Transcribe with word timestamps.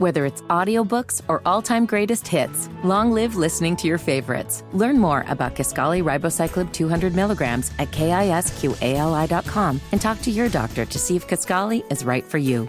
Whether 0.00 0.24
it's 0.24 0.40
audiobooks 0.48 1.20
or 1.28 1.42
all-time 1.44 1.84
greatest 1.84 2.26
hits, 2.26 2.70
long 2.82 3.12
live 3.12 3.36
listening 3.36 3.76
to 3.76 3.86
your 3.86 3.98
favorites. 3.98 4.64
Learn 4.72 4.98
more 4.98 5.26
about 5.28 5.54
Kisqali 5.54 6.02
Ribociclib 6.02 6.72
200 6.72 7.14
milligrams 7.14 7.70
at 7.78 7.90
kisqali.com 7.90 9.78
and 9.92 10.00
talk 10.00 10.22
to 10.22 10.30
your 10.30 10.48
doctor 10.48 10.86
to 10.86 10.98
see 10.98 11.16
if 11.16 11.28
Kisqali 11.28 11.84
is 11.92 12.02
right 12.02 12.24
for 12.24 12.38
you. 12.38 12.66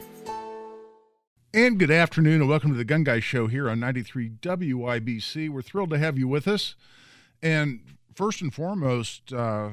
And 1.54 1.80
good 1.80 1.90
afternoon, 1.90 2.42
and 2.42 2.50
welcome 2.50 2.72
to 2.72 2.78
the 2.78 2.84
Gun 2.84 3.06
Guy 3.06 3.22
Show 3.22 3.48
here 3.48 3.70
on 3.70 3.80
93 3.80 4.32
WIBC. 4.42 5.50
We're 5.50 5.62
thrilled 5.62 5.92
to 5.92 6.00
have 6.00 6.18
you 6.18 6.28
with 6.28 6.50
us. 6.50 6.76
And 7.42 7.80
first 8.14 8.42
and 8.42 8.54
foremost, 8.54 9.32
uh, 9.32 9.70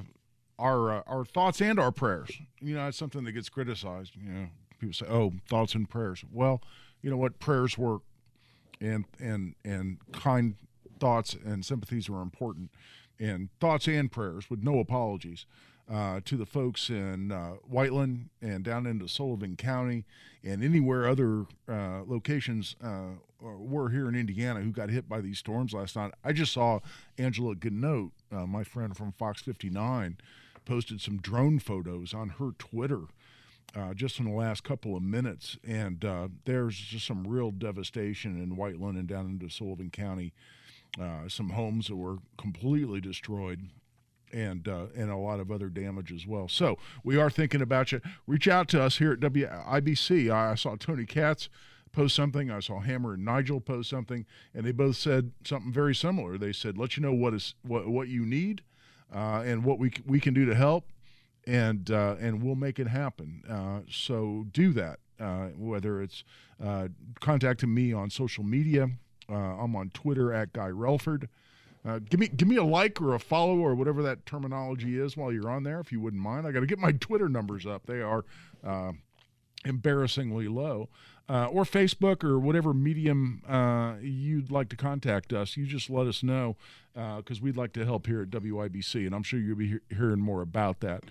our 0.60 0.98
uh, 0.98 1.02
our 1.08 1.24
thoughts 1.24 1.60
and 1.60 1.80
our 1.80 1.90
prayers. 1.90 2.30
You 2.60 2.76
know, 2.76 2.86
it's 2.86 2.96
something 2.96 3.24
that 3.24 3.32
gets 3.32 3.48
criticized. 3.48 4.12
You 4.14 4.30
know, 4.30 4.46
people 4.78 4.94
say, 4.94 5.06
"Oh, 5.08 5.32
thoughts 5.48 5.74
and 5.74 5.90
prayers." 5.90 6.24
Well, 6.32 6.62
you 7.02 7.10
know 7.10 7.16
what? 7.16 7.38
Prayers 7.38 7.76
work, 7.76 8.02
and 8.80 9.04
and 9.20 9.54
and 9.64 9.98
kind 10.12 10.56
thoughts 10.98 11.34
and 11.34 11.64
sympathies 11.64 12.08
are 12.08 12.22
important, 12.22 12.70
and 13.18 13.48
thoughts 13.60 13.86
and 13.86 14.10
prayers 14.10 14.50
with 14.50 14.62
no 14.62 14.78
apologies 14.78 15.46
uh, 15.90 16.20
to 16.24 16.36
the 16.36 16.46
folks 16.46 16.90
in 16.90 17.32
uh, 17.32 17.52
Whiteland 17.66 18.28
and 18.42 18.62
down 18.62 18.86
into 18.86 19.08
Sullivan 19.08 19.56
County 19.56 20.04
and 20.44 20.62
anywhere 20.62 21.08
other 21.08 21.46
uh, 21.68 22.02
locations 22.06 22.76
uh, 22.82 23.12
were 23.40 23.90
here 23.90 24.08
in 24.08 24.14
Indiana 24.14 24.60
who 24.60 24.70
got 24.70 24.90
hit 24.90 25.08
by 25.08 25.20
these 25.20 25.38
storms 25.38 25.72
last 25.72 25.96
night. 25.96 26.12
I 26.24 26.32
just 26.32 26.52
saw 26.52 26.80
Angela 27.16 27.54
Ganote, 27.54 28.10
uh, 28.30 28.46
my 28.46 28.64
friend 28.64 28.96
from 28.96 29.12
Fox 29.12 29.40
59, 29.42 30.18
posted 30.64 31.00
some 31.00 31.18
drone 31.18 31.58
photos 31.58 32.12
on 32.12 32.30
her 32.30 32.50
Twitter. 32.58 33.02
Uh, 33.76 33.92
just 33.92 34.18
in 34.18 34.24
the 34.24 34.34
last 34.34 34.64
couple 34.64 34.96
of 34.96 35.02
minutes, 35.02 35.58
and 35.62 36.02
uh, 36.02 36.28
there's 36.46 36.76
just 36.76 37.06
some 37.06 37.26
real 37.26 37.50
devastation 37.50 38.42
in 38.42 38.56
Whiteland 38.56 38.96
and 38.96 39.06
down 39.06 39.26
into 39.26 39.50
Sullivan 39.50 39.90
County. 39.90 40.32
Uh, 40.98 41.28
some 41.28 41.50
homes 41.50 41.88
that 41.88 41.96
were 41.96 42.16
completely 42.38 42.98
destroyed 42.98 43.68
and 44.32 44.68
uh, 44.68 44.86
and 44.96 45.10
a 45.10 45.16
lot 45.16 45.40
of 45.40 45.50
other 45.50 45.68
damage 45.68 46.12
as 46.12 46.26
well. 46.26 46.48
So 46.48 46.78
we 47.04 47.18
are 47.18 47.30
thinking 47.30 47.62
about 47.62 47.92
you. 47.92 48.00
Reach 48.26 48.48
out 48.48 48.68
to 48.68 48.82
us 48.82 48.98
here 48.98 49.12
at 49.12 49.20
WIBC. 49.20 50.30
I 50.30 50.54
saw 50.54 50.76
Tony 50.76 51.06
Katz 51.06 51.48
post 51.92 52.14
something. 52.14 52.50
I 52.50 52.60
saw 52.60 52.80
Hammer 52.80 53.14
and 53.14 53.24
Nigel 53.24 53.60
post 53.60 53.90
something, 53.90 54.26
and 54.54 54.64
they 54.64 54.72
both 54.72 54.96
said 54.96 55.32
something 55.44 55.72
very 55.72 55.94
similar. 55.94 56.38
They 56.38 56.52
said, 56.52 56.78
"Let 56.78 56.96
you 56.96 57.02
know 57.02 57.14
what 57.14 57.34
is 57.34 57.54
what 57.62 57.88
what 57.88 58.08
you 58.08 58.24
need, 58.24 58.62
uh, 59.14 59.42
and 59.44 59.64
what 59.64 59.78
we 59.78 59.92
we 60.06 60.20
can 60.20 60.34
do 60.34 60.44
to 60.46 60.54
help, 60.54 60.84
and 61.48 61.90
uh, 61.90 62.16
and 62.20 62.42
we'll 62.42 62.54
make 62.54 62.78
it 62.78 62.86
happen." 62.86 63.42
Uh, 63.48 63.80
so 63.90 64.46
do 64.52 64.72
that. 64.74 65.00
Uh, 65.18 65.48
whether 65.56 66.00
it's 66.00 66.22
uh, 66.62 66.88
contacting 67.20 67.74
me 67.74 67.92
on 67.92 68.10
social 68.10 68.44
media, 68.44 68.88
I'm 69.28 69.74
on 69.74 69.90
Twitter 69.90 70.32
at 70.32 70.52
Guy 70.52 70.68
Relford. 70.68 71.28
Uh, 71.84 72.00
give 72.00 72.20
me 72.20 72.28
give 72.28 72.46
me 72.46 72.56
a 72.56 72.64
like 72.64 73.00
or 73.00 73.14
a 73.14 73.18
follow 73.18 73.58
or 73.58 73.74
whatever 73.74 74.02
that 74.02 74.26
terminology 74.26 74.98
is 74.98 75.16
while 75.16 75.32
you're 75.32 75.48
on 75.48 75.62
there, 75.62 75.80
if 75.80 75.90
you 75.90 76.00
wouldn't 76.00 76.22
mind. 76.22 76.46
I 76.46 76.52
got 76.52 76.60
to 76.60 76.66
get 76.66 76.78
my 76.78 76.92
Twitter 76.92 77.28
numbers 77.28 77.66
up; 77.66 77.86
they 77.86 78.00
are 78.00 78.24
uh, 78.64 78.92
embarrassingly 79.64 80.48
low. 80.48 80.88
Uh, 81.30 81.44
or 81.48 81.64
Facebook 81.64 82.24
or 82.24 82.38
whatever 82.38 82.72
medium 82.72 83.42
uh, 83.46 83.96
you'd 84.00 84.50
like 84.50 84.70
to 84.70 84.76
contact 84.76 85.30
us. 85.30 85.58
You 85.58 85.66
just 85.66 85.90
let 85.90 86.06
us 86.06 86.22
know 86.22 86.56
because 86.94 87.38
uh, 87.38 87.42
we'd 87.42 87.56
like 87.56 87.74
to 87.74 87.84
help 87.84 88.06
here 88.06 88.22
at 88.22 88.30
WIBC, 88.30 89.04
and 89.04 89.14
I'm 89.14 89.22
sure 89.22 89.38
you'll 89.38 89.56
be 89.58 89.68
he- 89.68 89.94
hearing 89.94 90.20
more 90.20 90.40
about 90.40 90.80
that. 90.80 91.04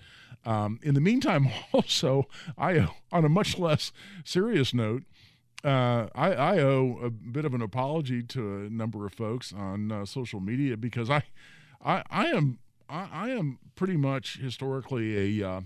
Um, 0.44 0.78
in 0.82 0.94
the 0.94 1.00
meantime, 1.00 1.48
also, 1.72 2.26
I 2.56 2.88
on 3.12 3.24
a 3.24 3.28
much 3.28 3.58
less 3.58 3.92
serious 4.24 4.72
note 4.72 5.02
uh, 5.64 6.06
I, 6.14 6.32
I, 6.34 6.58
owe 6.60 6.98
a 7.02 7.10
bit 7.10 7.44
of 7.44 7.52
an 7.52 7.62
apology 7.62 8.22
to 8.22 8.40
a 8.66 8.70
number 8.70 9.04
of 9.04 9.12
folks 9.12 9.52
on 9.52 9.90
uh, 9.90 10.04
social 10.04 10.38
media 10.38 10.76
because 10.76 11.10
I, 11.10 11.24
I, 11.84 12.02
I 12.10 12.26
am 12.26 12.60
I, 12.88 13.08
I, 13.12 13.30
am 13.30 13.58
pretty 13.74 13.96
much 13.96 14.38
historically 14.38 15.40
a 15.42 15.48
uh, 15.48 15.60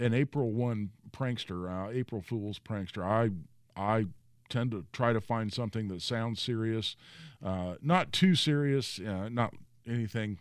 an 0.00 0.14
April 0.14 0.52
one 0.52 0.90
prankster, 1.10 1.70
uh, 1.70 1.90
April 1.90 2.22
Fool's 2.22 2.58
prankster. 2.58 3.04
I 3.04 3.30
I 3.76 4.06
tend 4.48 4.70
to 4.70 4.86
try 4.92 5.12
to 5.12 5.20
find 5.20 5.52
something 5.52 5.88
that 5.88 6.00
sounds 6.00 6.40
serious, 6.40 6.96
uh, 7.44 7.74
not 7.82 8.10
too 8.10 8.34
serious, 8.34 8.98
uh, 8.98 9.28
not 9.28 9.52
anything 9.86 10.38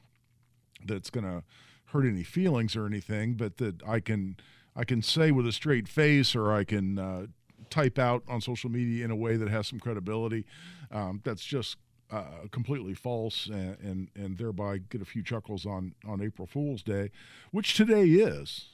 that's 0.86 1.10
going 1.10 1.26
to 1.26 1.44
hurt 1.88 2.06
any 2.06 2.24
feelings 2.24 2.76
or 2.76 2.86
anything, 2.86 3.34
but 3.34 3.58
that 3.58 3.82
I 3.88 4.00
can 4.00 4.38
I 4.76 4.86
can 4.86 5.02
say 5.02 5.32
with 5.32 5.46
a 5.46 5.52
straight 5.52 5.88
face 5.88 6.36
or 6.36 6.52
I 6.52 6.64
can 6.64 7.32
type 7.72 7.98
out 7.98 8.24
on 8.28 8.42
social 8.42 8.70
media 8.70 9.04
in 9.04 9.12
a 9.12 9.16
way 9.16 9.36
that 9.38 9.50
has 9.50 9.68
some 9.68 9.80
credibility. 9.80 10.46
Um, 10.92 11.22
that's 11.24 11.44
just 11.44 11.78
uh, 12.12 12.48
completely 12.52 12.94
false 12.94 13.48
and, 13.48 13.78
and, 13.80 14.08
and 14.16 14.38
thereby 14.38 14.78
get 14.78 15.02
a 15.02 15.06
few 15.06 15.24
chuckles 15.24 15.66
on 15.66 15.96
on 16.06 16.22
April 16.22 16.46
Fool's 16.46 16.84
Day, 16.84 17.10
which 17.52 17.74
today 17.74 18.04
is. 18.04 18.68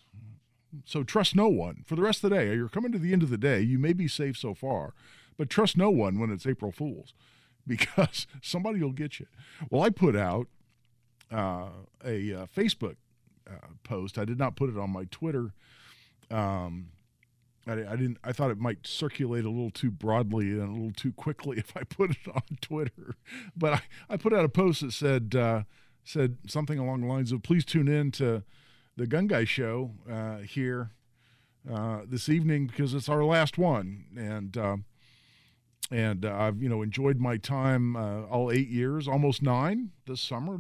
So 0.86 1.04
trust 1.04 1.36
no 1.36 1.48
one 1.48 1.84
for 1.86 1.96
the 1.96 2.02
rest 2.02 2.24
of 2.24 2.30
the 2.30 2.36
day. 2.36 2.54
You're 2.54 2.68
coming 2.68 2.92
to 2.92 3.00
the 3.00 3.14
end 3.14 3.24
of 3.24 3.30
the 3.30 3.38
day. 3.38 3.62
You 3.62 3.80
may 3.80 3.94
be 3.94 4.08
safe 4.08 4.38
so 4.38 4.54
far, 4.54 4.94
but 5.38 5.50
trust 5.50 5.78
no 5.78 5.90
one 5.90 6.20
when 6.20 6.32
it's 6.32 6.48
April 6.48 6.72
Fool's, 6.72 7.14
because 7.68 8.28
somebody 8.42 8.82
will 8.82 8.92
get 8.92 9.20
you. 9.20 9.28
Well, 9.70 9.84
I 9.84 9.92
put 9.92 10.16
out 10.16 10.48
uh, 11.32 11.70
a 12.06 12.34
uh, 12.34 12.46
Facebook 12.56 12.96
uh, 13.50 13.68
post. 13.84 14.18
I 14.18 14.26
did 14.26 14.40
not 14.40 14.56
put 14.56 14.70
it 14.70 14.78
on 14.78 14.90
my 14.90 15.06
Twitter. 15.06 15.54
Um, 16.30 16.90
I, 17.66 17.74
I, 17.74 17.96
didn't. 17.96 18.18
I 18.24 18.32
thought 18.32 18.52
it 18.52 18.60
might 18.60 18.86
circulate 18.86 19.46
a 19.46 19.50
little 19.50 19.72
too 19.72 19.92
broadly 19.92 20.52
and 20.52 20.70
a 20.70 20.72
little 20.72 20.94
too 20.94 21.14
quickly 21.14 21.58
if 21.58 21.76
I 21.76 21.84
put 21.84 22.12
it 22.12 22.28
on 22.34 22.44
Twitter. 22.62 23.16
But 23.56 23.74
I, 23.74 23.82
I 24.10 24.18
put 24.18 24.34
out 24.34 24.46
a 24.46 24.50
post 24.50 24.82
that 24.82 24.94
said 24.94 25.36
uh, 25.36 25.64
said 26.04 26.38
something 26.48 26.80
along 26.80 27.02
the 27.02 27.08
lines 27.08 27.32
of, 27.32 27.44
"Please 27.44 27.66
tune 27.66 27.88
in 27.88 28.12
to 28.12 28.44
the 28.96 29.08
Gun 29.08 29.28
Guy 29.28 29.44
Show 29.44 29.92
uh, 30.10 30.38
here 30.38 30.92
this 32.06 32.30
evening 32.30 32.68
because 32.68 32.94
it's 32.94 33.10
our 33.10 33.24
last 33.24 33.58
one." 33.58 34.06
And 34.18 34.58
uh, 35.92 35.96
and 35.96 36.26
I've 36.26 36.62
you 36.62 36.70
know 36.70 36.82
enjoyed 36.82 37.20
my 37.20 37.38
time 37.38 37.96
uh, 37.96 38.24
all 38.24 38.52
eight 38.52 38.70
years, 38.70 39.08
almost 39.08 39.42
nine 39.42 39.92
this 40.06 40.22
summer. 40.22 40.58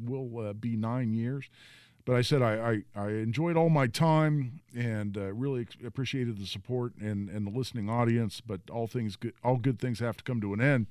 Will 0.00 0.38
uh, 0.38 0.52
be 0.52 0.76
nine 0.76 1.12
years 1.12 1.48
but 2.04 2.16
I 2.16 2.22
said 2.22 2.42
I, 2.42 2.82
I, 2.96 3.00
I, 3.00 3.08
enjoyed 3.10 3.56
all 3.56 3.68
my 3.68 3.86
time 3.86 4.60
and 4.76 5.16
uh, 5.16 5.32
really 5.32 5.66
appreciated 5.84 6.38
the 6.38 6.46
support 6.46 6.94
and, 7.00 7.28
and 7.28 7.46
the 7.46 7.50
listening 7.50 7.88
audience. 7.88 8.40
But 8.40 8.60
all 8.70 8.86
things 8.86 9.16
good, 9.16 9.34
all 9.44 9.56
good 9.56 9.78
things 9.78 10.00
have 10.00 10.16
to 10.16 10.24
come 10.24 10.40
to 10.40 10.52
an 10.52 10.60
end, 10.60 10.86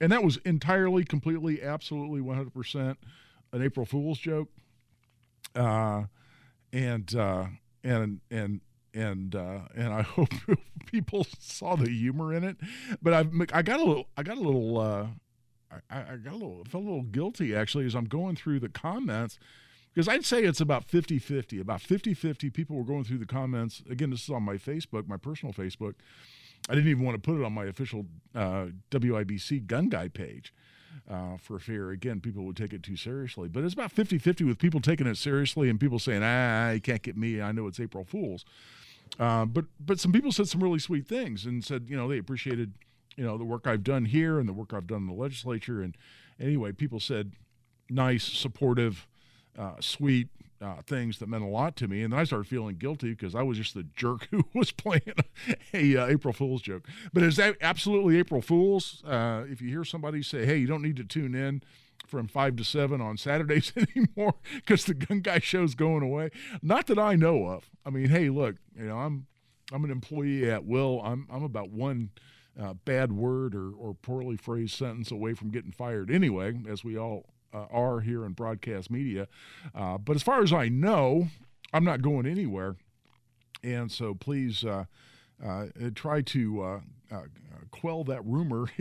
and 0.00 0.12
that 0.12 0.22
was 0.22 0.36
entirely, 0.44 1.04
completely, 1.04 1.62
absolutely, 1.62 2.20
one 2.20 2.36
hundred 2.36 2.54
percent 2.54 2.98
an 3.52 3.62
April 3.62 3.86
Fool's 3.86 4.18
joke. 4.18 4.48
Uh, 5.54 6.04
and 6.72 7.14
uh, 7.14 7.46
and 7.82 8.20
and 8.30 8.60
and 8.94 9.34
uh, 9.34 9.60
and 9.76 9.92
I 9.92 10.02
hope 10.16 10.30
people 10.86 11.26
saw 11.38 11.76
the 11.76 11.90
humor 11.90 12.32
in 12.32 12.44
it. 12.44 12.56
But 13.02 13.12
I 13.12 13.26
I 13.52 13.62
got 13.62 13.80
a 13.80 13.84
little 13.84 14.06
I 14.16 14.22
got 14.22 14.38
a 14.38 14.40
little 14.40 14.78
uh, 14.78 15.06
I, 15.90 16.12
I 16.12 16.16
got 16.16 16.32
a 16.32 16.36
little 16.36 16.64
felt 16.68 16.84
a 16.84 16.86
little 16.86 17.02
guilty 17.02 17.54
actually 17.54 17.86
as 17.86 17.94
I'm 17.94 18.06
going 18.06 18.36
through 18.36 18.60
the 18.60 18.68
comments 18.68 19.38
because 19.92 20.08
I'd 20.08 20.24
say 20.24 20.42
it's 20.42 20.60
about 20.60 20.84
50 20.84 21.18
50. 21.18 21.60
About 21.60 21.80
50 21.80 22.14
50 22.14 22.50
people 22.50 22.76
were 22.76 22.84
going 22.84 23.04
through 23.04 23.18
the 23.18 23.26
comments. 23.26 23.82
Again, 23.90 24.10
this 24.10 24.24
is 24.24 24.30
on 24.30 24.42
my 24.42 24.56
Facebook, 24.56 25.06
my 25.08 25.16
personal 25.16 25.52
Facebook. 25.52 25.94
I 26.68 26.74
didn't 26.74 26.88
even 26.88 27.04
want 27.04 27.16
to 27.16 27.20
put 27.20 27.38
it 27.38 27.44
on 27.44 27.52
my 27.52 27.64
official 27.64 28.06
uh, 28.34 28.66
WIBC 28.90 29.66
gun 29.66 29.90
guy 29.90 30.08
page 30.08 30.54
uh, 31.08 31.36
for 31.36 31.58
fear, 31.58 31.90
again, 31.90 32.20
people 32.20 32.44
would 32.44 32.56
take 32.56 32.72
it 32.72 32.82
too 32.82 32.96
seriously. 32.96 33.48
But 33.48 33.64
it's 33.64 33.74
about 33.74 33.92
50 33.92 34.18
50 34.18 34.44
with 34.44 34.58
people 34.58 34.80
taking 34.80 35.06
it 35.06 35.16
seriously 35.16 35.68
and 35.68 35.78
people 35.78 35.98
saying, 35.98 36.22
ah, 36.22 36.70
you 36.70 36.80
can't 36.80 37.02
get 37.02 37.16
me. 37.16 37.40
I 37.40 37.52
know 37.52 37.66
it's 37.66 37.80
April 37.80 38.04
Fool's. 38.04 38.44
Uh, 39.18 39.44
but 39.44 39.66
but 39.78 40.00
some 40.00 40.12
people 40.12 40.32
said 40.32 40.48
some 40.48 40.62
really 40.62 40.78
sweet 40.78 41.06
things 41.06 41.44
and 41.44 41.64
said, 41.64 41.86
you 41.88 41.96
know, 41.96 42.08
they 42.08 42.18
appreciated, 42.18 42.72
you 43.16 43.24
know, 43.24 43.38
the 43.38 43.44
work 43.44 43.66
I've 43.66 43.84
done 43.84 44.06
here 44.06 44.38
and 44.38 44.48
the 44.48 44.52
work 44.52 44.72
I've 44.72 44.86
done 44.86 45.02
in 45.02 45.06
the 45.06 45.12
legislature. 45.12 45.82
And 45.82 45.96
anyway, 46.40 46.72
people 46.72 47.00
said 47.00 47.32
nice, 47.88 48.24
supportive, 48.24 49.06
uh, 49.58 49.74
sweet 49.80 50.28
uh, 50.60 50.82
things 50.86 51.18
that 51.18 51.28
meant 51.28 51.44
a 51.44 51.48
lot 51.48 51.76
to 51.76 51.86
me. 51.86 52.02
And 52.02 52.12
then 52.12 52.20
I 52.20 52.24
started 52.24 52.48
feeling 52.48 52.76
guilty 52.76 53.10
because 53.10 53.34
I 53.34 53.42
was 53.42 53.58
just 53.58 53.74
the 53.74 53.84
jerk 53.94 54.28
who 54.30 54.44
was 54.54 54.72
playing 54.72 55.02
a, 55.72 55.96
uh, 55.96 56.06
April 56.06 56.32
Fool's 56.32 56.62
joke. 56.62 56.88
But 57.12 57.22
it's 57.22 57.38
absolutely 57.38 58.18
April 58.18 58.40
Fool's. 58.40 59.02
Uh, 59.04 59.44
if 59.48 59.60
you 59.60 59.68
hear 59.68 59.84
somebody 59.84 60.22
say, 60.22 60.44
hey, 60.44 60.56
you 60.56 60.66
don't 60.66 60.82
need 60.82 60.96
to 60.96 61.04
tune 61.04 61.34
in 61.34 61.62
from 62.14 62.28
5 62.28 62.56
to 62.56 62.64
7 62.64 63.00
on 63.00 63.16
Saturdays 63.16 63.72
anymore 63.96 64.34
because 64.54 64.84
the 64.84 64.94
gun 64.94 65.20
guy 65.20 65.40
show's 65.40 65.74
going 65.74 66.02
away. 66.02 66.30
Not 66.62 66.86
that 66.86 66.98
I 66.98 67.16
know 67.16 67.46
of. 67.48 67.68
I 67.84 67.90
mean, 67.90 68.08
hey, 68.08 68.30
look, 68.30 68.56
you 68.78 68.86
know, 68.86 68.98
I'm 68.98 69.26
I'm 69.72 69.84
an 69.84 69.90
employee 69.90 70.48
at 70.50 70.64
will. 70.64 71.00
I'm 71.02 71.26
I'm 71.28 71.42
about 71.42 71.70
one 71.70 72.10
uh, 72.60 72.74
bad 72.84 73.12
word 73.12 73.54
or, 73.56 73.72
or 73.72 73.94
poorly 73.94 74.36
phrased 74.36 74.76
sentence 74.76 75.10
away 75.10 75.34
from 75.34 75.50
getting 75.50 75.72
fired 75.72 76.10
anyway, 76.10 76.54
as 76.68 76.84
we 76.84 76.96
all 76.96 77.26
uh, 77.52 77.66
are 77.70 78.00
here 78.00 78.24
in 78.24 78.32
broadcast 78.32 78.90
media. 78.90 79.26
Uh, 79.74 79.98
but 79.98 80.14
as 80.14 80.22
far 80.22 80.42
as 80.42 80.52
I 80.52 80.68
know, 80.68 81.28
I'm 81.72 81.84
not 81.84 82.00
going 82.00 82.26
anywhere. 82.26 82.76
And 83.62 83.90
so 83.90 84.14
please 84.14 84.64
uh, 84.64 84.84
uh 85.44 85.66
try 85.94 86.20
to 86.22 86.62
uh, 86.62 86.80
quell 87.72 88.04
that 88.04 88.24
rumor 88.24 88.66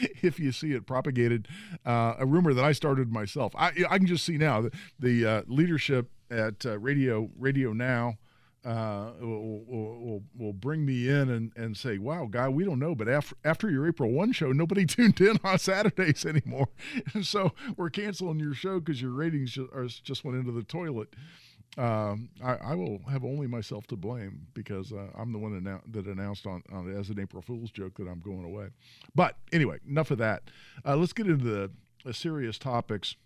if 0.22 0.38
you 0.38 0.52
see 0.52 0.72
it 0.72 0.86
propagated. 0.86 1.48
Uh, 1.84 2.14
a 2.18 2.26
rumor 2.26 2.54
that 2.54 2.64
I 2.64 2.72
started 2.72 3.12
myself. 3.12 3.52
I, 3.56 3.72
I 3.88 3.98
can 3.98 4.06
just 4.06 4.24
see 4.24 4.38
now 4.38 4.62
the, 4.62 4.72
the 4.98 5.26
uh, 5.26 5.42
leadership 5.46 6.10
at 6.30 6.64
uh, 6.64 6.78
Radio 6.78 7.30
Radio 7.38 7.72
Now. 7.72 8.18
Uh, 8.64 9.10
will, 9.20 9.64
will, 9.66 10.22
will 10.38 10.52
bring 10.52 10.86
me 10.86 11.08
in 11.08 11.28
and, 11.28 11.50
and 11.56 11.76
say, 11.76 11.98
wow, 11.98 12.28
guy, 12.30 12.48
we 12.48 12.64
don't 12.64 12.78
know. 12.78 12.94
But 12.94 13.08
after, 13.08 13.34
after 13.44 13.68
your 13.68 13.88
April 13.88 14.12
1 14.12 14.30
show, 14.30 14.52
nobody 14.52 14.86
tuned 14.86 15.20
in 15.20 15.36
on 15.42 15.58
Saturdays 15.58 16.24
anymore. 16.24 16.68
so 17.22 17.54
we're 17.76 17.90
canceling 17.90 18.38
your 18.38 18.54
show 18.54 18.78
because 18.78 19.02
your 19.02 19.10
ratings 19.10 19.50
just, 19.50 20.04
just 20.04 20.24
went 20.24 20.38
into 20.38 20.52
the 20.52 20.62
toilet. 20.62 21.08
Um, 21.78 22.28
I, 22.44 22.56
I, 22.56 22.74
will 22.74 23.00
have 23.10 23.24
only 23.24 23.46
myself 23.46 23.86
to 23.86 23.96
blame 23.96 24.46
because 24.52 24.92
uh, 24.92 25.06
I'm 25.16 25.32
the 25.32 25.38
one 25.38 25.58
annou- 25.58 25.80
that 25.92 26.06
announced 26.06 26.46
on, 26.46 26.62
on, 26.70 26.94
as 26.94 27.08
an 27.08 27.18
April 27.18 27.40
Fool's 27.40 27.70
joke 27.70 27.96
that 27.96 28.06
I'm 28.06 28.20
going 28.20 28.44
away. 28.44 28.66
But 29.14 29.36
anyway, 29.52 29.78
enough 29.88 30.10
of 30.10 30.18
that. 30.18 30.42
Uh, 30.84 30.96
let's 30.96 31.14
get 31.14 31.26
into 31.28 31.42
the, 31.42 31.70
the, 32.04 32.12
serious 32.12 32.58
topics 32.58 33.16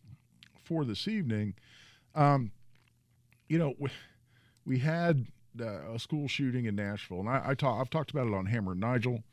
for 0.62 0.84
this 0.84 1.08
evening. 1.08 1.54
Um, 2.14 2.52
you 3.48 3.58
know, 3.58 3.74
we, 3.80 3.90
we 4.64 4.78
had 4.78 5.26
uh, 5.60 5.94
a 5.94 5.98
school 5.98 6.28
shooting 6.28 6.66
in 6.66 6.76
Nashville, 6.76 7.18
and 7.18 7.28
I, 7.28 7.42
I 7.46 7.54
talk, 7.54 7.80
I've 7.80 7.90
talked 7.90 8.12
about 8.12 8.28
it 8.28 8.34
on 8.34 8.46
Hammer 8.46 8.72
and 8.72 8.80
Nigel. 8.80 9.24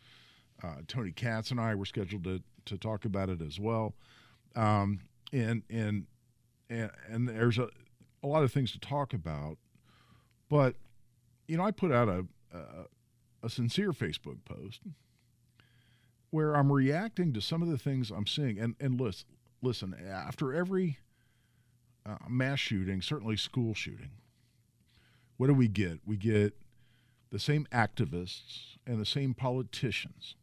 Uh, 0.63 0.77
Tony 0.87 1.11
Katz 1.11 1.51
and 1.51 1.59
I 1.59 1.75
were 1.75 1.85
scheduled 1.85 2.23
to 2.23 2.41
to 2.65 2.77
talk 2.77 3.05
about 3.05 3.29
it 3.29 3.41
as 3.41 3.59
well. 3.59 3.93
Um, 4.55 5.01
and 5.31 5.63
and 5.69 6.05
and 6.69 6.91
and 7.07 7.27
there's 7.27 7.57
a 7.57 7.69
a 8.23 8.27
lot 8.27 8.43
of 8.43 8.51
things 8.51 8.71
to 8.71 8.79
talk 8.79 9.13
about, 9.13 9.57
but 10.49 10.75
you 11.47 11.57
know, 11.57 11.63
I 11.63 11.71
put 11.71 11.91
out 11.91 12.07
a 12.07 12.25
a, 12.53 12.85
a 13.43 13.49
sincere 13.49 13.91
Facebook 13.91 14.45
post 14.45 14.81
where 16.29 16.55
I'm 16.55 16.71
reacting 16.71 17.33
to 17.33 17.41
some 17.41 17.61
of 17.61 17.67
the 17.67 17.77
things 17.77 18.09
I'm 18.11 18.27
seeing, 18.27 18.59
and 18.59 18.75
and 18.79 18.99
listen, 18.99 19.27
listen 19.61 19.95
after 20.09 20.53
every 20.53 20.97
uh, 22.05 22.17
mass 22.27 22.59
shooting, 22.59 23.01
certainly 23.01 23.37
school 23.37 23.73
shooting, 23.73 24.11
what 25.37 25.47
do 25.47 25.53
we 25.53 25.67
get? 25.67 25.99
We 26.05 26.17
get 26.17 26.55
the 27.31 27.39
same 27.39 27.67
activists 27.71 28.77
and 28.85 28.99
the 28.99 29.05
same 29.05 29.33
politicians 29.33 30.35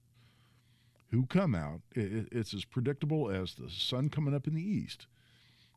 who 1.10 1.26
come 1.26 1.54
out. 1.54 1.80
It's 1.94 2.54
as 2.54 2.64
predictable 2.64 3.30
as 3.30 3.54
the 3.54 3.70
sun 3.70 4.08
coming 4.08 4.34
up 4.34 4.46
in 4.46 4.54
the 4.54 4.62
east. 4.62 5.06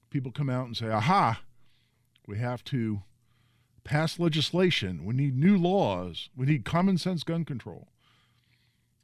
People 0.09 0.31
come 0.31 0.49
out 0.49 0.67
and 0.67 0.77
say, 0.77 0.89
aha, 0.89 1.41
we 2.27 2.37
have 2.37 2.63
to 2.65 3.01
pass 3.83 4.19
legislation. 4.19 5.05
We 5.05 5.13
need 5.13 5.37
new 5.37 5.57
laws. 5.57 6.29
We 6.35 6.45
need 6.45 6.65
common 6.65 6.97
sense 6.97 7.23
gun 7.23 7.45
control. 7.45 7.89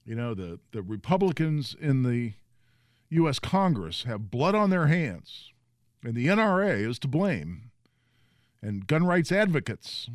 You 0.06 0.16
know, 0.16 0.34
the, 0.34 0.60
the 0.72 0.82
Republicans 0.82 1.76
in 1.80 2.04
the 2.04 2.34
U.S. 3.10 3.40
Congress 3.40 4.04
have 4.04 4.32
blood 4.32 4.56
on 4.56 4.70
their 4.70 4.88
hands, 4.88 5.52
and 6.04 6.16
the 6.16 6.28
NRA 6.28 6.88
is 6.88 7.00
to 7.00 7.08
blame, 7.08 7.72
and 8.62 8.88
gun 8.88 9.06
rights 9.06 9.32
advocates. 9.32 10.10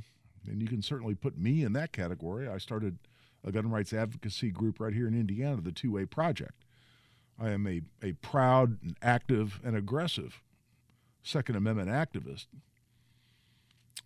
And 0.46 0.60
you 0.60 0.68
can 0.68 0.82
certainly 0.82 1.14
put 1.14 1.38
me 1.38 1.62
in 1.62 1.72
that 1.72 1.92
category. 1.92 2.48
I 2.48 2.58
started 2.58 2.98
a 3.44 3.52
gun 3.52 3.70
rights 3.70 3.92
advocacy 3.92 4.50
group 4.50 4.80
right 4.80 4.92
here 4.92 5.06
in 5.06 5.14
Indiana, 5.14 5.60
the 5.60 5.72
Two 5.72 5.92
Way 5.92 6.06
Project. 6.06 6.64
I 7.38 7.50
am 7.50 7.66
a, 7.66 7.82
a 8.02 8.12
proud 8.14 8.78
and 8.82 8.96
active 9.02 9.60
and 9.64 9.76
aggressive 9.76 10.40
Second 11.22 11.56
Amendment 11.56 11.88
activist. 11.88 12.46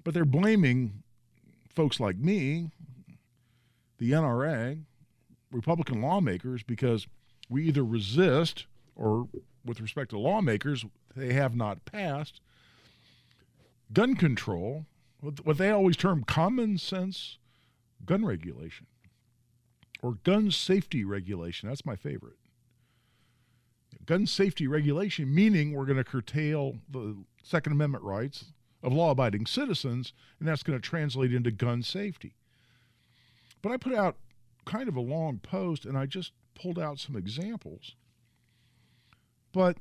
But 0.04 0.14
they're 0.14 0.24
blaming 0.24 1.02
folks 1.74 2.00
like 2.00 2.16
me, 2.16 2.70
the 3.98 4.12
NRA, 4.12 4.82
Republican 5.52 6.00
lawmakers, 6.00 6.62
because 6.62 7.06
we 7.48 7.64
either 7.64 7.84
resist 7.84 8.66
or, 8.96 9.28
with 9.64 9.80
respect 9.80 10.10
to 10.10 10.18
lawmakers, 10.18 10.84
they 11.16 11.32
have 11.32 11.54
not 11.54 11.84
passed 11.84 12.40
gun 13.92 14.14
control, 14.14 14.86
what 15.20 15.58
they 15.58 15.70
always 15.70 15.96
term 15.96 16.22
common 16.24 16.78
sense 16.78 17.38
gun 18.04 18.24
regulation 18.24 18.86
or 20.02 20.14
gun 20.22 20.50
safety 20.50 21.04
regulation. 21.04 21.68
That's 21.68 21.84
my 21.84 21.96
favorite. 21.96 22.36
Gun 24.06 24.26
safety 24.26 24.66
regulation, 24.66 25.34
meaning 25.34 25.72
we're 25.72 25.84
going 25.84 25.96
to 25.96 26.04
curtail 26.04 26.76
the 26.88 27.16
Second 27.42 27.72
Amendment 27.72 28.04
rights 28.04 28.46
of 28.82 28.92
law 28.92 29.10
abiding 29.10 29.46
citizens, 29.46 30.12
and 30.38 30.48
that's 30.48 30.62
going 30.62 30.78
to 30.78 30.88
translate 30.88 31.34
into 31.34 31.50
gun 31.50 31.82
safety. 31.82 32.34
But 33.62 33.72
I 33.72 33.76
put 33.76 33.94
out 33.94 34.16
kind 34.64 34.88
of 34.88 34.96
a 34.96 35.00
long 35.00 35.38
post 35.38 35.84
and 35.84 35.96
I 35.96 36.06
just 36.06 36.32
pulled 36.54 36.78
out 36.78 36.98
some 36.98 37.16
examples. 37.16 37.94
But 39.52 39.78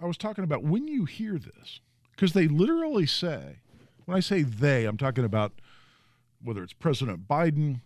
I 0.00 0.06
was 0.06 0.16
talking 0.16 0.44
about 0.44 0.62
when 0.62 0.88
you 0.88 1.04
hear 1.04 1.38
this, 1.38 1.80
because 2.12 2.32
they 2.32 2.48
literally 2.48 3.06
say, 3.06 3.58
when 4.04 4.16
I 4.16 4.20
say 4.20 4.42
they, 4.42 4.84
I'm 4.84 4.96
talking 4.96 5.24
about 5.24 5.52
whether 6.42 6.62
it's 6.62 6.72
President 6.72 7.28
Biden 7.28 7.80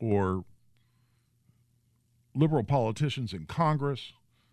or 0.00 0.44
liberal 2.34 2.64
politicians 2.64 3.32
in 3.32 3.46
Congress 3.46 4.12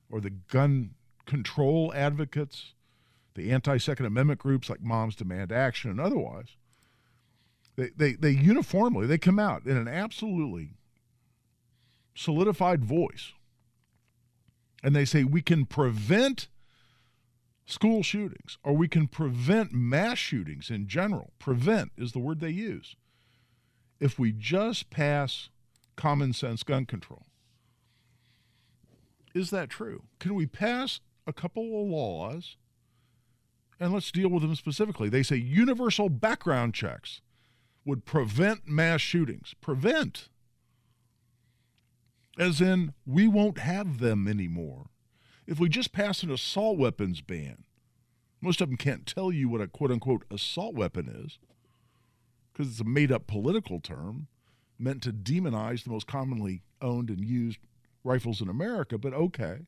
or 0.10 0.20
the 0.20 0.30
gun 0.30 0.92
control 1.26 1.92
advocates 1.96 2.74
the 3.36 3.52
anti-Second 3.52 4.06
Amendment 4.06 4.40
groups 4.40 4.70
like 4.70 4.82
Moms 4.82 5.16
Demand 5.16 5.52
Action 5.52 5.90
and 5.90 6.00
otherwise, 6.00 6.58
they, 7.76 7.90
they, 7.96 8.14
they 8.14 8.32
uniformly, 8.32 9.08
they 9.08 9.18
come 9.18 9.40
out 9.40 9.66
in 9.66 9.78
an 9.78 9.88
absolutely 9.88 10.74
solidified 12.14 12.84
voice 12.84 13.32
and 14.84 14.96
they 14.96 15.06
say 15.06 15.24
we 15.24 15.42
can 15.42 15.66
prevent 15.66 16.48
school 17.66 18.04
shootings 18.04 18.58
or 18.64 18.74
we 18.76 18.88
can 18.88 19.08
prevent 19.08 19.72
mass 19.72 20.18
shootings 20.18 20.70
in 20.70 20.88
general. 20.88 21.32
Prevent 21.40 21.92
is 21.98 22.12
the 22.12 22.20
word 22.20 22.40
they 22.40 22.50
use. 22.50 22.96
If 24.00 24.20
we 24.20 24.32
just 24.32 24.90
pass 24.90 25.50
common 25.96 26.34
sense 26.34 26.64
gun 26.64 26.86
control. 26.86 27.26
Is 29.34 29.50
that 29.52 29.70
true? 29.70 30.04
Can 30.20 30.34
we 30.36 30.46
pass 30.46 31.00
a 31.26 31.34
couple 31.34 31.64
of 31.64 31.88
laws 31.88 32.58
and 33.82 33.92
let's 33.92 34.12
deal 34.12 34.30
with 34.30 34.44
them 34.44 34.56
specifically. 34.56 35.10
They 35.10 35.24
say 35.24 35.38
universal 35.38 36.08
background 36.08 36.76
checks 36.76 37.20
would 37.84 38.06
prevent 38.06 38.68
mass 38.68 39.02
shootings. 39.02 39.56
Prevent. 39.60 40.30
As 42.38 42.62
in, 42.62 42.94
we 43.08 43.28
won't 43.28 43.58
have 43.58 43.98
them 43.98 44.28
anymore. 44.28 44.92
If 45.48 45.60
we 45.60 45.68
just 45.68 45.94
pass 45.94 46.22
an 46.22 46.30
assault 46.30 46.78
weapons 46.78 47.22
ban, 47.22 47.64
most 48.40 48.62
of 48.62 48.70
them 48.70 48.78
can't 48.78 49.08
tell 49.08 49.32
you 49.32 49.50
what 49.50 49.62
a 49.62 49.68
quote 49.68 49.92
unquote 49.92 50.26
assault 50.30 50.76
weapon 50.76 51.10
is 51.10 51.40
because 52.54 52.72
it's 52.72 52.80
a 52.80 52.86
made 52.86 53.12
up 53.12 53.26
political 53.26 53.80
term 53.80 54.28
meant 54.78 55.02
to 55.02 55.12
demonize 55.12 55.84
the 55.84 55.90
most 55.90 56.06
commonly 56.06 56.62
owned 56.82 57.10
and 57.10 57.26
used 57.26 57.58
rifles 58.04 58.42
in 58.42 58.48
America, 58.48 59.00
but 59.00 59.14
okay. 59.14 59.62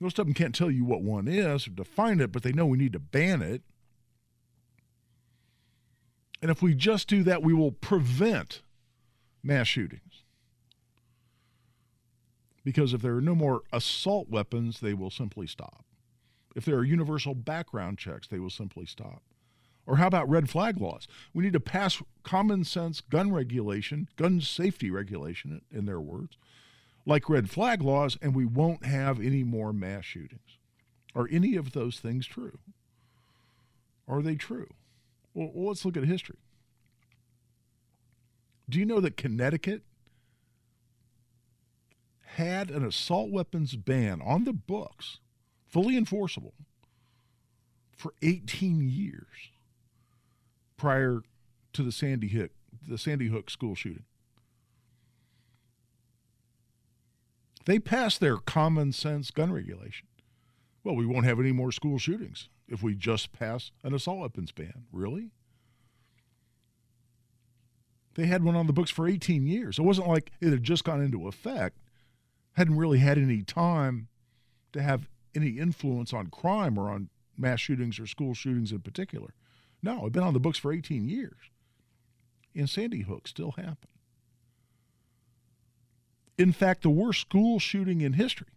Most 0.00 0.18
of 0.18 0.26
them 0.26 0.34
can't 0.34 0.54
tell 0.54 0.70
you 0.70 0.84
what 0.84 1.02
one 1.02 1.28
is 1.28 1.66
or 1.66 1.70
define 1.70 2.20
it, 2.20 2.32
but 2.32 2.42
they 2.42 2.52
know 2.52 2.66
we 2.66 2.78
need 2.78 2.92
to 2.92 2.98
ban 2.98 3.42
it. 3.42 3.62
And 6.40 6.50
if 6.50 6.60
we 6.60 6.74
just 6.74 7.08
do 7.08 7.22
that, 7.22 7.42
we 7.42 7.54
will 7.54 7.70
prevent 7.70 8.62
mass 9.42 9.68
shootings. 9.68 10.24
Because 12.64 12.92
if 12.92 13.02
there 13.02 13.16
are 13.16 13.20
no 13.22 13.34
more 13.34 13.62
assault 13.72 14.28
weapons, 14.28 14.80
they 14.80 14.94
will 14.94 15.10
simply 15.10 15.46
stop. 15.46 15.84
If 16.54 16.64
there 16.64 16.76
are 16.76 16.84
universal 16.84 17.34
background 17.34 17.98
checks, 17.98 18.28
they 18.28 18.38
will 18.38 18.50
simply 18.50 18.86
stop. 18.86 19.22
Or 19.86 19.96
how 19.96 20.06
about 20.06 20.28
red 20.28 20.48
flag 20.48 20.80
laws? 20.80 21.08
We 21.34 21.42
need 21.42 21.54
to 21.54 21.60
pass 21.60 22.02
common 22.22 22.64
sense 22.64 23.00
gun 23.00 23.32
regulation, 23.32 24.08
gun 24.16 24.40
safety 24.40 24.90
regulation, 24.90 25.62
in 25.70 25.86
their 25.86 26.00
words, 26.00 26.36
like 27.04 27.28
red 27.28 27.50
flag 27.50 27.82
laws, 27.82 28.16
and 28.22 28.34
we 28.34 28.44
won't 28.44 28.84
have 28.84 29.20
any 29.20 29.42
more 29.42 29.72
mass 29.72 30.04
shootings. 30.04 30.58
Are 31.14 31.28
any 31.30 31.56
of 31.56 31.72
those 31.72 31.98
things 31.98 32.26
true? 32.26 32.58
Are 34.08 34.22
they 34.22 34.36
true? 34.36 34.68
Well, 35.34 35.50
let's 35.54 35.84
look 35.84 35.96
at 35.96 36.04
history. 36.04 36.36
Do 38.68 38.78
you 38.78 38.86
know 38.86 39.00
that 39.00 39.16
Connecticut 39.16 39.82
had 42.36 42.70
an 42.70 42.84
assault 42.84 43.30
weapons 43.30 43.76
ban 43.76 44.22
on 44.22 44.44
the 44.44 44.52
books, 44.52 45.18
fully 45.68 45.96
enforceable, 45.96 46.54
for 47.96 48.14
18 48.22 48.88
years 48.88 49.50
prior 50.76 51.20
to 51.72 51.82
the 51.82 51.92
Sandy 51.92 52.28
Hook, 52.28 52.50
the 52.88 52.98
Sandy 52.98 53.28
Hook 53.28 53.50
school 53.50 53.74
shooting? 53.74 54.04
They 57.64 57.78
passed 57.78 58.20
their 58.20 58.38
common 58.38 58.92
sense 58.92 59.30
gun 59.30 59.52
regulation. 59.52 60.08
Well, 60.84 60.96
we 60.96 61.06
won't 61.06 61.26
have 61.26 61.38
any 61.38 61.52
more 61.52 61.70
school 61.70 61.98
shootings 61.98 62.48
if 62.68 62.82
we 62.82 62.94
just 62.94 63.32
pass 63.32 63.70
an 63.84 63.94
assault 63.94 64.20
weapons 64.20 64.50
ban. 64.50 64.86
Really? 64.92 65.30
They 68.14 68.26
had 68.26 68.44
one 68.44 68.56
on 68.56 68.66
the 68.66 68.72
books 68.72 68.90
for 68.90 69.08
18 69.08 69.46
years. 69.46 69.78
It 69.78 69.82
wasn't 69.82 70.08
like 70.08 70.32
it 70.40 70.50
had 70.50 70.64
just 70.64 70.84
gone 70.84 71.00
into 71.00 71.28
effect, 71.28 71.78
hadn't 72.54 72.76
really 72.76 72.98
had 72.98 73.16
any 73.16 73.42
time 73.42 74.08
to 74.72 74.82
have 74.82 75.08
any 75.34 75.58
influence 75.58 76.12
on 76.12 76.26
crime 76.26 76.78
or 76.78 76.90
on 76.90 77.08
mass 77.38 77.60
shootings 77.60 77.98
or 77.98 78.06
school 78.06 78.34
shootings 78.34 78.72
in 78.72 78.80
particular. 78.80 79.34
No, 79.82 80.00
it'd 80.00 80.12
been 80.12 80.22
on 80.22 80.34
the 80.34 80.40
books 80.40 80.58
for 80.58 80.72
18 80.72 81.08
years. 81.08 81.50
And 82.54 82.68
Sandy 82.68 83.02
Hook 83.02 83.26
still 83.26 83.52
happened. 83.52 83.91
In 86.38 86.52
fact, 86.52 86.82
the 86.82 86.90
worst 86.90 87.20
school 87.20 87.58
shooting 87.58 88.00
in 88.00 88.14
history, 88.14 88.48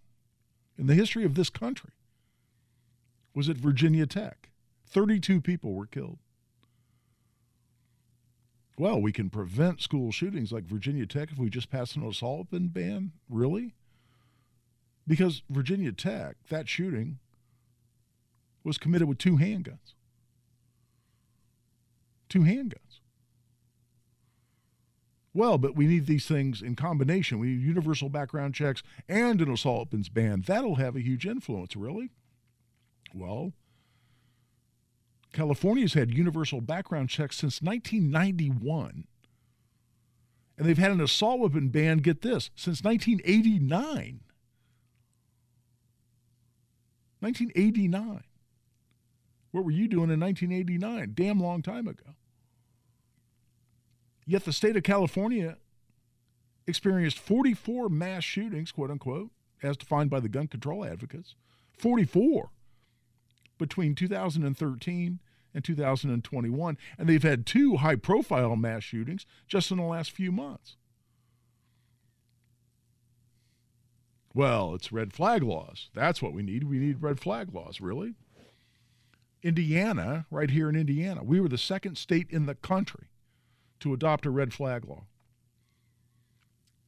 in 0.78 0.88
the 0.88 0.96
history 0.96 1.26
of 1.26 1.36
this 1.36 1.50
country, 1.50 1.92
was 3.34 3.50
at 3.50 3.58
Virginia 3.58 4.06
Tech. 4.06 4.50
32 4.88 5.42
people 5.42 5.74
were 5.74 5.86
killed. 5.86 6.20
Well, 8.78 9.02
we 9.02 9.12
can 9.12 9.30
prevent 9.30 9.82
school 9.82 10.12
shootings 10.12 10.52
like 10.52 10.66
Virginia 10.66 11.06
Tech 11.06 11.32
if 11.32 11.38
we 11.38 11.50
just 11.50 11.70
pass 11.70 11.96
an 11.96 12.04
assault 12.04 12.48
weapon 12.52 12.68
ban? 12.68 13.12
Really? 13.30 13.74
Because 15.08 15.44
Virginia 15.50 15.92
Tech, 15.92 16.36
that 16.50 16.68
shooting, 16.68 17.20
was 18.64 18.78
committed 18.78 19.08
with 19.08 19.18
two 19.18 19.38
handguns. 19.38 19.94
Two 22.28 22.42
handguns. 22.42 22.85
Well, 25.36 25.58
but 25.58 25.76
we 25.76 25.86
need 25.86 26.06
these 26.06 26.26
things 26.26 26.62
in 26.62 26.78
combination. 26.78 27.40
We 27.40 27.48
need 27.48 27.62
universal 27.62 28.08
background 28.08 28.56
checks 28.56 28.82
and 29.10 29.42
an 29.42 29.52
assault 29.52 29.80
weapons 29.90 30.08
ban. 30.08 30.46
That'll 30.48 30.76
have 30.76 30.96
a 30.96 31.02
huge 31.02 31.28
influence, 31.28 31.76
really. 31.76 32.12
Well, 33.14 33.52
California's 35.34 35.94
had 35.94 36.14
universal 36.14 36.62
background 36.62 37.10
checks 37.10 37.36
since 37.36 37.62
1991. 37.62 39.08
And 40.58 40.66
they've 40.66 40.78
had 40.78 40.92
an 40.92 41.02
assault 41.02 41.42
weapon 41.42 41.68
ban, 41.68 41.98
get 41.98 42.22
this, 42.22 42.50
since 42.56 42.82
1989. 42.82 44.22
1989. 47.20 48.24
What 49.52 49.66
were 49.66 49.72
you 49.72 49.90
doing 49.90 50.12
in 50.12 50.20
1989? 50.22 51.12
Damn 51.14 51.42
long 51.42 51.62
time 51.62 51.90
ago. 51.90 52.16
Yet 54.26 54.46
the 54.46 54.54
state 54.54 54.76
of 54.76 54.84
California 54.84 55.58
experienced 56.68 57.20
44 57.20 57.90
mass 57.90 58.24
shootings, 58.24 58.72
quote 58.72 58.90
unquote, 58.90 59.30
as 59.62 59.78
defined 59.78 60.10
by 60.10 60.20
the 60.20 60.30
gun 60.30 60.48
control 60.48 60.84
advocates. 60.84 61.36
44 61.78 62.50
between 63.58 63.96
2013 63.96 65.20
and 65.54 65.64
2021. 65.64 66.78
And 66.98 67.08
they've 67.08 67.24
had 67.24 67.46
two 67.46 67.78
high 67.78 67.96
profile 67.96 68.56
mass 68.56 68.84
shootings 68.84 69.26
just 69.48 69.72
in 69.72 69.78
the 69.78 69.84
last 69.84 70.12
few 70.12 70.32
months. 70.32 70.76
Well, 74.34 74.76
it's 74.76 74.92
red 74.92 75.14
flag 75.14 75.44
laws. 75.44 75.90
That's 75.94 76.22
what 76.22 76.34
we 76.34 76.44
need. 76.44 76.66
We 76.66 76.78
need 76.78 77.02
red 77.02 77.22
flag 77.22 77.54
laws, 77.54 77.80
really. 77.80 78.16
Indiana, 79.42 80.26
right 80.30 80.50
here 80.50 80.68
in 80.68 80.76
Indiana, 80.76 81.24
we 81.24 81.40
were 81.40 81.48
the 81.48 81.58
second 81.58 81.98
state 81.98 82.28
in 82.32 82.46
the 82.46 82.56
country 82.56 83.08
to 83.86 83.94
adopt 83.94 84.26
a 84.26 84.32
red 84.32 84.52
flag 84.52 84.84
law. 84.84 85.04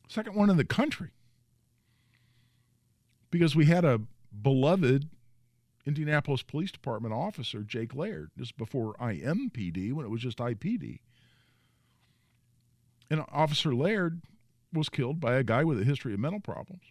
Second 0.10 0.36
one 0.36 0.50
in 0.50 0.58
the 0.58 0.66
country. 0.66 1.12
Because 3.30 3.56
we 3.56 3.66
had 3.66 3.86
a 3.86 4.02
beloved 4.42 5.08
Indianapolis 5.86 6.42
Police 6.42 6.72
Department 6.72 7.14
officer, 7.14 7.62
Jake 7.62 7.94
Laird. 7.94 8.32
just 8.36 8.58
before 8.58 8.96
IMPD, 8.96 9.94
when 9.94 10.06
it 10.06 10.10
was 10.10 10.22
just 10.22 10.40
IPD. 10.40 11.00
And 13.12 13.24
Officer 13.32 13.76
Laird 13.76 14.24
was 14.74 14.90
killed 14.90 15.20
by 15.20 15.36
a 15.36 15.44
guy 15.44 15.64
with 15.64 15.80
a 15.80 15.86
history 15.86 16.16
of 16.16 16.20
mental 16.20 16.42
problems. 16.42 16.84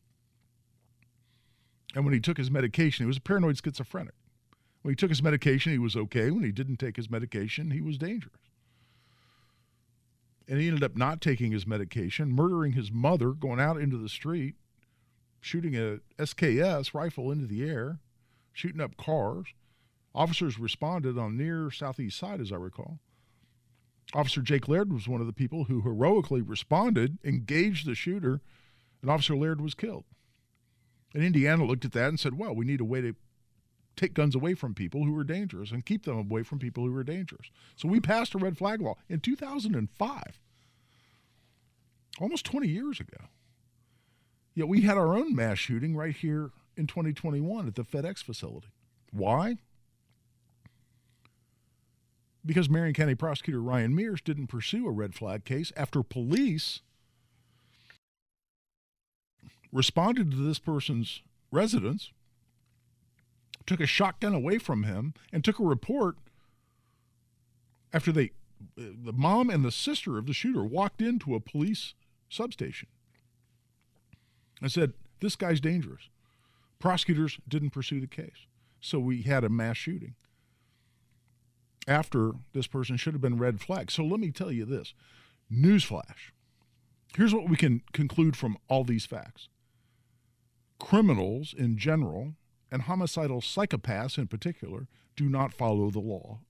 And 1.96 2.04
when 2.04 2.14
he 2.14 2.20
took 2.20 2.38
his 2.38 2.50
medication, 2.50 3.04
he 3.04 3.08
was 3.08 3.16
a 3.16 3.22
paranoid 3.22 3.58
schizophrenic. 3.62 4.14
When 4.82 4.92
he 4.92 4.96
took 4.96 5.10
his 5.10 5.22
medication, 5.22 5.72
he 5.72 5.78
was 5.78 5.96
okay. 5.96 6.30
When 6.30 6.44
he 6.44 6.52
didn't 6.52 6.76
take 6.76 6.96
his 6.96 7.10
medication, 7.10 7.72
he 7.72 7.80
was 7.80 7.98
dangerous. 7.98 8.45
And 10.48 10.60
he 10.60 10.68
ended 10.68 10.84
up 10.84 10.96
not 10.96 11.20
taking 11.20 11.52
his 11.52 11.66
medication, 11.66 12.32
murdering 12.32 12.72
his 12.72 12.92
mother, 12.92 13.30
going 13.30 13.58
out 13.58 13.80
into 13.80 13.96
the 13.96 14.08
street, 14.08 14.54
shooting 15.40 15.76
a 15.76 15.98
SKS 16.18 16.94
rifle 16.94 17.32
into 17.32 17.46
the 17.46 17.68
air, 17.68 17.98
shooting 18.52 18.80
up 18.80 18.96
cars. 18.96 19.46
Officers 20.14 20.58
responded 20.58 21.18
on 21.18 21.36
near 21.36 21.70
southeast 21.70 22.18
side, 22.18 22.40
as 22.40 22.52
I 22.52 22.56
recall. 22.56 23.00
Officer 24.14 24.40
Jake 24.40 24.68
Laird 24.68 24.92
was 24.92 25.08
one 25.08 25.20
of 25.20 25.26
the 25.26 25.32
people 25.32 25.64
who 25.64 25.80
heroically 25.82 26.40
responded, 26.40 27.18
engaged 27.24 27.86
the 27.86 27.94
shooter, 27.94 28.40
and 29.02 29.10
Officer 29.10 29.36
Laird 29.36 29.60
was 29.60 29.74
killed. 29.74 30.04
And 31.12 31.24
Indiana 31.24 31.64
looked 31.64 31.84
at 31.84 31.92
that 31.92 32.08
and 32.08 32.20
said, 32.20 32.38
well, 32.38 32.54
we 32.54 32.64
need 32.64 32.80
a 32.80 32.84
way 32.84 33.00
to 33.00 33.16
take 33.96 34.14
guns 34.14 34.34
away 34.34 34.54
from 34.54 34.74
people 34.74 35.04
who 35.04 35.18
are 35.18 35.24
dangerous 35.24 35.72
and 35.72 35.86
keep 35.86 36.04
them 36.04 36.18
away 36.18 36.42
from 36.42 36.58
people 36.58 36.84
who 36.84 36.96
are 36.96 37.04
dangerous. 37.04 37.50
So 37.76 37.88
we 37.88 38.00
passed 38.00 38.34
a 38.34 38.38
red 38.38 38.58
flag 38.58 38.80
law 38.80 38.96
in 39.08 39.20
2005, 39.20 40.40
almost 42.20 42.44
20 42.44 42.68
years 42.68 43.00
ago. 43.00 43.28
Yet 44.54 44.68
we 44.68 44.82
had 44.82 44.96
our 44.96 45.16
own 45.16 45.34
mass 45.34 45.58
shooting 45.58 45.96
right 45.96 46.14
here 46.14 46.50
in 46.76 46.86
2021 46.86 47.66
at 47.66 47.74
the 47.74 47.84
FedEx 47.84 48.22
facility. 48.22 48.68
Why? 49.12 49.56
Because 52.44 52.70
Marion 52.70 52.94
County 52.94 53.14
prosecutor 53.14 53.60
Ryan 53.60 53.94
Mears 53.94 54.20
didn't 54.20 54.46
pursue 54.46 54.86
a 54.86 54.92
red 54.92 55.14
flag 55.14 55.44
case 55.44 55.72
after 55.76 56.02
police 56.02 56.80
responded 59.72 60.30
to 60.30 60.36
this 60.36 60.58
person's 60.58 61.22
residence, 61.50 62.10
took 63.66 63.80
a 63.80 63.86
shotgun 63.86 64.34
away 64.34 64.58
from 64.58 64.84
him, 64.84 65.14
and 65.32 65.44
took 65.44 65.58
a 65.58 65.64
report 65.64 66.16
after 67.92 68.12
they 68.12 68.32
the 68.76 69.12
mom 69.12 69.50
and 69.50 69.64
the 69.64 69.70
sister 69.72 70.18
of 70.18 70.26
the 70.26 70.32
shooter 70.32 70.64
walked 70.64 71.02
into 71.02 71.34
a 71.34 71.40
police 71.40 71.94
substation 72.28 72.88
and 74.60 74.72
said, 74.72 74.94
This 75.20 75.36
guy's 75.36 75.60
dangerous. 75.60 76.08
Prosecutors 76.78 77.38
didn't 77.48 77.70
pursue 77.70 78.00
the 78.00 78.06
case. 78.06 78.46
So 78.80 78.98
we 78.98 79.22
had 79.22 79.44
a 79.44 79.48
mass 79.48 79.76
shooting 79.76 80.14
after 81.88 82.32
this 82.52 82.66
person 82.66 82.96
should 82.96 83.14
have 83.14 83.20
been 83.20 83.38
red 83.38 83.60
flagged. 83.60 83.90
So 83.90 84.04
let 84.04 84.20
me 84.20 84.30
tell 84.30 84.52
you 84.52 84.64
this 84.64 84.94
newsflash. 85.52 86.32
Here's 87.16 87.34
what 87.34 87.48
we 87.48 87.56
can 87.56 87.82
conclude 87.92 88.36
from 88.36 88.58
all 88.68 88.84
these 88.84 89.06
facts 89.06 89.48
criminals 90.78 91.54
in 91.56 91.78
general 91.78 92.34
and 92.70 92.82
homicidal 92.82 93.40
psychopaths 93.40 94.18
in 94.18 94.26
particular 94.26 94.88
do 95.14 95.28
not 95.28 95.52
follow 95.52 95.90
the 95.90 96.00
law. 96.00 96.40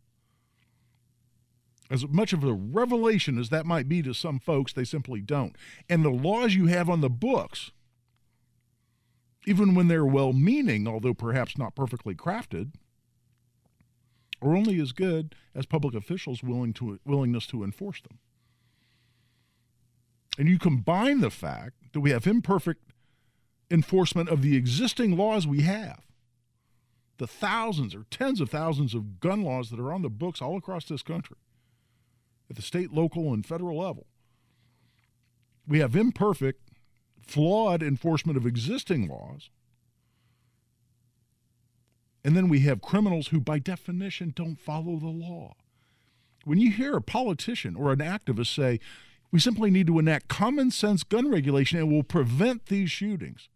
As 1.88 2.06
much 2.08 2.32
of 2.32 2.42
a 2.42 2.52
revelation 2.52 3.38
as 3.38 3.50
that 3.50 3.64
might 3.64 3.88
be 3.88 4.02
to 4.02 4.12
some 4.12 4.40
folks, 4.40 4.72
they 4.72 4.82
simply 4.82 5.20
don't. 5.20 5.54
And 5.88 6.04
the 6.04 6.10
laws 6.10 6.54
you 6.54 6.66
have 6.66 6.90
on 6.90 7.00
the 7.00 7.10
books 7.10 7.70
even 9.46 9.74
when 9.74 9.88
they're 9.88 10.04
well 10.04 10.32
meaning, 10.32 10.88
although 10.88 11.14
perhaps 11.14 11.56
not 11.56 11.76
perfectly 11.76 12.14
crafted, 12.14 12.72
are 14.42 14.56
only 14.56 14.80
as 14.80 14.92
good 14.92 15.34
as 15.54 15.64
public 15.64 15.94
officials' 15.94 16.42
willing 16.42 16.72
to, 16.74 16.98
willingness 17.06 17.46
to 17.46 17.62
enforce 17.62 18.02
them. 18.02 18.18
And 20.36 20.48
you 20.48 20.58
combine 20.58 21.20
the 21.20 21.30
fact 21.30 21.92
that 21.92 22.00
we 22.00 22.10
have 22.10 22.26
imperfect 22.26 22.82
enforcement 23.70 24.28
of 24.28 24.42
the 24.42 24.56
existing 24.56 25.16
laws 25.16 25.46
we 25.46 25.62
have, 25.62 26.05
the 27.18 27.26
thousands 27.26 27.94
or 27.94 28.04
tens 28.10 28.40
of 28.40 28.50
thousands 28.50 28.94
of 28.94 29.20
gun 29.20 29.42
laws 29.42 29.70
that 29.70 29.80
are 29.80 29.92
on 29.92 30.02
the 30.02 30.10
books 30.10 30.42
all 30.42 30.56
across 30.56 30.84
this 30.86 31.02
country, 31.02 31.36
at 32.50 32.56
the 32.56 32.62
state, 32.62 32.92
local, 32.92 33.32
and 33.32 33.46
federal 33.46 33.78
level. 33.78 34.06
We 35.66 35.80
have 35.80 35.96
imperfect 35.96 36.60
flawed 37.20 37.82
enforcement 37.82 38.36
of 38.36 38.46
existing 38.46 39.08
laws. 39.08 39.50
And 42.24 42.36
then 42.36 42.48
we 42.48 42.60
have 42.60 42.82
criminals 42.82 43.28
who, 43.28 43.40
by 43.40 43.58
definition, 43.58 44.32
don't 44.34 44.60
follow 44.60 44.98
the 44.98 45.08
law. 45.08 45.54
When 46.44 46.58
you 46.58 46.70
hear 46.70 46.96
a 46.96 47.02
politician 47.02 47.74
or 47.74 47.92
an 47.92 47.98
activist 47.98 48.54
say, 48.54 48.78
we 49.32 49.40
simply 49.40 49.70
need 49.70 49.88
to 49.88 49.98
enact 49.98 50.28
common 50.28 50.70
sense 50.70 51.02
gun 51.02 51.30
regulation 51.30 51.78
and 51.78 51.90
will 51.90 52.04
prevent 52.04 52.66
these 52.66 52.90
shootings, 52.90 53.48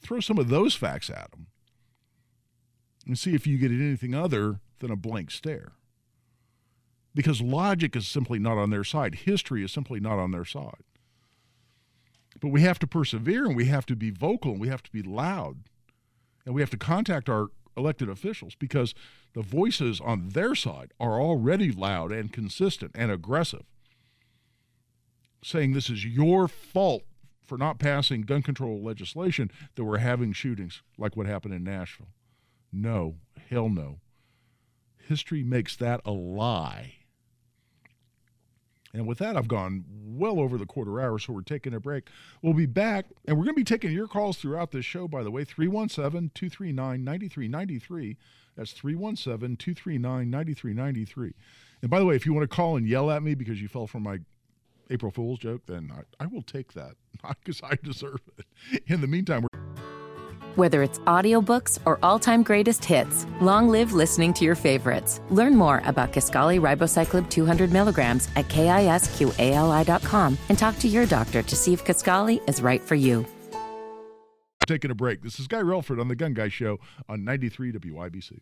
throw 0.00 0.20
some 0.20 0.38
of 0.38 0.48
those 0.48 0.74
facts 0.74 1.08
at 1.08 1.30
them 1.30 1.46
and 3.06 3.18
see 3.18 3.34
if 3.34 3.46
you 3.46 3.58
get 3.58 3.70
anything 3.70 4.14
other 4.14 4.60
than 4.80 4.90
a 4.90 4.96
blank 4.96 5.30
stare. 5.30 5.72
Because 7.14 7.40
logic 7.40 7.94
is 7.96 8.06
simply 8.08 8.38
not 8.38 8.58
on 8.58 8.70
their 8.70 8.84
side, 8.84 9.14
history 9.14 9.64
is 9.64 9.72
simply 9.72 10.00
not 10.00 10.18
on 10.18 10.30
their 10.32 10.44
side. 10.44 10.82
But 12.40 12.48
we 12.48 12.62
have 12.62 12.78
to 12.80 12.86
persevere 12.86 13.46
and 13.46 13.56
we 13.56 13.66
have 13.66 13.86
to 13.86 13.96
be 13.96 14.10
vocal 14.10 14.52
and 14.52 14.60
we 14.60 14.68
have 14.68 14.82
to 14.82 14.90
be 14.92 15.02
loud. 15.02 15.58
And 16.44 16.54
we 16.54 16.60
have 16.60 16.70
to 16.70 16.76
contact 16.76 17.28
our 17.28 17.48
elected 17.76 18.08
officials 18.08 18.54
because 18.56 18.94
the 19.34 19.42
voices 19.42 20.00
on 20.00 20.30
their 20.30 20.54
side 20.54 20.92
are 21.00 21.20
already 21.20 21.70
loud 21.72 22.12
and 22.12 22.32
consistent 22.32 22.92
and 22.94 23.10
aggressive. 23.10 23.64
saying 25.42 25.72
this 25.72 25.90
is 25.90 26.04
your 26.06 26.48
fault 26.48 27.02
for 27.44 27.58
not 27.58 27.78
passing 27.78 28.22
gun 28.22 28.42
control 28.42 28.82
legislation 28.82 29.50
that 29.74 29.84
we're 29.84 29.98
having 29.98 30.32
shootings 30.32 30.82
like 30.98 31.16
what 31.16 31.26
happened 31.26 31.54
in 31.54 31.62
Nashville. 31.62 32.08
No, 32.74 33.16
hell 33.48 33.68
no. 33.68 34.00
History 35.06 35.42
makes 35.44 35.76
that 35.76 36.00
a 36.04 36.10
lie. 36.10 36.94
And 38.92 39.06
with 39.06 39.18
that, 39.18 39.36
I've 39.36 39.48
gone 39.48 39.84
well 39.88 40.38
over 40.38 40.56
the 40.56 40.66
quarter 40.66 41.00
hour, 41.00 41.18
so 41.18 41.32
we're 41.32 41.42
taking 41.42 41.74
a 41.74 41.80
break. 41.80 42.08
We'll 42.42 42.54
be 42.54 42.66
back, 42.66 43.06
and 43.26 43.36
we're 43.36 43.44
going 43.44 43.56
to 43.56 43.60
be 43.60 43.64
taking 43.64 43.90
your 43.90 44.06
calls 44.06 44.38
throughout 44.38 44.70
this 44.70 44.84
show, 44.84 45.08
by 45.08 45.22
the 45.22 45.30
way 45.30 45.44
317 45.44 46.30
239 46.34 47.04
9393. 47.04 48.16
That's 48.56 48.72
317 48.72 49.56
239 49.56 50.30
9393. 50.30 51.34
And 51.82 51.90
by 51.90 51.98
the 51.98 52.06
way, 52.06 52.16
if 52.16 52.24
you 52.24 52.32
want 52.32 52.48
to 52.48 52.56
call 52.56 52.76
and 52.76 52.88
yell 52.88 53.10
at 53.10 53.22
me 53.22 53.34
because 53.34 53.60
you 53.60 53.68
fell 53.68 53.86
for 53.86 54.00
my 54.00 54.18
April 54.90 55.10
Fool's 55.10 55.40
joke, 55.40 55.62
then 55.66 55.92
I, 55.92 56.24
I 56.24 56.26
will 56.26 56.42
take 56.42 56.72
that 56.74 56.94
Not 57.24 57.38
because 57.42 57.60
I 57.62 57.76
deserve 57.82 58.20
it. 58.38 58.82
In 58.86 59.00
the 59.00 59.06
meantime, 59.06 59.42
we're 59.42 59.63
whether 60.56 60.82
it's 60.82 60.98
audiobooks 61.00 61.78
or 61.86 61.98
all-time 62.02 62.42
greatest 62.42 62.84
hits, 62.84 63.26
long 63.40 63.68
live 63.68 63.92
listening 63.92 64.32
to 64.34 64.44
your 64.44 64.54
favorites. 64.54 65.20
Learn 65.30 65.56
more 65.56 65.82
about 65.84 66.12
Kisqali 66.12 66.60
Ribociclib 66.60 67.30
200 67.30 67.72
milligrams 67.72 68.28
at 68.36 68.48
kisqali.com 68.48 70.38
and 70.48 70.58
talk 70.58 70.78
to 70.78 70.88
your 70.88 71.06
doctor 71.06 71.42
to 71.42 71.56
see 71.56 71.72
if 71.72 71.84
Kisqali 71.84 72.40
is 72.48 72.62
right 72.62 72.80
for 72.80 72.94
you. 72.94 73.26
Taking 74.66 74.90
a 74.90 74.94
break. 74.94 75.22
This 75.22 75.38
is 75.38 75.46
Guy 75.46 75.60
Relford 75.60 76.00
on 76.00 76.08
the 76.08 76.16
Gun 76.16 76.32
Guy 76.32 76.48
Show 76.48 76.78
on 77.08 77.22
93 77.24 77.72
WIBC. 77.72 78.40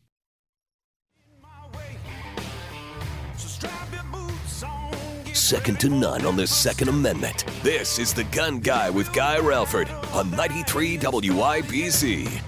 Second 5.53 5.79
to 5.79 5.91
none 5.91 6.25
on 6.25 6.35
the 6.35 6.47
Second 6.47 6.89
Amendment. 6.89 7.45
This 7.63 7.99
is 7.99 8.15
The 8.15 8.25
Gun 8.25 8.59
Guy 8.59 8.89
with 8.89 9.13
Guy 9.13 9.37
Relford 9.37 9.87
on 10.15 10.31
93 10.31 10.97
WIBC. 10.97 12.43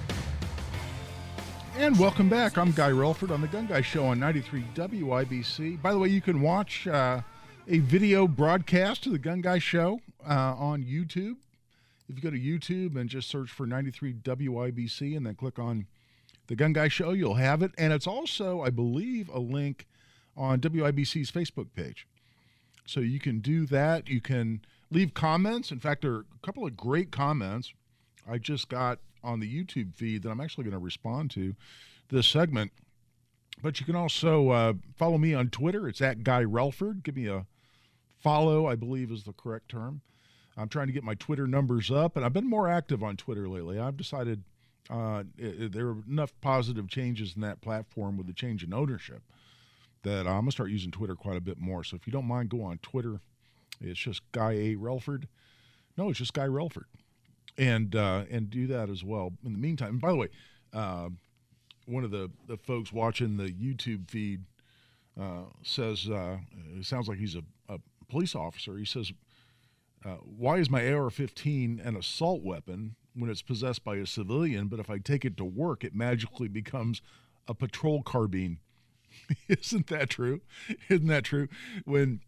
And 1.76 1.98
welcome 1.98 2.30
back. 2.30 2.56
I'm 2.56 2.72
Guy 2.72 2.88
Relford 2.88 3.30
on 3.30 3.42
The 3.42 3.46
Gun 3.46 3.66
Guy 3.66 3.82
Show 3.82 4.06
on 4.06 4.18
93 4.18 4.64
WIBC. 4.74 5.82
By 5.82 5.92
the 5.92 5.98
way, 5.98 6.08
you 6.08 6.22
can 6.22 6.40
watch 6.40 6.86
uh, 6.86 7.20
a 7.68 7.80
video 7.80 8.26
broadcast 8.26 9.04
of 9.04 9.12
The 9.12 9.18
Gun 9.18 9.42
Guy 9.42 9.58
Show 9.58 10.00
uh, 10.26 10.54
on 10.56 10.82
YouTube. 10.82 11.36
If 12.08 12.16
you 12.16 12.22
go 12.22 12.30
to 12.30 12.40
YouTube 12.40 12.98
and 12.98 13.10
just 13.10 13.28
search 13.28 13.50
for 13.50 13.66
93 13.66 14.14
WIBC 14.14 15.14
and 15.14 15.26
then 15.26 15.34
click 15.34 15.58
on 15.58 15.88
The 16.46 16.56
Gun 16.56 16.72
Guy 16.72 16.88
Show, 16.88 17.10
you'll 17.10 17.34
have 17.34 17.60
it. 17.60 17.72
And 17.76 17.92
it's 17.92 18.06
also, 18.06 18.62
I 18.62 18.70
believe, 18.70 19.28
a 19.28 19.40
link 19.40 19.86
on 20.38 20.58
WIBC's 20.58 21.30
Facebook 21.30 21.66
page. 21.76 22.06
So 22.86 23.00
you 23.00 23.18
can 23.18 23.40
do 23.40 23.66
that. 23.66 24.08
You 24.08 24.20
can 24.20 24.60
leave 24.90 25.14
comments. 25.14 25.70
In 25.70 25.80
fact, 25.80 26.02
there 26.02 26.12
are 26.12 26.20
a 26.20 26.46
couple 26.46 26.66
of 26.66 26.76
great 26.76 27.10
comments 27.10 27.72
I 28.28 28.38
just 28.38 28.68
got 28.68 28.98
on 29.22 29.40
the 29.40 29.64
YouTube 29.64 29.94
feed 29.94 30.22
that 30.22 30.30
I'm 30.30 30.40
actually 30.40 30.64
going 30.64 30.72
to 30.72 30.78
respond 30.78 31.30
to 31.32 31.54
this 32.10 32.26
segment. 32.26 32.72
But 33.62 33.80
you 33.80 33.86
can 33.86 33.96
also 33.96 34.50
uh, 34.50 34.72
follow 34.96 35.16
me 35.16 35.32
on 35.32 35.48
Twitter. 35.48 35.88
It's 35.88 36.02
at 36.02 36.22
Guy 36.22 36.44
Relford. 36.44 37.02
Give 37.02 37.16
me 37.16 37.28
a 37.28 37.46
follow, 38.18 38.66
I 38.66 38.74
believe 38.74 39.10
is 39.10 39.24
the 39.24 39.32
correct 39.32 39.70
term. 39.70 40.02
I'm 40.56 40.68
trying 40.68 40.86
to 40.86 40.92
get 40.92 41.02
my 41.02 41.14
Twitter 41.14 41.46
numbers 41.46 41.90
up, 41.90 42.16
and 42.16 42.24
I've 42.24 42.32
been 42.32 42.48
more 42.48 42.68
active 42.68 43.02
on 43.02 43.16
Twitter 43.16 43.48
lately. 43.48 43.78
I've 43.78 43.96
decided 43.96 44.44
uh, 44.90 45.24
it, 45.36 45.72
there 45.72 45.88
are 45.88 45.96
enough 46.08 46.32
positive 46.40 46.88
changes 46.88 47.34
in 47.34 47.42
that 47.42 47.60
platform 47.60 48.16
with 48.16 48.26
the 48.26 48.32
change 48.32 48.62
in 48.62 48.72
ownership 48.72 49.22
that 50.04 50.26
I'm 50.26 50.40
gonna 50.42 50.52
start 50.52 50.70
using 50.70 50.90
Twitter 50.90 51.14
quite 51.14 51.36
a 51.36 51.40
bit 51.40 51.58
more. 51.58 51.84
So 51.84 51.96
if 51.96 52.06
you 52.06 52.12
don't 52.12 52.26
mind, 52.26 52.48
go 52.48 52.62
on 52.62 52.78
Twitter. 52.78 53.20
It's 53.80 53.98
just 53.98 54.22
Guy 54.32 54.52
A. 54.52 54.76
Relford. 54.76 55.24
No, 55.96 56.08
it's 56.08 56.18
just 56.18 56.32
Guy 56.32 56.46
Relford, 56.46 56.84
and 57.58 57.94
uh, 57.94 58.24
and 58.30 58.50
do 58.50 58.66
that 58.68 58.88
as 58.90 59.04
well. 59.04 59.32
In 59.44 59.52
the 59.52 59.58
meantime, 59.58 59.90
and 59.90 60.00
by 60.00 60.10
the 60.10 60.16
way, 60.16 60.28
uh, 60.72 61.08
one 61.86 62.04
of 62.04 62.10
the 62.10 62.30
the 62.46 62.56
folks 62.56 62.92
watching 62.92 63.36
the 63.36 63.52
YouTube 63.52 64.10
feed 64.10 64.44
uh, 65.20 65.44
says 65.62 66.08
uh, 66.08 66.38
it 66.76 66.84
sounds 66.84 67.08
like 67.08 67.18
he's 67.18 67.36
a, 67.36 67.42
a 67.68 67.78
police 68.08 68.34
officer. 68.34 68.76
He 68.76 68.84
says, 68.84 69.12
uh, 70.04 70.16
"Why 70.16 70.58
is 70.58 70.70
my 70.70 70.80
AR-15 70.92 71.84
an 71.84 71.96
assault 71.96 72.42
weapon 72.42 72.96
when 73.14 73.30
it's 73.30 73.42
possessed 73.42 73.84
by 73.84 73.96
a 73.96 74.06
civilian? 74.06 74.68
But 74.68 74.80
if 74.80 74.90
I 74.90 74.98
take 74.98 75.24
it 75.24 75.36
to 75.38 75.44
work, 75.44 75.84
it 75.84 75.94
magically 75.94 76.48
becomes 76.48 77.02
a 77.48 77.54
patrol 77.54 78.02
carbine." 78.02 78.58
Isn't 79.48 79.86
that 79.88 80.10
true? 80.10 80.40
Isn't 80.88 81.06
that 81.08 81.24
true? 81.24 81.48
When 81.84 82.20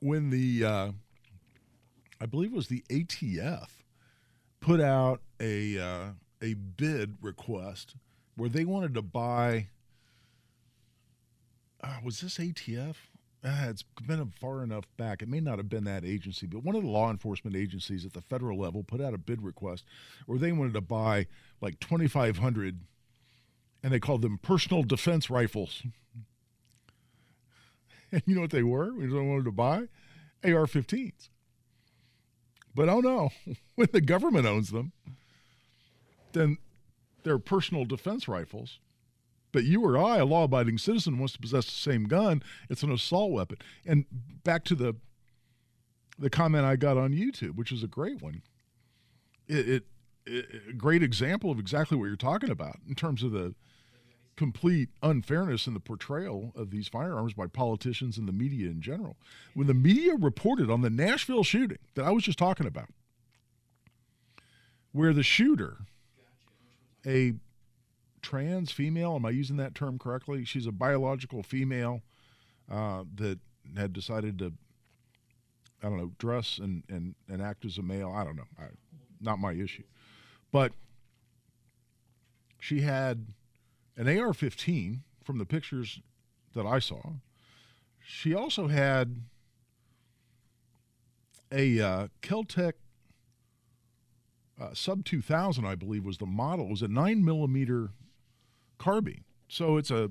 when 0.00 0.30
the 0.30 0.64
uh, 0.64 0.92
I 2.20 2.26
believe 2.26 2.52
it 2.52 2.56
was 2.56 2.68
the 2.68 2.84
ATF 2.88 3.68
put 4.60 4.80
out 4.80 5.20
a 5.40 5.78
uh, 5.78 6.06
a 6.40 6.54
bid 6.54 7.16
request 7.20 7.96
where 8.36 8.48
they 8.48 8.64
wanted 8.64 8.94
to 8.94 9.02
buy. 9.02 9.68
Uh, 11.82 11.96
was 12.04 12.20
this 12.20 12.38
ATF? 12.38 12.94
Uh, 13.44 13.66
it's 13.68 13.82
been 14.06 14.32
far 14.40 14.62
enough 14.62 14.84
back. 14.96 15.20
It 15.20 15.28
may 15.28 15.40
not 15.40 15.58
have 15.58 15.68
been 15.68 15.82
that 15.84 16.04
agency, 16.04 16.46
but 16.46 16.62
one 16.62 16.76
of 16.76 16.82
the 16.82 16.88
law 16.88 17.10
enforcement 17.10 17.56
agencies 17.56 18.06
at 18.06 18.12
the 18.12 18.20
federal 18.20 18.56
level 18.56 18.84
put 18.84 19.00
out 19.00 19.14
a 19.14 19.18
bid 19.18 19.42
request 19.42 19.84
where 20.26 20.38
they 20.38 20.52
wanted 20.52 20.74
to 20.74 20.80
buy 20.80 21.26
like 21.60 21.80
2,500, 21.80 22.80
and 23.82 23.92
they 23.92 23.98
called 23.98 24.22
them 24.22 24.38
personal 24.38 24.84
defense 24.84 25.28
rifles. 25.28 25.82
And 28.14 28.22
you 28.26 28.34
know 28.34 28.42
what 28.42 28.50
they 28.50 28.62
were? 28.62 28.92
We 28.92 29.08
wanted 29.10 29.46
to 29.46 29.52
buy 29.52 29.88
AR 30.44 30.66
15s. 30.66 31.30
But 32.74 32.88
oh 32.88 33.00
no, 33.00 33.30
when 33.74 33.88
the 33.92 34.02
government 34.02 34.46
owns 34.46 34.70
them, 34.70 34.92
then 36.32 36.58
they're 37.22 37.38
personal 37.38 37.84
defense 37.84 38.28
rifles. 38.28 38.78
But 39.52 39.64
you 39.64 39.84
or 39.84 39.98
I, 39.98 40.18
a 40.18 40.24
law 40.24 40.44
abiding 40.44 40.78
citizen, 40.78 41.18
wants 41.18 41.34
to 41.34 41.38
possess 41.38 41.66
the 41.66 41.72
same 41.72 42.04
gun, 42.04 42.42
it's 42.70 42.82
an 42.82 42.90
assault 42.90 43.32
weapon. 43.32 43.58
And 43.86 44.06
back 44.44 44.64
to 44.64 44.74
the 44.74 44.96
the 46.18 46.30
comment 46.30 46.64
I 46.64 46.76
got 46.76 46.96
on 46.96 47.12
YouTube, 47.12 47.56
which 47.56 47.72
is 47.72 47.82
a 47.82 47.86
great 47.86 48.22
one. 48.22 48.42
It, 49.48 49.68
it, 49.68 49.84
it 50.26 50.46
a 50.68 50.72
great 50.72 51.02
example 51.02 51.50
of 51.50 51.58
exactly 51.58 51.96
what 51.96 52.06
you're 52.06 52.16
talking 52.16 52.50
about 52.50 52.76
in 52.86 52.94
terms 52.94 53.22
of 53.22 53.32
the 53.32 53.54
complete 54.36 54.88
unfairness 55.02 55.66
in 55.66 55.74
the 55.74 55.80
portrayal 55.80 56.52
of 56.56 56.70
these 56.70 56.88
firearms 56.88 57.34
by 57.34 57.46
politicians 57.46 58.16
and 58.16 58.26
the 58.26 58.32
media 58.32 58.70
in 58.70 58.80
general. 58.80 59.16
When 59.54 59.66
the 59.66 59.74
media 59.74 60.14
reported 60.14 60.70
on 60.70 60.80
the 60.80 60.90
Nashville 60.90 61.44
shooting 61.44 61.78
that 61.94 62.04
I 62.04 62.10
was 62.10 62.24
just 62.24 62.38
talking 62.38 62.66
about, 62.66 62.88
where 64.92 65.12
the 65.12 65.22
shooter, 65.22 65.78
a 67.06 67.34
trans 68.22 68.72
female, 68.72 69.16
am 69.16 69.26
I 69.26 69.30
using 69.30 69.56
that 69.56 69.74
term 69.74 69.98
correctly? 69.98 70.44
She's 70.44 70.66
a 70.66 70.72
biological 70.72 71.42
female 71.42 72.02
uh, 72.70 73.04
that 73.16 73.38
had 73.76 73.92
decided 73.92 74.38
to, 74.38 74.52
I 75.82 75.88
don't 75.88 75.98
know, 75.98 76.12
dress 76.18 76.58
and, 76.58 76.84
and, 76.88 77.14
and 77.28 77.42
act 77.42 77.64
as 77.64 77.78
a 77.78 77.82
male. 77.82 78.12
I 78.14 78.24
don't 78.24 78.36
know. 78.36 78.48
I, 78.58 78.64
not 79.20 79.38
my 79.38 79.52
issue. 79.52 79.84
But 80.50 80.72
she 82.58 82.82
had 82.82 83.26
an 83.96 84.08
AR 84.08 84.32
15 84.32 85.02
from 85.22 85.38
the 85.38 85.46
pictures 85.46 86.00
that 86.54 86.66
I 86.66 86.78
saw. 86.78 87.00
She 88.00 88.34
also 88.34 88.68
had 88.68 89.22
a 91.50 91.80
uh, 91.80 92.08
Keltec 92.20 92.72
uh, 94.60 94.74
Sub 94.74 95.04
2000, 95.04 95.64
I 95.64 95.74
believe, 95.74 96.04
was 96.04 96.18
the 96.18 96.26
model. 96.26 96.66
It 96.66 96.70
was 96.70 96.82
a 96.82 96.88
9 96.88 97.24
millimeter 97.24 97.90
carbine. 98.78 99.24
So 99.48 99.76
it's 99.76 99.90
a 99.90 100.10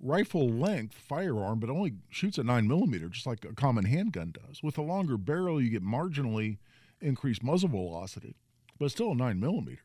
rifle 0.00 0.48
length 0.48 0.94
firearm, 0.94 1.60
but 1.60 1.70
only 1.70 1.94
shoots 2.08 2.38
at 2.38 2.46
9 2.46 2.66
millimeter, 2.66 3.08
just 3.08 3.26
like 3.26 3.44
a 3.44 3.54
common 3.54 3.84
handgun 3.84 4.32
does. 4.32 4.62
With 4.62 4.78
a 4.78 4.82
longer 4.82 5.16
barrel, 5.16 5.60
you 5.60 5.70
get 5.70 5.84
marginally 5.84 6.58
increased 7.00 7.42
muzzle 7.42 7.68
velocity, 7.68 8.36
but 8.78 8.90
still 8.90 9.12
a 9.12 9.14
9 9.14 9.38
millimeter 9.40 9.82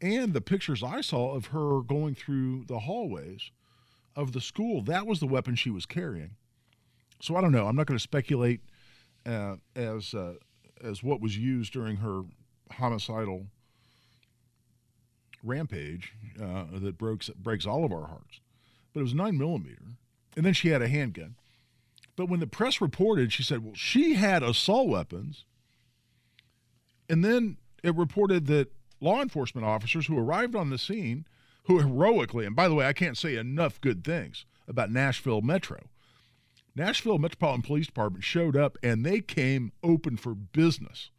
and 0.00 0.32
the 0.32 0.40
pictures 0.40 0.82
I 0.82 1.00
saw 1.00 1.34
of 1.34 1.46
her 1.46 1.80
going 1.80 2.14
through 2.14 2.64
the 2.66 2.80
hallways 2.80 3.50
of 4.14 4.32
the 4.32 4.40
school, 4.40 4.82
that 4.82 5.06
was 5.06 5.20
the 5.20 5.26
weapon 5.26 5.54
she 5.54 5.70
was 5.70 5.86
carrying. 5.86 6.32
So 7.20 7.36
I 7.36 7.40
don't 7.40 7.52
know. 7.52 7.66
I'm 7.66 7.76
not 7.76 7.86
going 7.86 7.98
to 7.98 8.02
speculate 8.02 8.60
uh, 9.26 9.56
as 9.74 10.14
uh, 10.14 10.34
as 10.82 11.02
what 11.02 11.20
was 11.20 11.36
used 11.36 11.72
during 11.72 11.96
her 11.96 12.22
homicidal 12.70 13.46
rampage 15.42 16.14
uh, 16.40 16.64
that 16.72 16.98
breaks 16.98 17.28
breaks 17.30 17.66
all 17.66 17.84
of 17.84 17.92
our 17.92 18.06
hearts. 18.06 18.40
But 18.92 19.00
it 19.00 19.04
was 19.04 19.14
nine 19.14 19.36
millimeter, 19.36 19.96
and 20.36 20.44
then 20.44 20.52
she 20.52 20.68
had 20.68 20.82
a 20.82 20.88
handgun. 20.88 21.36
But 22.16 22.28
when 22.28 22.40
the 22.40 22.46
press 22.46 22.80
reported, 22.80 23.32
she 23.32 23.42
said, 23.42 23.64
"Well, 23.64 23.74
she 23.74 24.14
had 24.14 24.42
assault 24.42 24.88
weapons," 24.88 25.44
and 27.08 27.24
then 27.24 27.56
it 27.82 27.94
reported 27.94 28.46
that 28.46 28.72
law 29.00 29.22
enforcement 29.22 29.66
officers 29.66 30.06
who 30.06 30.18
arrived 30.18 30.54
on 30.54 30.70
the 30.70 30.78
scene 30.78 31.26
who 31.64 31.78
heroically, 31.78 32.46
and 32.46 32.56
by 32.56 32.66
the 32.66 32.74
way, 32.74 32.86
I 32.86 32.92
can't 32.92 33.16
say 33.16 33.36
enough 33.36 33.80
good 33.80 34.02
things 34.02 34.46
about 34.66 34.90
Nashville 34.90 35.42
Metro. 35.42 35.88
Nashville 36.74 37.18
Metropolitan 37.18 37.62
Police 37.62 37.86
Department 37.86 38.24
showed 38.24 38.56
up 38.56 38.78
and 38.82 39.04
they 39.04 39.20
came 39.20 39.72
open 39.82 40.16
for 40.16 40.34
business. 40.34 41.10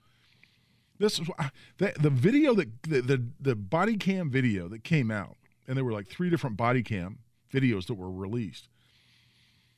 This 0.98 1.20
is 1.20 1.30
the, 1.78 1.94
the 2.00 2.10
video 2.10 2.54
that 2.56 2.84
the, 2.84 3.02
the 3.02 3.24
the 3.40 3.56
body 3.56 3.96
cam 3.96 4.30
video 4.30 4.68
that 4.68 4.84
came 4.84 5.10
out, 5.12 5.38
and 5.68 5.78
there 5.78 5.86
were 5.86 5.94
like 5.94 6.08
three 6.08 6.30
different 6.30 6.58
body 6.58 6.84
cam 6.84 7.20
videos 7.54 7.88
that 7.88 7.94
were 7.94 8.12
released. 8.12 8.68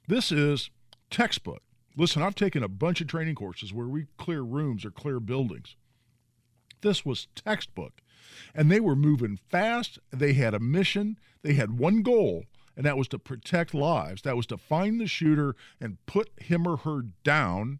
This 0.07 0.31
is 0.31 0.71
textbook. 1.09 1.61
Listen, 1.95 2.23
I've 2.23 2.35
taken 2.35 2.63
a 2.63 2.67
bunch 2.67 3.01
of 3.01 3.07
training 3.07 3.35
courses 3.35 3.71
where 3.71 3.87
we 3.87 4.07
clear 4.17 4.41
rooms 4.41 4.83
or 4.83 4.91
clear 4.91 5.19
buildings. 5.19 5.75
This 6.81 7.05
was 7.05 7.27
textbook. 7.35 8.01
And 8.53 8.71
they 8.71 8.79
were 8.79 8.95
moving 8.95 9.37
fast. 9.49 9.99
They 10.11 10.33
had 10.33 10.53
a 10.53 10.59
mission. 10.59 11.17
They 11.43 11.53
had 11.53 11.77
one 11.77 12.01
goal, 12.01 12.45
and 12.75 12.85
that 12.85 12.97
was 12.97 13.07
to 13.09 13.19
protect 13.19 13.73
lives. 13.73 14.21
That 14.21 14.37
was 14.37 14.45
to 14.47 14.57
find 14.57 14.99
the 14.99 15.07
shooter 15.07 15.55
and 15.79 16.03
put 16.05 16.29
him 16.37 16.67
or 16.67 16.77
her 16.77 17.03
down 17.23 17.79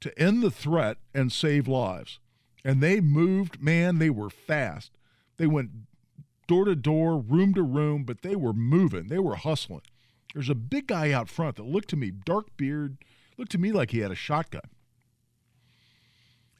to 0.00 0.18
end 0.18 0.42
the 0.42 0.50
threat 0.50 0.98
and 1.14 1.32
save 1.32 1.66
lives. 1.66 2.18
And 2.64 2.82
they 2.82 3.00
moved, 3.00 3.62
man, 3.62 3.98
they 3.98 4.10
were 4.10 4.30
fast. 4.30 4.98
They 5.36 5.46
went 5.46 5.70
door 6.46 6.64
to 6.64 6.76
door, 6.76 7.18
room 7.18 7.54
to 7.54 7.62
room, 7.62 8.04
but 8.04 8.22
they 8.22 8.36
were 8.36 8.52
moving. 8.52 9.08
They 9.08 9.18
were 9.18 9.36
hustling. 9.36 9.82
There's 10.34 10.50
a 10.50 10.54
big 10.54 10.88
guy 10.88 11.12
out 11.12 11.28
front 11.28 11.56
that 11.56 11.66
looked 11.66 11.88
to 11.90 11.96
me, 11.96 12.10
dark 12.10 12.56
beard, 12.56 12.98
looked 13.38 13.52
to 13.52 13.58
me 13.58 13.72
like 13.72 13.90
he 13.90 14.00
had 14.00 14.10
a 14.10 14.16
shotgun. 14.16 14.68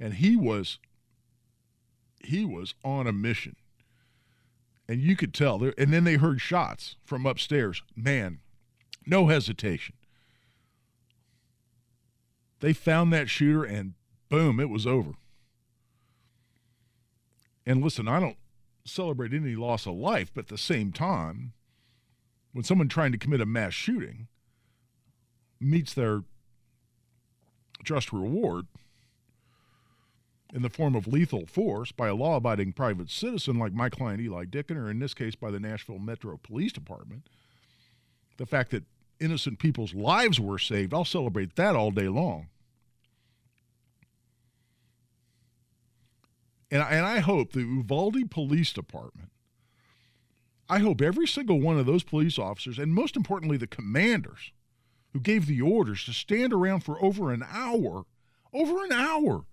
And 0.01 0.15
he 0.15 0.37
was 0.37 0.79
he 2.23 2.45
was 2.45 2.75
on 2.85 3.07
a 3.07 3.13
mission. 3.13 3.57
And 4.89 5.01
you 5.01 5.17
could 5.17 5.35
tell. 5.35 5.59
There, 5.59 5.75
and 5.77 5.93
then 5.93 6.05
they 6.05 6.15
heard 6.15 6.41
shots 6.41 6.97
from 7.05 7.27
upstairs. 7.27 7.83
Man, 7.95 8.39
no 9.05 9.27
hesitation. 9.27 9.95
They 12.61 12.73
found 12.73 13.13
that 13.13 13.29
shooter, 13.29 13.65
and 13.65 13.95
boom, 14.29 14.61
it 14.61 14.71
was 14.71 14.87
over. 14.87 15.13
And 17.67 17.83
listen, 17.83 18.07
I 18.09 18.21
don't 18.21 18.39
celebrate 18.85 19.33
any 19.33 19.57
loss 19.57 19.87
of 19.87 19.95
life, 19.95 20.31
but 20.33 20.45
at 20.45 20.49
the 20.49 20.59
same 20.59 20.93
time, 20.93 21.53
when 22.53 22.65
someone 22.65 22.89
trying 22.89 23.13
to 23.13 23.19
commit 23.19 23.41
a 23.41 23.47
mass 23.47 23.75
shooting 23.75 24.29
meets 25.61 25.93
their 25.93 26.23
just 27.85 28.13
reward, 28.13 28.67
in 30.57 30.63
the 30.63 30.71
form 30.71 30.97
of 30.97 31.07
lethal 31.07 31.45
force 31.45 31.93
by 31.93 32.09
a 32.09 32.15
law 32.15 32.37
abiding 32.37 32.73
private 32.73 33.11
citizen 33.11 33.59
like 33.59 33.75
my 33.75 33.91
client 33.91 34.23
Eli 34.23 34.47
Dicken, 34.47 34.79
or 34.79 34.91
in 34.91 34.99
this 34.99 35.13
case 35.13 35.35
by 35.35 35.51
the 35.51 35.61
Nashville 35.61 35.99
Metro 35.99 36.41
Police 36.43 36.73
Department, 36.73 37.25
the 38.39 38.47
fact 38.47 38.71
that 38.71 38.85
innocent 39.21 39.59
people's 39.59 39.95
lives 39.95 40.41
were 40.41 40.59
saved, 40.59 40.95
I'll 40.95 41.05
celebrate 41.05 41.57
that 41.57 41.77
all 41.77 41.91
day 41.91 42.09
long. 42.09 42.49
And, 46.71 46.83
and 46.83 47.05
I 47.05 47.19
hope 47.19 47.53
the 47.53 47.61
Uvalde 47.61 48.31
Police 48.31 48.73
Department, 48.73 49.31
I 50.71 50.79
hope 50.79 51.03
every 51.03 51.29
single 51.29 51.61
one 51.61 51.79
of 51.79 51.85
those 51.85 52.03
police 52.03 52.39
officers, 52.39 52.79
and 52.79 52.95
most 52.95 53.15
importantly, 53.15 53.59
the 53.59 53.67
commanders 53.67 54.53
who 55.13 55.21
gave 55.21 55.47
the 55.47 55.61
orders 55.61 56.03
to 56.07 56.15
stand 56.15 56.55
around 56.55 56.81
for 56.81 57.03
over 57.05 57.31
an 57.31 57.45
hour, 57.47 58.07
over 58.55 58.83
an 58.85 58.93
hour, 58.93 59.45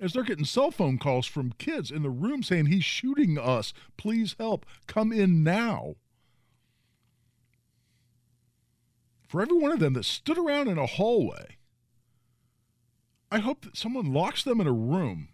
as 0.00 0.12
they're 0.12 0.22
getting 0.22 0.44
cell 0.44 0.70
phone 0.70 0.98
calls 0.98 1.26
from 1.26 1.52
kids 1.58 1.90
in 1.90 2.02
the 2.02 2.10
room 2.10 2.42
saying, 2.42 2.66
He's 2.66 2.84
shooting 2.84 3.38
us. 3.38 3.72
Please 3.96 4.36
help. 4.38 4.64
Come 4.86 5.12
in 5.12 5.42
now. 5.42 5.96
For 9.26 9.42
every 9.42 9.58
one 9.58 9.72
of 9.72 9.80
them 9.80 9.92
that 9.94 10.04
stood 10.04 10.38
around 10.38 10.68
in 10.68 10.78
a 10.78 10.86
hallway, 10.86 11.58
I 13.30 13.40
hope 13.40 13.62
that 13.62 13.76
someone 13.76 14.12
locks 14.12 14.42
them 14.42 14.60
in 14.60 14.66
a 14.66 14.72
room, 14.72 15.28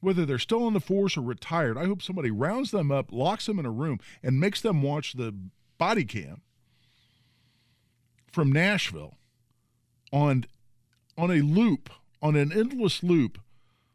whether 0.00 0.24
they're 0.24 0.38
still 0.38 0.62
on 0.62 0.72
the 0.72 0.80
force 0.80 1.16
or 1.16 1.22
retired. 1.22 1.76
I 1.76 1.86
hope 1.86 2.02
somebody 2.02 2.30
rounds 2.30 2.70
them 2.70 2.92
up, 2.92 3.10
locks 3.10 3.46
them 3.46 3.58
in 3.58 3.66
a 3.66 3.70
room, 3.70 3.98
and 4.22 4.38
makes 4.38 4.60
them 4.60 4.82
watch 4.82 5.14
the 5.14 5.34
body 5.76 6.04
cam 6.04 6.42
from 8.30 8.52
Nashville 8.52 9.16
on 10.12 10.44
on 11.18 11.30
a 11.30 11.40
loop 11.40 11.90
on 12.22 12.36
an 12.36 12.52
endless 12.52 13.02
loop 13.02 13.38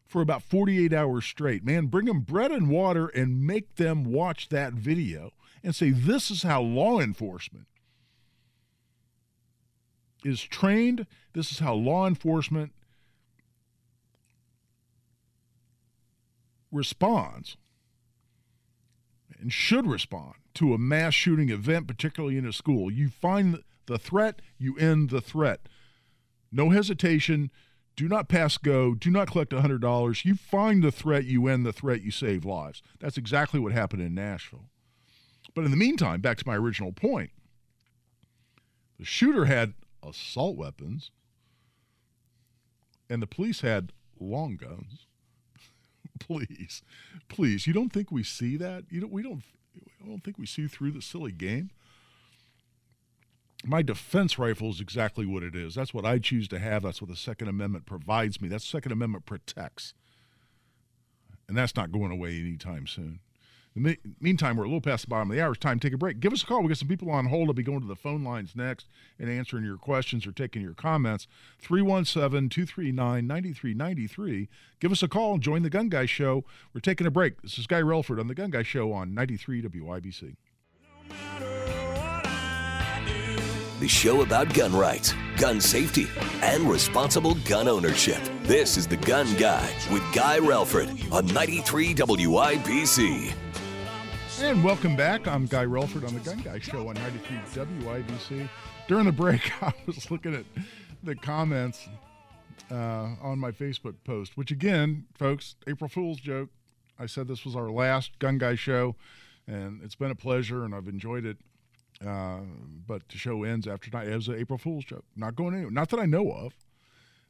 for 0.06 0.22
about 0.22 0.44
48 0.44 0.94
hours 0.94 1.26
straight. 1.26 1.64
Man, 1.64 1.88
bring 1.88 2.06
them 2.06 2.22
bread 2.22 2.52
and 2.52 2.70
water 2.70 3.08
and 3.08 3.46
make 3.46 3.76
them 3.76 4.04
watch 4.04 4.50
that 4.50 4.74
video 4.74 5.32
and 5.64 5.74
say, 5.76 5.92
this 5.92 6.30
is 6.30 6.44
how 6.44 6.62
law 6.62 7.00
enforcement 7.00 7.68
is 10.24 10.42
trained. 10.42 11.08
This 11.34 11.52
is 11.52 11.60
how 11.60 11.74
law 11.74 12.08
enforcement 12.08 12.74
responds 16.72 17.58
and 19.40 19.52
should 19.52 19.88
respond 19.88 20.36
to 20.54 20.74
a 20.74 20.78
mass 20.78 21.14
shooting 21.14 21.50
event, 21.50 21.88
particularly 21.88 22.38
in 22.38 22.46
a 22.46 22.54
school. 22.54 22.92
You 22.92 23.10
find 23.10 23.64
the 23.88 23.98
threat, 23.98 24.42
you 24.58 24.78
end 24.78 25.10
the 25.10 25.22
threat. 25.22 25.62
No 26.52 26.70
hesitation 26.70 27.50
do 27.96 28.08
not 28.08 28.30
pass 28.30 28.58
go. 28.58 28.96
Do 28.96 29.12
not 29.12 29.30
collect 29.30 29.52
$100. 29.52 30.26
You 30.26 30.36
find 30.36 30.84
the 30.84 30.92
threat, 30.92 31.26
you 31.26 31.48
end 31.48 31.66
the 31.66 31.74
threat, 31.74 32.02
you 32.02 32.12
save 32.12 32.46
lives. 32.46 32.82
That's 33.00 33.18
exactly 33.18 33.60
what 33.60 33.74
happened 33.74 34.02
in 34.02 34.14
Nashville. 34.16 34.70
But 35.54 35.66
in 35.66 35.72
the 35.72 35.78
meantime, 35.78 36.22
back 36.22 36.38
to 36.38 36.48
my 36.48 36.56
original 36.56 36.92
point 36.94 37.32
the 38.98 39.06
shooter 39.06 39.46
had 39.46 39.74
assault 40.08 40.56
weapons, 40.56 41.10
and 43.10 43.22
the 43.22 43.28
police 43.28 43.62
had 43.62 43.92
long 44.20 44.58
guns. 44.58 45.08
please, 46.20 46.84
please, 47.28 47.66
you 47.66 47.74
don't 47.74 47.92
think 47.92 48.12
we 48.12 48.24
see 48.24 48.58
that? 48.58 48.84
You 48.90 49.02
don't, 49.02 49.12
we 49.12 49.24
don't, 49.24 49.42
I 50.04 50.08
don't 50.08 50.24
think 50.24 50.38
we 50.38 50.46
see 50.46 50.68
through 50.68 50.92
the 50.92 51.02
silly 51.02 51.32
game 51.32 51.72
my 53.64 53.82
defense 53.82 54.40
rifle 54.40 54.70
is 54.70 54.80
exactly 54.80 55.26
what 55.26 55.44
it 55.44 55.56
is. 55.56 55.76
That's 55.76 55.94
what 55.94 56.06
I 56.06 56.20
choose 56.20 56.48
to 56.50 56.60
have. 56.60 56.84
That's 56.84 57.02
what 57.02 57.10
the 57.10 57.16
Second 57.16 57.48
Amendment 57.48 57.86
provides 57.86 58.42
me. 58.42 58.48
That 58.48 58.62
Second 58.62 58.92
Amendment 58.92 59.26
protects. 59.26 59.94
And 61.48 61.58
that's 61.58 61.76
not 61.76 61.92
going 61.92 62.12
away 62.12 62.38
anytime 62.40 62.88
soon. 62.88 63.20
In 63.76 63.84
the 63.84 63.98
meantime, 64.20 64.58
we're 64.58 64.66
a 64.66 64.68
little 64.68 64.82
past 64.82 65.04
the 65.04 65.10
bottom 65.10 65.32
of 65.32 65.36
the 65.36 65.42
hour. 65.42 65.52
It's 65.52 65.60
time 65.60 65.80
to 65.80 65.88
take 65.88 65.94
a 65.94 65.98
break. 65.98 66.20
Give 66.20 66.34
us 66.34 66.44
a 66.44 66.46
call. 66.46 66.62
We 66.62 66.68
got 66.68 66.78
some 66.78 66.90
people 66.90 67.10
on 67.10 67.28
hold. 67.28 67.48
I'll 67.48 67.54
be 67.54 67.64
going 67.64 67.80
to 67.80 67.88
the 67.88 67.96
phone 67.96 68.24
lines 68.24 68.54
next 68.54 68.88
and 69.18 69.30
answering 69.30 69.64
your 69.64 69.78
questions 69.78 70.28
or 70.28 70.34
taking 70.34 70.62
your 70.62 70.74
comments. 70.74 71.26
317 71.60 72.50
239 72.50 73.28
9393. 73.28 74.50
Give 74.82 74.92
us 74.92 75.04
a 75.04 75.08
call 75.08 75.34
and 75.34 75.44
join 75.44 75.64
the 75.64 75.70
Gun 75.70 75.88
Guy 75.88 76.06
Show. 76.06 76.44
We're 76.74 76.82
taking 76.82 77.08
a 77.08 77.12
break. 77.12 77.42
This 77.42 77.58
is 77.58 77.68
Guy 77.68 77.82
Relford 77.82 78.20
on 78.20 78.28
the 78.28 78.36
Gun 78.36 78.50
Guy 78.50 78.64
Show 78.64 78.92
on 78.92 79.14
93 79.14 79.62
WIBC. 79.62 80.36
No 81.10 81.81
the 83.82 83.88
show 83.88 84.22
about 84.22 84.54
gun 84.54 84.72
rights, 84.76 85.16
gun 85.38 85.60
safety, 85.60 86.08
and 86.44 86.70
responsible 86.70 87.34
gun 87.46 87.68
ownership. 87.68 88.20
This 88.44 88.78
is 88.78 88.86
The 88.86 88.96
Gun 88.96 89.26
Guy 89.38 89.68
with 89.92 90.04
Guy 90.14 90.38
Relford 90.38 91.12
on 91.12 91.26
93 91.26 91.96
WIBC. 91.96 93.34
And 94.40 94.64
welcome 94.64 94.96
back. 94.96 95.28
I'm 95.28 95.48
Guy 95.48 95.66
Relford 95.66 96.08
on 96.08 96.14
The 96.14 96.20
Gun 96.20 96.38
Guy 96.42 96.60
Show 96.60 96.90
on 96.90 96.94
93 96.94 97.38
WIBC. 97.84 98.48
During 98.88 99.06
the 99.08 99.12
break, 99.12 99.52
I 99.64 99.74
was 99.88 100.12
looking 100.12 100.36
at 100.36 100.46
the 101.02 101.16
comments 101.16 101.90
uh, 102.70 103.16
on 103.20 103.40
my 103.40 103.50
Facebook 103.50 103.96
post, 104.04 104.38
which 104.38 104.52
again, 104.52 105.06
folks, 105.16 105.56
April 105.66 105.90
Fool's 105.90 106.20
joke. 106.20 106.50
I 107.00 107.08
said 107.08 107.28
this 107.28 107.44
was 107.44 107.56
our 107.56 107.72
last 107.72 108.20
Gun 108.20 108.38
Guy 108.38 108.54
show, 108.54 108.96
and 109.48 109.82
it's 109.84 109.96
been 109.96 110.12
a 110.12 110.16
pleasure, 110.16 110.66
and 110.66 110.76
I've 110.76 110.88
enjoyed 110.88 111.26
it. 111.26 111.38
Uh, 112.06 112.40
but 112.88 113.08
the 113.10 113.18
show 113.18 113.44
ends 113.44 113.68
after 113.68 113.90
tonight 113.90 114.08
as 114.08 114.28
an 114.28 114.36
April 114.36 114.58
Fool's 114.58 114.86
joke. 114.86 115.06
Not 115.16 115.36
going 115.36 115.54
anywhere. 115.54 115.72
Not 115.72 115.90
that 115.90 116.00
I 116.00 116.06
know 116.06 116.32
of. 116.32 116.54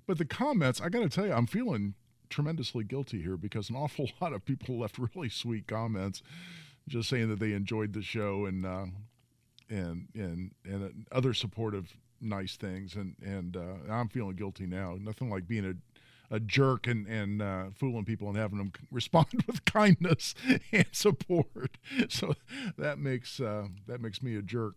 But 0.07 0.17
the 0.17 0.25
comments, 0.25 0.81
I 0.81 0.89
got 0.89 1.01
to 1.01 1.09
tell 1.09 1.25
you, 1.25 1.33
I'm 1.33 1.47
feeling 1.47 1.93
tremendously 2.29 2.83
guilty 2.83 3.21
here 3.21 3.37
because 3.37 3.69
an 3.69 3.75
awful 3.77 4.09
lot 4.19 4.33
of 4.33 4.45
people 4.45 4.79
left 4.79 4.97
really 4.97 5.29
sweet 5.29 5.67
comments, 5.67 6.23
just 6.87 7.09
saying 7.09 7.29
that 7.29 7.39
they 7.39 7.53
enjoyed 7.53 7.93
the 7.93 8.01
show 8.01 8.45
and 8.45 8.65
uh, 8.65 8.85
and 9.69 10.07
and 10.15 10.51
and 10.65 11.05
other 11.11 11.33
supportive 11.33 11.95
nice 12.19 12.55
things. 12.55 12.95
And 12.95 13.15
and 13.21 13.57
uh, 13.57 13.91
I'm 13.91 14.09
feeling 14.09 14.35
guilty 14.35 14.65
now. 14.65 14.97
Nothing 14.99 15.29
like 15.29 15.47
being 15.47 15.65
a 15.65 15.73
a 16.31 16.39
jerk 16.39 16.87
and 16.87 17.05
and 17.07 17.41
uh, 17.41 17.65
fooling 17.75 18.05
people 18.05 18.29
and 18.29 18.37
having 18.37 18.57
them 18.57 18.71
respond 18.91 19.27
with 19.45 19.65
kindness 19.65 20.33
and 20.71 20.87
support. 20.91 21.77
So 22.09 22.33
that 22.77 22.99
makes 22.99 23.39
uh, 23.39 23.67
that 23.87 24.01
makes 24.01 24.23
me 24.23 24.35
a 24.35 24.41
jerk. 24.41 24.75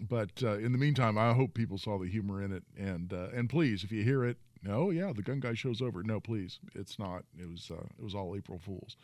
But 0.00 0.42
uh, 0.42 0.58
in 0.58 0.72
the 0.72 0.78
meantime, 0.78 1.16
I 1.16 1.32
hope 1.32 1.54
people 1.54 1.78
saw 1.78 1.98
the 1.98 2.08
humor 2.08 2.42
in 2.42 2.52
it. 2.52 2.64
And 2.76 3.12
uh, 3.12 3.28
and 3.34 3.48
please, 3.48 3.84
if 3.84 3.92
you 3.92 4.02
hear 4.02 4.24
it, 4.24 4.38
no, 4.62 4.90
yeah, 4.90 5.12
the 5.14 5.22
gun 5.22 5.40
guy 5.40 5.54
show's 5.54 5.82
over. 5.82 6.02
No, 6.02 6.18
please, 6.18 6.58
it's 6.74 6.98
not. 6.98 7.24
It 7.38 7.48
was 7.48 7.70
uh, 7.70 7.86
it 7.98 8.02
was 8.02 8.14
all 8.14 8.34
April 8.36 8.58
Fools. 8.58 8.96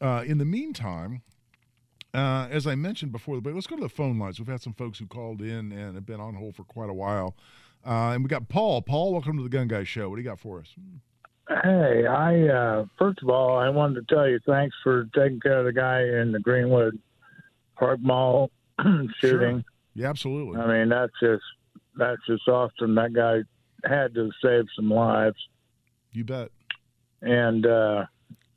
Uh, 0.00 0.24
in 0.26 0.38
the 0.38 0.44
meantime. 0.44 1.22
Uh, 2.14 2.48
as 2.50 2.66
I 2.66 2.76
mentioned 2.76 3.12
before, 3.12 3.42
but 3.42 3.52
let's 3.52 3.66
go 3.66 3.76
to 3.76 3.82
the 3.82 3.90
phone 3.90 4.18
lines. 4.18 4.38
We've 4.38 4.48
had 4.48 4.62
some 4.62 4.72
folks 4.72 4.98
who 4.98 5.06
called 5.06 5.42
in 5.42 5.70
and 5.70 5.96
have 5.96 6.06
been 6.06 6.20
on 6.20 6.34
hold 6.34 6.56
for 6.56 6.64
quite 6.64 6.88
a 6.88 6.94
while. 6.94 7.36
Uh, 7.84 8.12
and 8.12 8.24
we 8.24 8.28
got 8.28 8.48
Paul. 8.48 8.80
Paul, 8.80 9.12
welcome 9.12 9.36
to 9.36 9.42
the 9.42 9.50
Gun 9.50 9.68
Guy 9.68 9.84
Show. 9.84 10.08
What 10.08 10.16
do 10.16 10.22
you 10.22 10.28
got 10.28 10.40
for 10.40 10.58
us? 10.58 10.74
Hey, 11.48 12.06
I 12.06 12.48
uh, 12.48 12.86
first 12.98 13.22
of 13.22 13.28
all, 13.28 13.56
I 13.56 13.68
wanted 13.68 14.06
to 14.06 14.14
tell 14.14 14.28
you 14.28 14.40
thanks 14.46 14.74
for 14.82 15.04
taking 15.14 15.38
care 15.40 15.60
of 15.60 15.64
the 15.64 15.72
guy 15.72 16.02
in 16.02 16.32
the 16.32 16.40
Greenwood 16.40 16.98
Park 17.76 18.00
Mall 18.02 18.50
shooting. 19.20 19.62
Sure. 19.62 19.64
Yeah, 19.94 20.10
absolutely. 20.10 20.60
I 20.60 20.66
mean, 20.66 20.88
that's 20.88 21.12
just 21.20 21.44
that's 21.96 22.20
just 22.26 22.48
awesome. 22.48 22.96
That 22.96 23.12
guy 23.12 23.42
had 23.88 24.14
to 24.14 24.30
save 24.42 24.64
some 24.74 24.90
lives. 24.90 25.36
You 26.12 26.24
bet. 26.24 26.50
And 27.22 27.64
uh, 27.64 28.06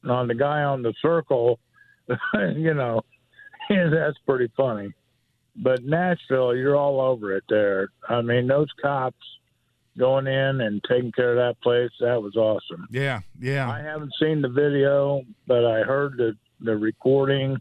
on 0.08 0.28
the 0.28 0.36
guy 0.36 0.64
on 0.64 0.82
the 0.82 0.94
circle, 1.02 1.60
you 2.34 2.74
know, 2.74 3.02
that's 3.70 4.18
pretty 4.26 4.52
funny. 4.58 4.94
But 5.56 5.84
Nashville, 5.84 6.56
you're 6.56 6.76
all 6.76 7.02
over 7.02 7.36
it 7.36 7.44
there. 7.50 7.90
I 8.08 8.22
mean, 8.22 8.48
those 8.48 8.70
cops 8.82 9.18
going 9.98 10.28
in 10.28 10.62
and 10.62 10.84
taking 10.88 11.12
care 11.12 11.32
of 11.32 11.38
that 11.38 11.62
place, 11.62 11.92
that 12.00 12.22
was 12.22 12.36
awesome. 12.36 12.88
Yeah, 12.92 13.22
yeah. 13.40 13.70
I 13.70 13.82
haven't 13.82 14.14
seen 14.22 14.42
the 14.42 14.50
video, 14.50 15.24
but 15.48 15.66
I 15.66 15.82
heard 15.82 16.18
the 16.18 16.36
the 16.62 16.76
recording 16.76 17.58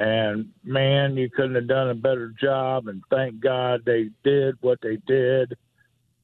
and 0.00 0.48
man, 0.64 1.16
you 1.16 1.28
couldn't 1.28 1.54
have 1.56 1.68
done 1.68 1.90
a 1.90 1.94
better 1.94 2.32
job 2.40 2.88
and 2.88 3.02
thank 3.10 3.38
God 3.40 3.82
they 3.84 4.08
did 4.24 4.56
what 4.62 4.78
they 4.82 4.96
did 5.06 5.56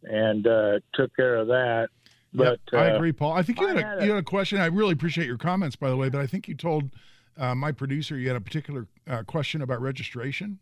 and 0.02 0.46
uh, 0.46 0.78
took 0.94 1.14
care 1.14 1.36
of 1.36 1.48
that. 1.48 1.88
But 2.32 2.60
yep, 2.72 2.80
I 2.80 2.90
uh, 2.90 2.96
agree, 2.96 3.12
Paul. 3.12 3.32
I 3.32 3.42
think 3.42 3.60
you 3.60 3.66
had, 3.66 3.76
a, 3.76 4.04
you 4.04 4.10
had 4.10 4.18
a 4.18 4.22
question. 4.22 4.60
I 4.60 4.66
really 4.66 4.92
appreciate 4.92 5.26
your 5.26 5.38
comments, 5.38 5.76
by 5.76 5.90
the 5.90 5.96
way. 5.96 6.08
But 6.08 6.20
I 6.20 6.26
think 6.26 6.48
you 6.48 6.54
told 6.54 6.90
uh, 7.36 7.54
my 7.54 7.72
producer 7.72 8.16
you 8.16 8.28
had 8.28 8.36
a 8.36 8.40
particular 8.40 8.86
uh, 9.06 9.22
question 9.24 9.62
about 9.62 9.80
registration. 9.80 10.58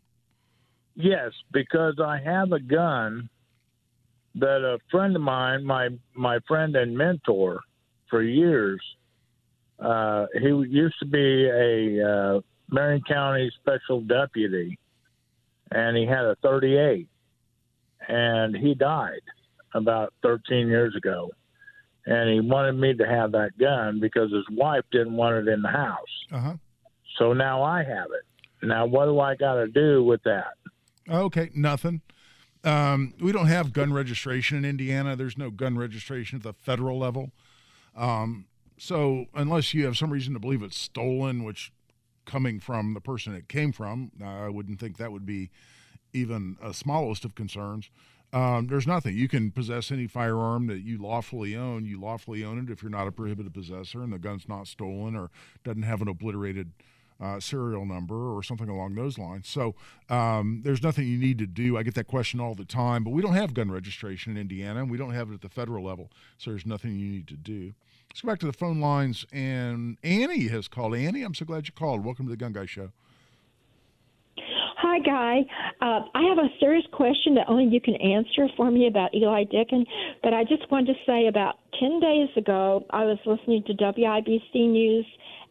Yes, 0.95 1.31
because 1.51 1.99
I 1.99 2.19
have 2.19 2.51
a 2.51 2.59
gun 2.59 3.29
that 4.35 4.63
a 4.63 4.77
friend 4.91 5.15
of 5.15 5.21
mine, 5.21 5.63
my 5.63 5.89
my 6.13 6.39
friend 6.47 6.75
and 6.75 6.97
mentor 6.97 7.61
for 8.09 8.21
years, 8.21 8.81
uh, 9.79 10.25
he 10.33 10.47
used 10.47 10.99
to 10.99 11.05
be 11.05 11.47
a 11.47 12.07
uh, 12.07 12.41
Marion 12.69 13.01
County 13.07 13.51
special 13.61 14.01
deputy, 14.01 14.77
and 15.71 15.97
he 15.97 16.05
had 16.05 16.25
a 16.25 16.35
38, 16.41 17.07
and 18.07 18.55
he 18.55 18.73
died 18.75 19.21
about 19.73 20.13
13 20.23 20.67
years 20.67 20.95
ago 20.95 21.31
and 22.05 22.29
he 22.29 22.39
wanted 22.39 22.73
me 22.73 22.93
to 22.93 23.05
have 23.05 23.31
that 23.31 23.57
gun 23.59 23.99
because 23.99 24.31
his 24.31 24.45
wife 24.51 24.83
didn't 24.91 25.15
want 25.15 25.35
it 25.35 25.51
in 25.51 25.61
the 25.61 25.69
house. 25.69 26.25
Uh-huh. 26.31 26.53
So 27.17 27.33
now 27.33 27.63
I 27.63 27.79
have 27.79 28.07
it. 28.11 28.65
Now 28.65 28.85
what 28.85 29.05
do 29.05 29.19
I 29.19 29.35
got 29.35 29.55
to 29.55 29.67
do 29.67 30.03
with 30.03 30.21
that? 30.23 30.53
Okay, 31.09 31.49
nothing. 31.53 32.01
Um, 32.65 33.13
we 33.19 33.31
don't 33.31 33.47
have 33.47 33.73
gun 33.73 33.93
registration 33.93 34.57
in 34.57 34.65
Indiana. 34.65 35.15
There's 35.15 35.37
no 35.37 35.51
gun 35.51 35.77
registration 35.77 36.37
at 36.37 36.43
the 36.43 36.53
federal 36.53 36.97
level. 36.97 37.31
Um, 37.95 38.47
so 38.77 39.25
unless 39.35 39.73
you 39.73 39.85
have 39.85 39.97
some 39.97 40.09
reason 40.09 40.33
to 40.33 40.39
believe 40.39 40.63
it's 40.63 40.77
stolen, 40.77 41.43
which 41.43 41.71
coming 42.25 42.59
from 42.59 42.95
the 42.95 42.99
person 42.99 43.35
it 43.35 43.47
came 43.47 43.71
from, 43.71 44.11
I 44.23 44.49
wouldn't 44.49 44.79
think 44.79 44.97
that 44.97 45.11
would 45.11 45.25
be 45.25 45.51
even 46.11 46.57
a 46.61 46.73
smallest 46.73 47.23
of 47.23 47.35
concerns. 47.35 47.89
Um, 48.33 48.67
there's 48.67 48.87
nothing. 48.87 49.15
You 49.15 49.29
can 49.29 49.51
possess 49.51 49.91
any 49.91 50.07
firearm 50.07 50.67
that 50.67 50.79
you 50.79 50.97
lawfully 50.97 51.55
own. 51.55 51.85
You 51.85 52.01
lawfully 52.01 52.43
own 52.43 52.59
it 52.59 52.71
if 52.71 52.81
you're 52.81 52.89
not 52.89 53.07
a 53.07 53.11
prohibited 53.11 53.53
possessor 53.53 54.01
and 54.01 54.11
the 54.11 54.19
gun's 54.19 54.49
not 54.49 54.67
stolen 54.67 55.15
or 55.15 55.29
doesn't 55.63 55.83
have 55.83 56.01
an 56.01 56.07
obliterated 56.07 56.71
uh, 57.19 57.39
serial 57.39 57.85
number 57.85 58.35
or 58.35 58.43
something 58.43 58.69
along 58.69 58.95
those 58.95 59.17
lines. 59.17 59.47
So 59.47 59.75
um, 60.09 60.61
there's 60.63 60.83
nothing 60.83 61.07
you 61.07 61.17
need 61.17 61.37
to 61.39 61.47
do. 61.47 61.77
I 61.77 61.83
get 61.83 61.95
that 61.95 62.07
question 62.07 62.39
all 62.39 62.55
the 62.55 62.65
time, 62.65 63.03
but 63.03 63.11
we 63.11 63.21
don't 63.21 63.33
have 63.33 63.53
gun 63.53 63.71
registration 63.71 64.33
in 64.33 64.37
Indiana 64.37 64.81
and 64.81 64.91
we 64.91 64.97
don't 64.97 65.13
have 65.13 65.29
it 65.29 65.35
at 65.35 65.41
the 65.41 65.49
federal 65.49 65.85
level. 65.85 66.11
So 66.37 66.51
there's 66.51 66.65
nothing 66.65 66.97
you 66.97 67.09
need 67.09 67.27
to 67.27 67.35
do. 67.35 67.73
Let's 68.09 68.21
go 68.21 68.27
back 68.29 68.39
to 68.39 68.45
the 68.45 68.53
phone 68.53 68.79
lines. 68.79 69.25
And 69.31 69.97
Annie 70.03 70.47
has 70.47 70.67
called. 70.67 70.95
Annie, 70.95 71.23
I'm 71.23 71.33
so 71.33 71.45
glad 71.45 71.67
you 71.67 71.73
called. 71.73 72.05
Welcome 72.05 72.25
to 72.25 72.31
the 72.31 72.37
Gun 72.37 72.53
Guy 72.53 72.65
Show. 72.65 72.91
Hi, 74.77 74.99
Guy. 74.99 75.39
Uh, 75.81 76.05
I 76.13 76.23
have 76.29 76.37
a 76.37 76.47
serious 76.59 76.85
question 76.91 77.35
that 77.35 77.45
only 77.49 77.65
you 77.65 77.81
can 77.81 77.95
answer 77.95 78.47
for 78.55 78.71
me 78.71 78.87
about 78.87 79.13
Eli 79.13 79.43
Dicken. 79.45 79.85
But 80.23 80.33
I 80.33 80.43
just 80.43 80.69
wanted 80.71 80.93
to 80.93 80.99
say 81.05 81.27
about 81.27 81.55
10 81.79 81.99
days 81.99 82.29
ago, 82.37 82.85
I 82.91 83.03
was 83.03 83.17
listening 83.25 83.63
to 83.63 83.73
WIBC 83.73 84.53
News, 84.53 85.05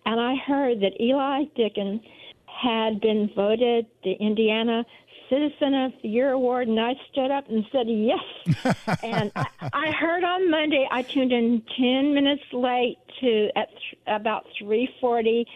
and 0.07 0.21
I 0.21 0.35
heard 0.37 0.81
that 0.81 1.01
Eli 1.01 1.45
Dicken 1.57 2.01
had 2.47 3.01
been 3.01 3.31
voted 3.35 3.87
the 4.03 4.13
Indiana 4.13 4.85
Citizen 5.29 5.75
of 5.75 5.93
the 6.03 6.09
Year 6.09 6.33
award, 6.33 6.69
and 6.69 6.79
I 6.79 6.93
stood 7.11 7.31
up 7.31 7.49
and 7.49 7.65
said 7.73 7.87
yes. 7.89 8.87
and 9.03 9.33
I, 9.35 9.47
I 9.73 9.91
heard 9.91 10.23
on 10.23 10.51
Monday. 10.51 10.87
I 10.91 11.03
tuned 11.03 11.33
in 11.33 11.63
ten 11.77 12.15
minutes 12.15 12.43
late 12.53 12.99
to 13.21 13.49
at 13.57 13.69
th- 13.71 14.03
about 14.07 14.45
three 14.59 14.89
forty 15.01 15.47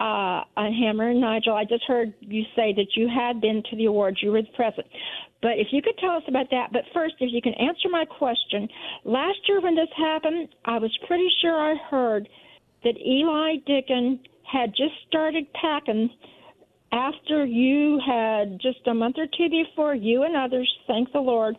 uh, 0.00 0.44
on 0.56 0.72
Hammer 0.72 1.10
and 1.10 1.20
Nigel. 1.20 1.54
I 1.54 1.64
just 1.64 1.84
heard 1.84 2.14
you 2.20 2.44
say 2.56 2.72
that 2.72 2.96
you 2.96 3.08
had 3.08 3.40
been 3.40 3.62
to 3.70 3.76
the 3.76 3.84
awards. 3.84 4.22
You 4.22 4.32
were 4.32 4.42
the 4.42 4.48
president. 4.56 4.88
But 5.42 5.52
if 5.58 5.68
you 5.70 5.82
could 5.82 5.98
tell 5.98 6.12
us 6.12 6.22
about 6.26 6.50
that. 6.50 6.72
But 6.72 6.82
first, 6.92 7.14
if 7.20 7.30
you 7.32 7.42
can 7.42 7.54
answer 7.54 7.88
my 7.90 8.04
question. 8.04 8.68
Last 9.04 9.38
year 9.48 9.60
when 9.60 9.74
this 9.74 9.88
happened, 9.96 10.48
I 10.64 10.78
was 10.78 10.96
pretty 11.06 11.28
sure 11.40 11.54
I 11.54 11.76
heard 11.90 12.28
that 12.84 12.96
Eli 12.98 13.56
Dicken 13.66 14.20
had 14.50 14.70
just 14.70 14.94
started 15.08 15.46
packing 15.52 16.10
after 16.92 17.44
you 17.44 18.00
had 18.04 18.58
just 18.60 18.86
a 18.86 18.94
month 18.94 19.16
or 19.18 19.26
two 19.26 19.48
before 19.48 19.94
you 19.94 20.24
and 20.24 20.36
others, 20.36 20.70
thank 20.86 21.12
the 21.12 21.20
Lord, 21.20 21.56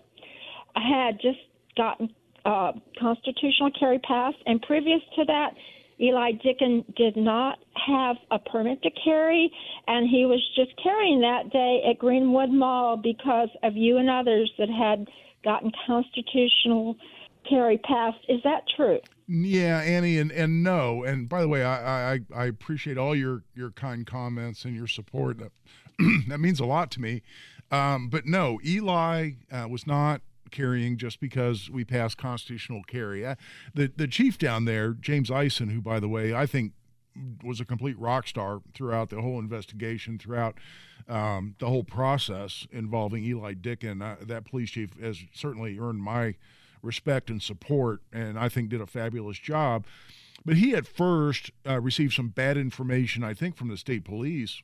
had 0.76 1.20
just 1.22 1.40
gotten 1.78 2.14
uh, 2.46 2.74
constitutional 3.00 3.72
carry 3.80 4.00
passed. 4.00 4.38
And 4.46 4.62
previous 4.62 5.02
to 5.16 5.26
that, 5.26 5.52
Eli 6.02 6.32
Dicken 6.44 6.84
did 6.96 7.16
not 7.16 7.60
have 7.88 8.18
a 8.32 8.40
permit 8.40 8.82
to 8.82 8.90
carry, 9.04 9.52
and 9.88 10.10
he 10.10 10.26
was 10.26 10.42
just 10.56 10.72
carrying 10.82 11.22
that 11.22 11.52
day 11.52 11.84
at 11.90 12.00
Greenwood 12.00 12.50
Mall 12.50 12.98
because 12.98 13.50
of 13.64 13.78
you 13.78 13.98
and 13.98 14.10
others 14.10 14.52
that 14.58 14.70
had 14.70 15.08
gotten 15.44 15.72
constitutional 15.86 16.96
carry 17.48 17.78
passed. 17.78 18.18
Is 18.28 18.42
that 18.44 18.64
true? 18.76 19.00
Yeah, 19.34 19.80
Annie, 19.80 20.18
and, 20.18 20.30
and 20.30 20.62
no. 20.62 21.04
And 21.04 21.30
by 21.30 21.40
the 21.40 21.48
way, 21.48 21.64
I, 21.64 22.16
I, 22.16 22.20
I 22.36 22.46
appreciate 22.48 22.98
all 22.98 23.16
your, 23.16 23.44
your 23.56 23.72
kind 23.72 24.06
comments 24.06 24.66
and 24.66 24.76
your 24.76 24.88
support. 24.88 25.38
That, 25.40 25.52
that 26.28 26.42
means 26.42 26.60
a 26.60 26.66
lot 26.66 26.92
to 26.92 27.02
me. 27.02 27.22
Um, 27.72 28.10
but 28.10 28.26
no, 28.26 28.60
Eli 28.66 29.32
uh, 29.50 29.68
was 29.70 29.88
not 29.88 30.20
carrying 30.52 30.98
just 30.98 31.22
because 31.22 31.70
we 31.70 31.86
passed 31.86 32.18
constitutional 32.18 32.84
carry. 32.84 33.22
The 33.74 33.90
the 33.96 34.08
chief 34.08 34.38
down 34.38 34.66
there, 34.66 34.92
James 34.92 35.32
Ison, 35.32 35.70
who 35.70 35.80
by 35.80 36.02
the 36.02 36.10
way 36.10 36.34
I 36.34 36.46
think 36.46 36.74
was 37.42 37.62
a 37.62 37.66
complete 37.66 37.98
rock 37.98 38.28
star 38.28 38.62
throughout 38.74 39.10
the 39.10 39.22
whole 39.22 39.40
investigation, 39.40 40.20
throughout 40.20 40.56
um, 41.08 41.56
the 41.60 41.68
whole 41.68 41.86
process 41.86 42.68
involving 42.70 43.24
Eli 43.24 43.54
Dicken. 43.54 44.02
Uh, 44.02 44.18
that 44.22 44.44
police 44.44 44.72
chief 44.72 44.90
has 45.02 45.20
certainly 45.34 45.80
earned 45.80 46.04
my 46.04 46.36
respect 46.82 47.30
and 47.30 47.42
support, 47.42 48.02
and 48.12 48.38
I 48.38 48.50
think 48.50 48.70
did 48.70 48.82
a 48.82 48.88
fabulous 48.88 49.38
job. 49.38 49.86
But 50.44 50.58
he 50.58 50.74
at 50.74 50.88
first 50.88 51.52
uh, 51.68 51.80
received 51.80 52.14
some 52.14 52.30
bad 52.30 52.58
information, 52.58 53.24
I 53.24 53.34
think, 53.34 53.56
from 53.56 53.68
the 53.68 53.78
state 53.78 54.04
police 54.04 54.64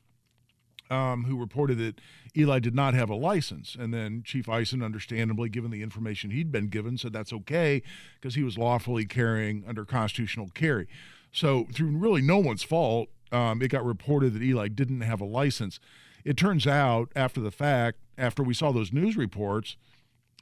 um, 0.90 1.26
who 1.26 1.38
reported 1.38 1.78
that 1.80 2.00
Eli 2.36 2.60
did 2.60 2.76
not 2.76 2.94
have 2.94 3.10
a 3.10 3.16
license. 3.16 3.76
And 3.80 3.94
then 3.94 4.24
Chief 4.24 4.48
Ison, 4.50 4.82
understandably, 4.82 5.50
given 5.50 5.72
the 5.72 5.84
information 5.84 6.32
he'd 6.32 6.52
been 6.52 6.68
given, 6.68 6.98
said 6.98 7.14
that's 7.14 7.34
okay 7.34 7.82
because 8.16 8.36
he 8.36 8.44
was 8.44 8.58
lawfully 8.58 9.06
carrying 9.06 9.64
under 9.68 9.86
constitutional 9.86 10.50
carry. 10.54 10.88
So, 11.32 11.68
through 11.74 11.98
really 11.98 12.22
no 12.22 12.38
one's 12.38 12.64
fault, 12.64 13.10
um, 13.32 13.62
it 13.62 13.68
got 13.68 13.86
reported 13.86 14.34
that 14.34 14.42
Eli 14.42 14.70
didn't 14.70 15.02
have 15.02 15.22
a 15.22 15.26
license. 15.26 15.80
It 16.24 16.38
turns 16.38 16.66
out, 16.66 17.12
after 17.16 17.42
the 17.42 17.52
fact, 17.52 18.00
after 18.18 18.42
we 18.42 18.54
saw 18.54 18.72
those 18.72 18.94
news 18.94 19.18
reports, 19.18 19.76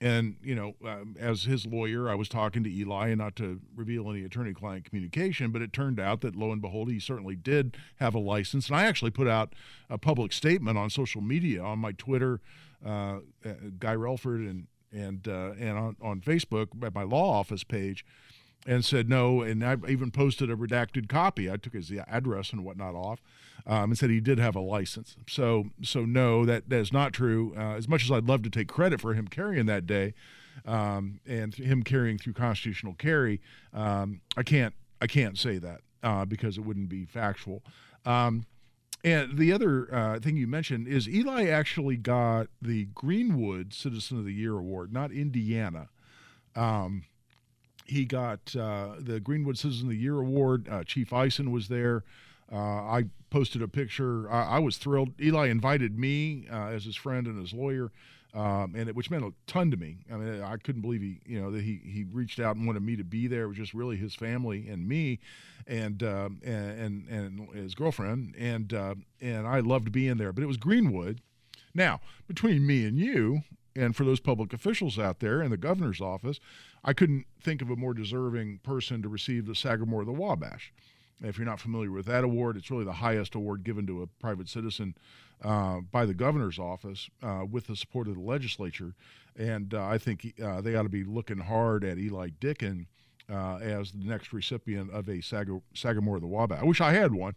and, 0.01 0.36
you 0.43 0.55
know, 0.55 0.75
um, 0.86 1.15
as 1.17 1.43
his 1.43 1.65
lawyer, 1.65 2.10
I 2.10 2.15
was 2.15 2.27
talking 2.27 2.63
to 2.65 2.69
Eli, 2.69 3.10
and 3.10 3.19
not 3.19 3.36
to 3.38 3.62
reveal 3.75 4.10
any 4.10 4.25
attorney 4.25 4.53
client 4.53 4.84
communication, 4.84 5.51
but 5.51 5.62
it 5.62 5.71
turned 5.71 5.99
out 6.01 6.19
that 6.21 6.36
lo 6.36 6.51
and 6.51 6.62
behold, 6.62 6.91
he 6.91 6.99
certainly 6.99 7.36
did 7.36 7.77
have 7.97 8.13
a 8.13 8.19
license. 8.19 8.67
And 8.67 8.75
I 8.75 8.84
actually 8.84 9.12
put 9.12 9.27
out 9.27 9.53
a 9.89 9.97
public 9.97 10.34
statement 10.34 10.77
on 10.77 10.89
social 10.89 11.21
media, 11.21 11.63
on 11.63 11.79
my 11.79 11.93
Twitter, 11.93 12.41
uh, 12.86 13.19
uh 13.45 13.53
Guy 13.79 13.95
Relford, 13.95 14.49
and, 14.49 14.67
and, 14.91 15.27
uh, 15.29 15.53
and 15.58 15.77
on, 15.77 15.95
on 16.01 16.19
Facebook 16.19 16.67
at 16.84 16.93
my 16.93 17.03
law 17.03 17.31
office 17.31 17.63
page, 17.63 18.05
and 18.65 18.84
said 18.84 19.08
no. 19.08 19.41
And 19.41 19.63
I 19.63 19.78
even 19.88 20.12
posted 20.12 20.49
a 20.49 20.56
redacted 20.56 21.08
copy. 21.08 21.51
I 21.51 21.58
took 21.58 21.73
his 21.73 21.91
address 22.08 22.51
and 22.51 22.65
whatnot 22.65 22.95
off 22.95 23.21
um, 23.67 23.91
and 23.91 23.97
said 23.97 24.10
he 24.10 24.19
did 24.19 24.39
have 24.39 24.56
a 24.56 24.60
license. 24.60 25.15
So, 25.28 25.65
so 25.82 26.06
no, 26.06 26.45
that, 26.45 26.69
that 26.69 26.80
is 26.80 26.91
not 26.91 27.13
true. 27.13 27.54
Uh, 27.56 27.75
as 27.75 27.88
much 27.88 28.04
as 28.04 28.12
I'd 28.12 28.25
love 28.25 28.41
to 28.43 28.49
take 28.49 28.67
credit 28.67 28.99
for 29.01 29.13
him 29.13 29.28
carrying 29.28 29.65
that 29.67 29.86
day 29.86 30.13
um, 30.65 31.19
and 31.28 31.54
him 31.54 31.84
carrying 31.84 32.17
through 32.17 32.34
constitutional 32.34 32.93
carry, 32.95 33.41
um, 33.73 34.21
I 34.36 34.43
can't 34.43 34.73
I 35.01 35.08
can't 35.08 35.38
say 35.38 35.58
that 35.60 35.82
uh, 36.01 36.25
because 36.25 36.58
it 36.58 36.62
wouldn't 36.62 36.89
be 36.89 37.06
factual. 37.06 37.62
Um, 38.06 38.45
And 39.04 39.38
the 39.38 39.54
other 39.54 39.93
uh, 39.93 40.19
thing 40.19 40.36
you 40.36 40.47
mentioned 40.47 40.88
is 40.88 41.08
Eli 41.08 41.45
actually 41.47 41.97
got 41.97 42.47
the 42.60 42.86
Greenwood 42.95 43.71
Citizen 43.71 44.17
of 44.17 44.25
the 44.25 44.34
Year 44.34 44.58
award, 44.58 44.91
not 44.91 45.12
Indiana. 45.12 45.89
Um, 46.56 47.04
he 47.86 48.06
got 48.06 48.56
uh, 48.56 48.95
the 49.00 49.19
Greenwood 49.19 49.58
Citizen 49.58 49.88
of 49.88 49.91
the 49.91 49.98
Year 49.98 50.19
award. 50.19 50.67
Uh, 50.69 50.84
Chief 50.84 51.13
Ison 51.13 51.52
was 51.52 51.67
there. 51.67 52.04
Uh, 52.52 52.58
I 52.58 53.06
posted 53.30 53.62
a 53.62 53.67
picture. 53.67 54.30
I, 54.32 54.58
I, 54.58 54.60
was 54.60 54.78
thrilled. 54.78 55.19
Eli 55.19 55.48
invited 55.48 55.98
me 55.98 56.45
uh, 56.52 56.67
as 56.67 56.86
his 56.86 56.95
friend 56.95 57.26
and 57.26 57.39
his 57.39 57.54
lawyer 57.54 57.91
um, 58.36 58.74
and 58.76 58.89
it, 58.89 58.95
which 58.95 59.10
meant 59.10 59.24
a 59.24 59.32
ton 59.48 59.71
to 59.71 59.78
me. 59.78 60.00
I 60.12 60.17
mean, 60.17 60.41
I 60.43 60.58
couldn't 60.58 60.82
believe 60.82 61.02
he, 61.02 61.21
you 61.26 61.41
know, 61.41 61.52
that 61.52 61.62
he 61.62 61.80
he 61.84 62.04
reached 62.04 62.39
out 62.39 62.58
and 62.58 62.67
wanted 62.67 62.84
me 62.84 62.98
to 62.98 63.04
be 63.04 63.28
there. 63.28 63.43
It 63.43 63.48
was 63.48 63.58
just 63.58 63.74
really 63.74 63.95
his 63.95 64.13
family 64.13 64.67
and 64.67 64.88
me, 64.88 65.19
and 65.65 66.02
and, 66.02 66.43
and, 66.43 67.08
and 67.08 67.50
his 67.54 67.76
girlfriend, 67.76 68.36
and 68.38 68.74
uh, 68.74 68.95
and 69.21 69.48
I 69.48 69.62
loved 69.62 69.91
being 69.91 70.17
there. 70.17 70.34
But 70.34 70.43
it 70.43 70.48
was 70.48 70.58
Greenwood. 70.58 71.21
Now, 71.74 72.02
between 72.28 72.67
me 72.67 72.86
and 72.86 72.98
you, 72.98 73.43
and 73.74 73.95
for 73.95 74.04
those 74.04 74.19
public 74.19 74.52
officials 74.52 75.00
out 75.00 75.19
there 75.19 75.41
in 75.41 75.50
the 75.50 75.58
governor's 75.58 76.02
office, 76.02 76.41
I 76.88 76.93
couldn't 76.93 77.26
think 77.41 77.63
of 77.63 77.71
a 77.71 77.76
more 77.76 77.95
deserving 77.95 78.60
person 78.60 79.02
to 79.02 79.10
receive 79.10 79.48
the 79.48 79.56
Sagamore 79.56 80.02
of 80.02 80.08
the 80.08 80.13
Wabash. 80.13 80.71
If 81.21 81.38
you're 81.38 81.48
not 81.48 81.60
familiar 81.60 81.91
with 81.91 82.06
that 82.06 82.24
award, 82.24 82.58
it's 82.58 82.69
really 82.69 82.86
the 82.86 82.93
highest 82.93 83.34
award 83.34 83.63
given 83.63 83.88
to 83.88 84.04
a 84.04 84.08
private 84.08 84.48
citizen 84.48 84.95
uh, 85.43 85.80
by 85.80 86.06
the 86.06 86.13
governor's 86.13 86.60
office 86.60 87.10
uh, 87.24 87.43
with 87.50 87.67
the 87.67 87.76
support 87.76 88.08
of 88.08 88.15
the 88.15 88.21
legislature. 88.21 88.93
And 89.36 89.74
uh, 89.74 89.84
I 89.84 89.98
think 89.98 90.34
uh, 90.43 90.62
they 90.62 90.76
ought 90.76 90.84
to 90.84 90.89
be 90.89 91.04
looking 91.04 91.39
hard 91.39 91.84
at 91.84 91.98
Eli 91.98 92.30
Dicken 92.39 92.86
uh, 93.32 93.56
as 93.56 93.91
the 93.91 94.06
next 94.06 94.32
recipient 94.32 94.91
of 94.91 95.10
a 95.10 95.21
Sag- 95.21 95.62
Sagamore 95.74 96.17
of 96.17 96.21
the 96.21 96.28
Wabash. 96.28 96.62
I 96.62 96.65
wish 96.65 96.82
I 96.82 96.93
had 96.93 97.13
one. 97.13 97.36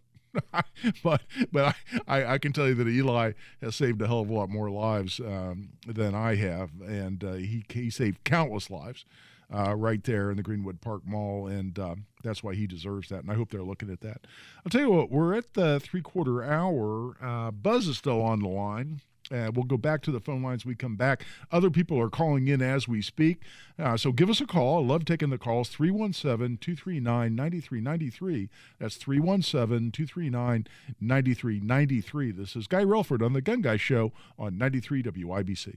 but 1.02 1.22
but 1.50 1.74
I, 2.06 2.20
I, 2.20 2.32
I, 2.34 2.38
can 2.38 2.52
tell 2.52 2.68
you 2.68 2.74
that 2.74 2.86
Eli 2.86 3.32
has 3.62 3.74
saved 3.74 4.02
a 4.02 4.06
hell 4.06 4.20
of 4.20 4.28
a 4.28 4.34
lot 4.34 4.50
more 4.50 4.70
lives 4.70 5.20
um, 5.20 5.70
than 5.86 6.14
I 6.14 6.34
have, 6.36 6.70
and 6.86 7.24
uh, 7.24 7.32
he 7.32 7.64
he 7.70 7.88
saved 7.88 8.22
countless 8.24 8.68
lives 8.68 9.06
uh, 9.54 9.74
right 9.74 10.02
there 10.04 10.30
in 10.30 10.36
the 10.36 10.42
Greenwood 10.42 10.80
Park 10.80 11.02
Mall, 11.06 11.46
and 11.46 11.78
uh, 11.78 11.94
that's 12.22 12.42
why 12.42 12.54
he 12.54 12.66
deserves 12.66 13.08
that. 13.08 13.20
And 13.20 13.30
I 13.30 13.34
hope 13.34 13.50
they're 13.50 13.62
looking 13.62 13.90
at 13.90 14.00
that. 14.00 14.26
I'll 14.64 14.70
tell 14.70 14.82
you 14.82 14.90
what, 14.90 15.10
we're 15.10 15.34
at 15.34 15.54
the 15.54 15.80
three 15.80 16.02
quarter 16.02 16.42
hour. 16.42 17.16
Uh, 17.22 17.50
Buzz 17.50 17.88
is 17.88 17.98
still 17.98 18.22
on 18.22 18.40
the 18.40 18.48
line. 18.48 19.00
Uh, 19.30 19.50
we'll 19.54 19.64
go 19.64 19.76
back 19.76 20.00
to 20.02 20.10
the 20.10 20.20
phone 20.20 20.42
lines 20.42 20.64
we 20.64 20.74
come 20.74 20.96
back. 20.96 21.24
Other 21.52 21.70
people 21.70 22.00
are 22.00 22.08
calling 22.08 22.48
in 22.48 22.62
as 22.62 22.88
we 22.88 23.02
speak. 23.02 23.42
Uh, 23.78 23.96
so 23.96 24.12
give 24.12 24.30
us 24.30 24.40
a 24.40 24.46
call. 24.46 24.78
I 24.78 24.86
love 24.86 25.04
taking 25.04 25.30
the 25.30 25.38
calls. 25.38 25.68
317 25.68 26.56
239 26.58 27.36
9393. 27.36 28.48
That's 28.78 28.96
317 28.96 29.92
239 29.92 30.66
9393. 31.00 32.32
This 32.32 32.56
is 32.56 32.66
Guy 32.66 32.84
Relford 32.84 33.24
on 33.24 33.34
The 33.34 33.42
Gun 33.42 33.60
Guy 33.60 33.76
Show 33.76 34.12
on 34.38 34.56
93 34.56 35.02
WIBC. 35.02 35.76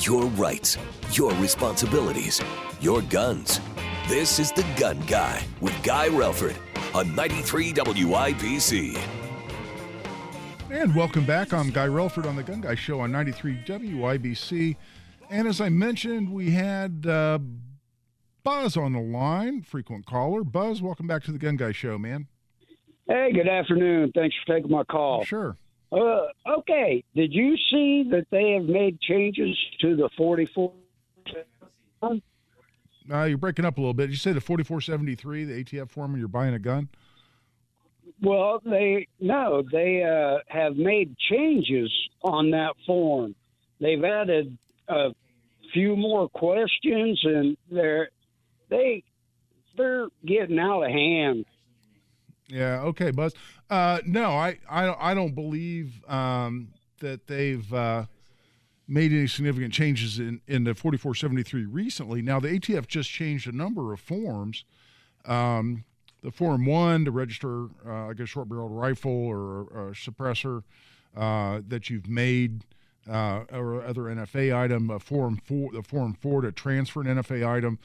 Your 0.00 0.24
rights, 0.28 0.78
your 1.12 1.30
responsibilities, 1.32 2.40
your 2.80 3.02
guns. 3.02 3.60
This 4.08 4.38
is 4.38 4.50
The 4.50 4.64
Gun 4.78 4.98
Guy 5.06 5.44
with 5.60 5.74
Guy 5.82 6.08
Relford 6.08 6.56
on 6.94 7.14
93 7.14 7.74
WIBC. 7.74 8.98
And 10.70 10.94
welcome 10.94 11.26
back. 11.26 11.52
I'm 11.52 11.68
Guy 11.68 11.86
Relford 11.86 12.24
on 12.24 12.34
The 12.34 12.42
Gun 12.42 12.62
Guy 12.62 12.76
Show 12.76 13.00
on 13.00 13.12
93 13.12 13.62
WIBC. 13.66 14.76
And 15.28 15.46
as 15.46 15.60
I 15.60 15.68
mentioned, 15.68 16.32
we 16.32 16.52
had 16.52 17.04
uh, 17.06 17.38
Buzz 18.42 18.78
on 18.78 18.94
the 18.94 19.00
line, 19.00 19.60
frequent 19.60 20.06
caller. 20.06 20.44
Buzz, 20.44 20.80
welcome 20.80 21.08
back 21.08 21.24
to 21.24 21.32
The 21.32 21.38
Gun 21.38 21.56
Guy 21.56 21.72
Show, 21.72 21.98
man. 21.98 22.26
Hey, 23.06 23.32
good 23.34 23.48
afternoon. 23.48 24.12
Thanks 24.14 24.34
for 24.46 24.54
taking 24.54 24.70
my 24.70 24.84
call. 24.84 25.24
Sure. 25.24 25.58
Uh, 25.92 26.26
okay. 26.58 27.02
Did 27.14 27.32
you 27.32 27.56
see 27.70 28.08
that 28.10 28.26
they 28.30 28.52
have 28.52 28.64
made 28.64 29.00
changes 29.00 29.56
to 29.80 29.96
the 29.96 30.08
44? 30.16 30.72
Uh, 33.12 33.24
you're 33.24 33.38
breaking 33.38 33.64
up 33.64 33.76
a 33.76 33.80
little 33.80 33.94
bit. 33.94 34.10
You 34.10 34.16
say 34.16 34.32
the 34.32 34.40
4473, 34.40 35.44
the 35.44 35.64
ATF 35.64 35.90
form, 35.90 36.12
and 36.12 36.20
you're 36.20 36.28
buying 36.28 36.54
a 36.54 36.58
gun? 36.58 36.88
Well, 38.22 38.60
they 38.64 39.08
no, 39.18 39.62
they 39.72 40.02
uh, 40.02 40.40
have 40.48 40.76
made 40.76 41.16
changes 41.30 41.90
on 42.22 42.50
that 42.50 42.74
form. 42.86 43.34
They've 43.80 44.04
added 44.04 44.56
a 44.88 45.14
few 45.72 45.96
more 45.96 46.28
questions, 46.28 47.18
and 47.24 47.56
they're 47.70 48.10
they 48.68 49.02
they're 49.76 50.08
getting 50.26 50.58
out 50.58 50.82
of 50.82 50.90
hand. 50.90 51.46
Yeah. 52.48 52.82
Okay, 52.82 53.10
Buzz. 53.10 53.32
Uh, 53.70 54.00
no, 54.04 54.32
I, 54.32 54.58
I, 54.68 55.12
I 55.12 55.14
don't 55.14 55.34
believe 55.34 56.02
um, 56.08 56.68
that 56.98 57.28
they've 57.28 57.72
uh, 57.72 58.06
made 58.88 59.12
any 59.12 59.28
significant 59.28 59.72
changes 59.72 60.18
in, 60.18 60.40
in 60.48 60.64
the 60.64 60.74
4473 60.74 61.66
recently. 61.66 62.20
Now, 62.20 62.40
the 62.40 62.48
ATF 62.48 62.88
just 62.88 63.08
changed 63.08 63.46
a 63.46 63.52
number 63.52 63.92
of 63.92 64.00
forms. 64.00 64.64
Um, 65.24 65.84
the 66.22 66.32
Form 66.32 66.66
1 66.66 67.04
to 67.06 67.10
register, 67.10 67.68
uh, 67.86 68.08
I 68.08 68.12
guess, 68.14 68.28
short 68.28 68.48
barreled 68.48 68.72
rifle 68.72 69.12
or 69.12 69.62
a 69.62 69.92
suppressor 69.92 70.64
uh, 71.16 71.60
that 71.68 71.88
you've 71.88 72.08
made. 72.08 72.64
Uh, 73.08 73.44
or 73.50 73.82
other 73.82 74.02
NFA 74.02 74.54
item, 74.54 74.90
a 74.90 75.00
form 75.00 75.40
four, 75.42 75.72
the 75.72 75.82
form 75.82 76.12
four 76.12 76.42
to 76.42 76.52
transfer 76.52 77.00
an 77.00 77.06
NFA 77.06 77.48
item, 77.48 77.78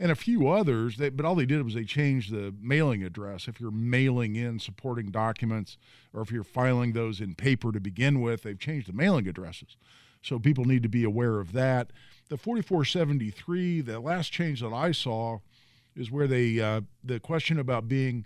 and 0.00 0.12
a 0.12 0.16
few 0.16 0.48
others. 0.48 0.96
They, 0.96 1.08
but 1.08 1.26
all 1.26 1.34
they 1.34 1.46
did 1.46 1.62
was 1.64 1.74
they 1.74 1.84
changed 1.84 2.32
the 2.32 2.54
mailing 2.60 3.02
address. 3.02 3.48
If 3.48 3.60
you're 3.60 3.70
mailing 3.70 4.36
in 4.36 4.58
supporting 4.58 5.10
documents, 5.10 5.76
or 6.12 6.22
if 6.22 6.30
you're 6.30 6.44
filing 6.44 6.92
those 6.92 7.20
in 7.20 7.34
paper 7.34 7.72
to 7.72 7.80
begin 7.80 8.20
with, 8.20 8.42
they've 8.42 8.58
changed 8.58 8.88
the 8.88 8.92
mailing 8.92 9.26
addresses. 9.26 9.76
So 10.22 10.38
people 10.38 10.64
need 10.64 10.82
to 10.82 10.88
be 10.88 11.04
aware 11.04 11.38
of 11.38 11.52
that. 11.52 11.90
The 12.28 12.36
4473, 12.36 13.80
the 13.82 14.00
last 14.00 14.32
change 14.32 14.60
that 14.60 14.72
I 14.72 14.92
saw, 14.92 15.38
is 15.96 16.10
where 16.10 16.26
they 16.26 16.60
uh, 16.60 16.82
the 17.02 17.18
question 17.18 17.58
about 17.58 17.88
being 17.88 18.24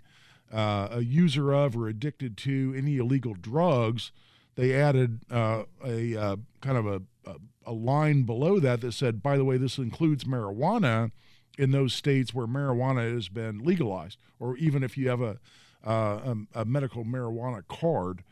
uh, 0.51 0.89
a 0.91 1.01
user 1.01 1.51
of 1.51 1.75
or 1.75 1.87
addicted 1.87 2.37
to 2.37 2.73
any 2.77 2.97
illegal 2.97 3.33
drugs. 3.33 4.11
They 4.55 4.75
added 4.75 5.21
uh, 5.31 5.63
a 5.83 6.15
uh, 6.15 6.35
kind 6.61 6.77
of 6.77 6.85
a, 6.85 7.01
a, 7.25 7.35
a 7.65 7.71
line 7.71 8.23
below 8.23 8.59
that 8.59 8.81
that 8.81 8.91
said, 8.91 9.23
by 9.23 9.37
the 9.37 9.45
way, 9.45 9.57
this 9.57 9.79
includes 9.79 10.25
marijuana 10.25 11.11
in 11.57 11.71
those 11.71 11.93
states 11.93 12.33
where 12.33 12.47
marijuana 12.47 13.13
has 13.13 13.29
been 13.29 13.59
legalized, 13.59 14.17
or 14.39 14.57
even 14.57 14.83
if 14.83 14.97
you 14.97 15.09
have 15.09 15.21
a, 15.21 15.37
uh, 15.85 16.33
a, 16.55 16.61
a, 16.61 16.65
medical 16.65 17.03
marijuana 17.03 17.61
card, 17.67 18.23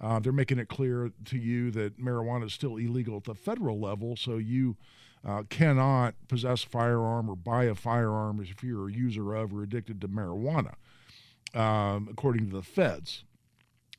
uh, 0.00 0.18
they're 0.18 0.32
making 0.32 0.58
it 0.58 0.68
clear 0.68 1.10
to 1.26 1.36
you 1.36 1.70
that 1.70 2.00
marijuana 2.00 2.46
is 2.46 2.54
still 2.54 2.76
illegal 2.76 3.16
at 3.16 3.24
the 3.24 3.34
federal 3.34 3.78
level, 3.78 4.16
so 4.16 4.38
you 4.38 4.76
uh, 5.26 5.42
cannot 5.50 6.14
possess 6.28 6.64
a 6.64 6.68
firearm 6.68 7.28
or 7.28 7.36
buy 7.36 7.64
a 7.64 7.74
firearm 7.74 8.40
if 8.40 8.64
you're 8.64 8.88
a 8.88 8.92
user 8.92 9.34
of 9.34 9.52
or 9.52 9.62
addicted 9.62 10.00
to 10.00 10.08
marijuana, 10.08 10.74
um, 11.54 12.08
according 12.10 12.46
to 12.46 12.56
the 12.56 12.62
feds. 12.62 13.24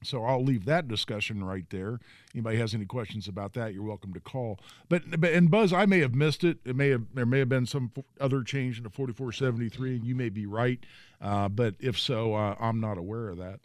So 0.03 0.23
I'll 0.23 0.43
leave 0.43 0.65
that 0.65 0.87
discussion 0.87 1.43
right 1.43 1.69
there. 1.69 1.99
Anybody 2.33 2.57
has 2.57 2.73
any 2.73 2.85
questions 2.85 3.27
about 3.27 3.53
that, 3.53 3.73
you're 3.73 3.83
welcome 3.83 4.13
to 4.13 4.19
call. 4.19 4.59
But 4.89 5.19
but 5.19 5.31
and 5.31 5.51
Buzz, 5.51 5.71
I 5.71 5.85
may 5.85 5.99
have 5.99 6.15
missed 6.15 6.43
it. 6.43 6.57
It 6.65 6.75
may 6.75 6.89
have 6.89 7.03
there 7.13 7.25
may 7.25 7.39
have 7.39 7.49
been 7.49 7.65
some 7.65 7.91
other 8.19 8.43
change 8.43 8.77
in 8.77 8.83
the 8.83 8.89
4473, 8.89 9.97
and 9.97 10.05
you 10.05 10.15
may 10.15 10.29
be 10.29 10.45
right. 10.45 10.79
Uh, 11.21 11.49
but 11.49 11.75
if 11.79 11.99
so, 11.99 12.33
uh, 12.33 12.55
I'm 12.59 12.79
not 12.79 12.97
aware 12.97 13.29
of 13.29 13.37
that. 13.37 13.59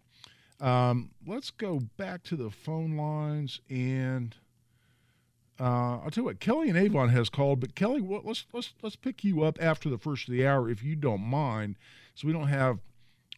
Um, 0.61 1.11
let's 1.27 1.51
go 1.51 1.81
back 1.97 2.23
to 2.25 2.37
the 2.37 2.51
phone 2.51 2.97
lines 2.97 3.61
and. 3.69 4.35
Uh, 5.59 6.01
I'll 6.05 6.11
tell 6.11 6.21
you 6.21 6.27
what, 6.27 6.39
Kelly 6.39 6.69
and 6.69 6.77
Avon 6.77 7.09
has 7.09 7.31
called, 7.31 7.61
but 7.61 7.75
Kelly, 7.75 8.03
let's 8.03 8.45
let's 8.53 8.75
let's 8.83 8.95
pick 8.95 9.25
you 9.25 9.43
up 9.43 9.57
after 9.59 9.89
the 9.89 9.97
first 9.97 10.29
of 10.29 10.35
the 10.35 10.47
hour 10.47 10.69
if 10.69 10.83
you 10.83 10.97
don't 10.97 11.23
mind, 11.23 11.77
so 12.15 12.27
we 12.27 12.35
don't 12.35 12.49
have 12.49 12.81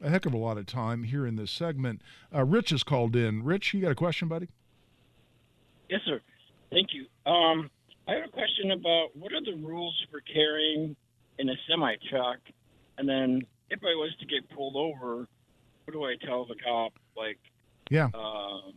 a 0.01 0.11
heck 0.11 0.27
of 0.27 0.35
a 0.35 0.39
lot 0.39 0.59
of 0.59 0.67
time 0.67 1.05
here 1.05 1.27
in 1.27 1.37
this 1.37 1.51
segment. 1.51 2.03
Uh, 2.35 2.45
Rich 2.45 2.71
has 2.71 2.83
called 2.83 3.17
in. 3.17 3.45
Rich, 3.45 3.75
you 3.75 3.81
got 3.81 3.93
a 3.93 3.97
question, 3.97 4.29
buddy? 4.29 4.49
Yes, 5.89 6.01
sir. 6.05 6.21
Thank 6.71 6.89
you. 6.93 7.07
Um, 7.31 7.71
I 8.07 8.15
have 8.15 8.25
a 8.27 8.33
question 8.33 8.71
about 8.73 9.09
what 9.15 9.33
are 9.33 9.43
the 9.43 9.55
rules 9.55 9.95
for 10.11 10.21
carrying 10.21 10.97
in 11.39 11.49
a 11.49 11.55
semi 11.69 11.95
truck, 12.11 12.39
and 12.97 13.09
then 13.09 13.43
if 13.71 13.81
I 13.83 13.95
was 13.95 14.15
to 14.21 14.27
get 14.27 14.49
pulled 14.51 14.77
over, 14.77 15.27
what 15.85 15.93
do 15.93 16.05
I 16.05 16.17
tell 16.25 16.45
the 16.47 16.55
cop? 16.57 16.93
Like, 17.17 17.39
yeah. 17.91 18.09
Um, 18.15 18.73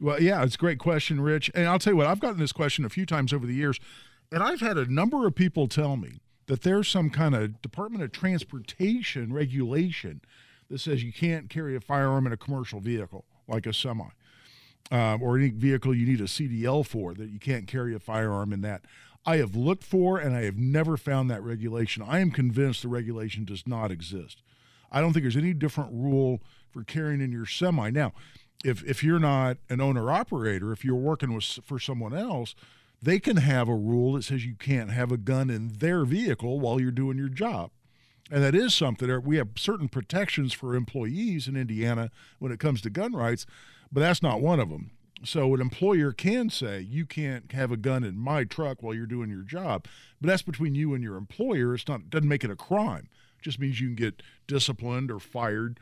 well, 0.00 0.20
yeah, 0.20 0.42
it's 0.42 0.54
a 0.56 0.58
great 0.58 0.78
question, 0.78 1.20
Rich. 1.20 1.50
And 1.54 1.66
I'll 1.66 1.78
tell 1.78 1.94
you 1.94 1.96
what, 1.96 2.06
I've 2.06 2.20
gotten 2.20 2.38
this 2.38 2.52
question 2.52 2.84
a 2.84 2.90
few 2.90 3.06
times 3.06 3.32
over 3.32 3.46
the 3.46 3.54
years, 3.54 3.80
and 4.30 4.42
I've 4.42 4.60
had 4.60 4.76
a 4.76 4.90
number 4.92 5.26
of 5.26 5.34
people 5.34 5.68
tell 5.68 5.96
me 5.96 6.20
that 6.46 6.62
there's 6.62 6.88
some 6.88 7.10
kind 7.10 7.34
of 7.34 7.60
Department 7.62 8.04
of 8.04 8.12
Transportation 8.12 9.32
regulation 9.32 10.20
that 10.68 10.78
says 10.78 11.02
you 11.02 11.12
can't 11.12 11.48
carry 11.50 11.76
a 11.76 11.80
firearm 11.80 12.26
in 12.26 12.32
a 12.32 12.36
commercial 12.36 12.80
vehicle 12.80 13.24
like 13.48 13.66
a 13.66 13.72
semi. 13.72 14.04
um, 14.90 15.22
or 15.22 15.36
any 15.36 15.50
vehicle 15.50 15.94
you 15.94 16.06
need 16.06 16.20
a 16.20 16.24
CDL 16.24 16.86
for 16.86 17.14
that 17.14 17.28
you 17.30 17.38
can't 17.38 17.66
carry 17.66 17.94
a 17.94 17.98
firearm 17.98 18.52
in 18.52 18.60
that. 18.62 18.84
I 19.24 19.38
have 19.38 19.56
looked 19.56 19.82
for 19.82 20.18
and 20.18 20.36
I 20.36 20.42
have 20.42 20.56
never 20.56 20.96
found 20.96 21.28
that 21.30 21.42
regulation. 21.42 22.04
I 22.06 22.20
am 22.20 22.30
convinced 22.30 22.82
the 22.82 22.88
regulation 22.88 23.44
does 23.44 23.66
not 23.66 23.90
exist. 23.90 24.42
I 24.92 25.00
don't 25.00 25.12
think 25.12 25.24
there's 25.24 25.36
any 25.36 25.52
different 25.52 25.90
rule 25.92 26.40
for 26.70 26.84
carrying 26.84 27.20
in 27.20 27.32
your 27.32 27.46
semi. 27.46 27.90
Now, 27.90 28.12
if 28.64 28.84
if 28.84 29.02
you're 29.02 29.18
not 29.18 29.58
an 29.68 29.80
owner 29.80 30.10
operator, 30.12 30.72
if 30.72 30.84
you're 30.84 30.94
working 30.94 31.34
with 31.34 31.44
for 31.44 31.78
someone 31.80 32.14
else, 32.14 32.54
they 33.02 33.18
can 33.18 33.36
have 33.36 33.68
a 33.68 33.74
rule 33.74 34.14
that 34.14 34.24
says 34.24 34.44
you 34.44 34.54
can't 34.54 34.90
have 34.90 35.12
a 35.12 35.16
gun 35.16 35.50
in 35.50 35.68
their 35.78 36.04
vehicle 36.04 36.60
while 36.60 36.80
you're 36.80 36.90
doing 36.90 37.18
your 37.18 37.28
job. 37.28 37.70
And 38.30 38.42
that 38.42 38.54
is 38.54 38.74
something 38.74 39.22
we 39.22 39.36
have 39.36 39.50
certain 39.56 39.88
protections 39.88 40.52
for 40.52 40.74
employees 40.74 41.46
in 41.46 41.56
Indiana 41.56 42.10
when 42.38 42.50
it 42.50 42.58
comes 42.58 42.80
to 42.82 42.90
gun 42.90 43.12
rights, 43.12 43.46
but 43.92 44.00
that's 44.00 44.22
not 44.22 44.40
one 44.40 44.58
of 44.58 44.68
them. 44.68 44.90
So 45.24 45.54
an 45.54 45.60
employer 45.60 46.12
can 46.12 46.50
say 46.50 46.80
you 46.80 47.06
can't 47.06 47.52
have 47.52 47.70
a 47.70 47.76
gun 47.76 48.04
in 48.04 48.18
my 48.18 48.44
truck 48.44 48.82
while 48.82 48.94
you're 48.94 49.06
doing 49.06 49.30
your 49.30 49.42
job, 49.42 49.86
but 50.20 50.28
that's 50.28 50.42
between 50.42 50.74
you 50.74 50.92
and 50.92 51.02
your 51.02 51.16
employer. 51.16 51.74
It's 51.74 51.88
not 51.88 52.10
doesn't 52.10 52.28
make 52.28 52.44
it 52.44 52.50
a 52.50 52.56
crime. 52.56 53.08
It 53.38 53.42
just 53.42 53.58
means 53.58 53.80
you 53.80 53.88
can 53.88 53.96
get 53.96 54.22
disciplined 54.46 55.10
or 55.10 55.18
fired 55.18 55.78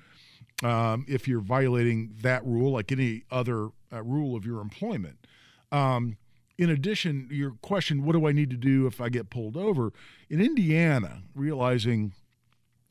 um, 0.63 1.05
if 1.09 1.27
you're 1.27 1.41
violating 1.41 2.15
that 2.23 2.45
rule, 2.45 2.73
like 2.73 2.93
any 2.93 3.25
other 3.31 3.71
uh, 3.93 4.03
rule 4.03 4.37
of 4.37 4.47
your 4.47 4.61
employment. 4.61 5.27
Um, 5.73 6.17
in 6.57 6.71
addition, 6.71 7.29
your 7.31 7.53
question, 7.63 8.05
what 8.05 8.13
do 8.13 8.27
I 8.27 8.33
need 8.33 8.51
to 8.51 8.57
do 8.57 8.87
if 8.87 9.01
I 9.01 9.09
get 9.09 9.31
pulled 9.31 9.57
over? 9.57 9.93
In 10.31 10.41
Indiana, 10.41 11.23
realizing 11.35 12.13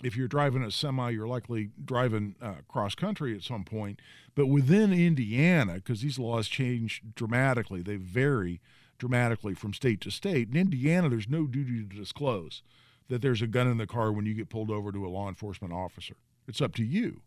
if 0.03 0.17
you're 0.17 0.27
driving 0.27 0.63
a 0.63 0.71
semi, 0.71 1.11
you're 1.11 1.27
likely 1.27 1.69
driving 1.83 2.35
uh, 2.41 2.55
cross 2.67 2.93
country 2.93 3.35
at 3.35 3.43
some 3.43 3.63
point. 3.63 4.01
But 4.35 4.47
within 4.47 4.91
Indiana, 4.91 5.75
because 5.75 6.01
these 6.01 6.19
laws 6.19 6.47
change 6.47 7.01
dramatically, 7.15 7.81
they 7.81 7.95
vary 7.95 8.59
dramatically 8.97 9.53
from 9.53 9.73
state 9.73 10.01
to 10.01 10.11
state. 10.11 10.49
In 10.49 10.57
Indiana, 10.57 11.09
there's 11.09 11.29
no 11.29 11.47
duty 11.47 11.83
to 11.83 11.95
disclose 11.95 12.63
that 13.09 13.21
there's 13.21 13.41
a 13.41 13.47
gun 13.47 13.67
in 13.67 13.77
the 13.77 13.87
car 13.87 14.11
when 14.11 14.25
you 14.25 14.33
get 14.33 14.49
pulled 14.49 14.71
over 14.71 14.91
to 14.91 15.05
a 15.05 15.09
law 15.09 15.29
enforcement 15.29 15.73
officer. 15.73 16.15
It's 16.47 16.61
up 16.61 16.75
to 16.75 16.83
you. 16.83 17.21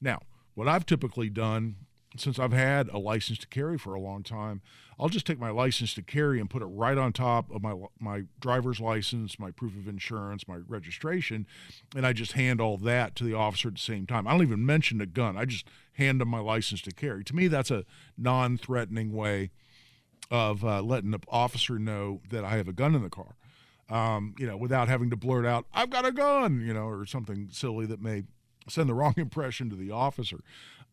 Now, 0.00 0.20
what 0.54 0.68
I've 0.68 0.86
typically 0.86 1.28
done 1.28 1.76
since 2.16 2.38
I've 2.38 2.52
had 2.52 2.88
a 2.88 2.98
license 2.98 3.38
to 3.38 3.46
carry 3.48 3.76
for 3.76 3.94
a 3.94 4.00
long 4.00 4.22
time, 4.22 4.62
I'll 4.98 5.08
just 5.08 5.26
take 5.26 5.38
my 5.38 5.50
license 5.50 5.92
to 5.94 6.02
carry 6.02 6.40
and 6.40 6.48
put 6.48 6.62
it 6.62 6.66
right 6.66 6.96
on 6.96 7.12
top 7.12 7.50
of 7.50 7.62
my 7.62 7.74
my 7.98 8.22
driver's 8.40 8.80
license, 8.80 9.38
my 9.38 9.50
proof 9.50 9.76
of 9.76 9.88
insurance, 9.88 10.48
my 10.48 10.58
registration, 10.66 11.46
and 11.94 12.06
I 12.06 12.12
just 12.12 12.32
hand 12.32 12.60
all 12.60 12.78
that 12.78 13.14
to 13.16 13.24
the 13.24 13.34
officer 13.34 13.68
at 13.68 13.74
the 13.74 13.80
same 13.80 14.06
time. 14.06 14.26
I 14.26 14.32
don't 14.32 14.42
even 14.42 14.64
mention 14.64 14.98
the 14.98 15.06
gun. 15.06 15.36
I 15.36 15.44
just 15.44 15.66
hand 15.94 16.20
them 16.20 16.28
my 16.28 16.38
license 16.38 16.80
to 16.82 16.92
carry. 16.92 17.24
To 17.24 17.36
me, 17.36 17.48
that's 17.48 17.70
a 17.70 17.84
non-threatening 18.16 19.12
way 19.12 19.50
of 20.30 20.64
uh, 20.64 20.82
letting 20.82 21.10
the 21.10 21.20
officer 21.28 21.78
know 21.78 22.20
that 22.30 22.44
I 22.44 22.56
have 22.56 22.68
a 22.68 22.72
gun 22.72 22.94
in 22.94 23.02
the 23.02 23.10
car. 23.10 23.36
Um, 23.88 24.34
you 24.38 24.46
know, 24.46 24.56
without 24.56 24.88
having 24.88 25.10
to 25.10 25.16
blurt 25.16 25.46
out, 25.46 25.66
"I've 25.72 25.90
got 25.90 26.06
a 26.06 26.12
gun," 26.12 26.60
you 26.60 26.72
know, 26.72 26.88
or 26.88 27.04
something 27.04 27.48
silly 27.52 27.86
that 27.86 28.00
may 28.00 28.24
send 28.68 28.88
the 28.88 28.94
wrong 29.00 29.14
impression 29.16 29.70
to 29.70 29.76
the 29.76 29.90
officer. 29.90 30.40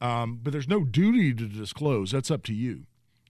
Um, 0.01 0.39
but 0.41 0.51
there's 0.51 0.67
no 0.67 0.83
duty 0.83 1.33
to 1.33 1.47
disclose. 1.47 2.11
That's 2.11 2.31
up 2.31 2.43
to 2.43 2.53
you. 2.53 2.83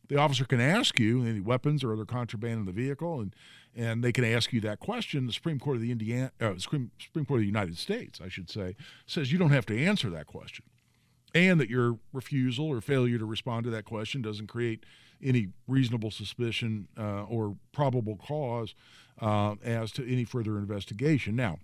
The 0.07 0.17
officer 0.17 0.45
can 0.45 0.59
ask 0.59 0.99
you 0.99 1.23
any 1.23 1.39
weapons 1.39 1.83
or 1.83 1.93
other 1.93 2.05
contraband 2.05 2.59
in 2.59 2.65
the 2.65 2.71
vehicle, 2.71 3.19
and 3.19 3.35
and 3.75 4.03
they 4.03 4.11
can 4.11 4.23
ask 4.23 4.53
you 4.53 4.61
that 4.61 4.79
question. 4.79 5.25
The 5.25 5.33
Supreme 5.33 5.59
Court 5.59 5.77
of 5.77 5.81
the 5.81 5.91
Indiana, 5.91 6.31
uh, 6.39 6.53
Supreme, 6.57 6.91
Supreme 6.99 7.25
Court 7.25 7.39
of 7.39 7.41
the 7.41 7.47
United 7.47 7.77
States, 7.77 8.19
I 8.23 8.29
should 8.29 8.49
say, 8.49 8.75
says 9.07 9.31
you 9.31 9.39
don't 9.39 9.49
have 9.49 9.65
to 9.67 9.85
answer 9.85 10.09
that 10.11 10.27
question, 10.27 10.65
and 11.33 11.59
that 11.59 11.69
your 11.69 11.97
refusal 12.11 12.67
or 12.67 12.81
failure 12.81 13.17
to 13.17 13.25
respond 13.25 13.63
to 13.63 13.71
that 13.71 13.85
question 13.85 14.21
doesn't 14.21 14.47
create 14.47 14.83
any 15.23 15.47
reasonable 15.67 16.11
suspicion 16.11 16.87
uh, 16.97 17.23
or 17.23 17.55
probable 17.71 18.17
cause 18.17 18.75
uh, 19.21 19.55
as 19.63 19.91
to 19.93 20.11
any 20.11 20.25
further 20.25 20.57
investigation. 20.57 21.35
Now, 21.35 21.59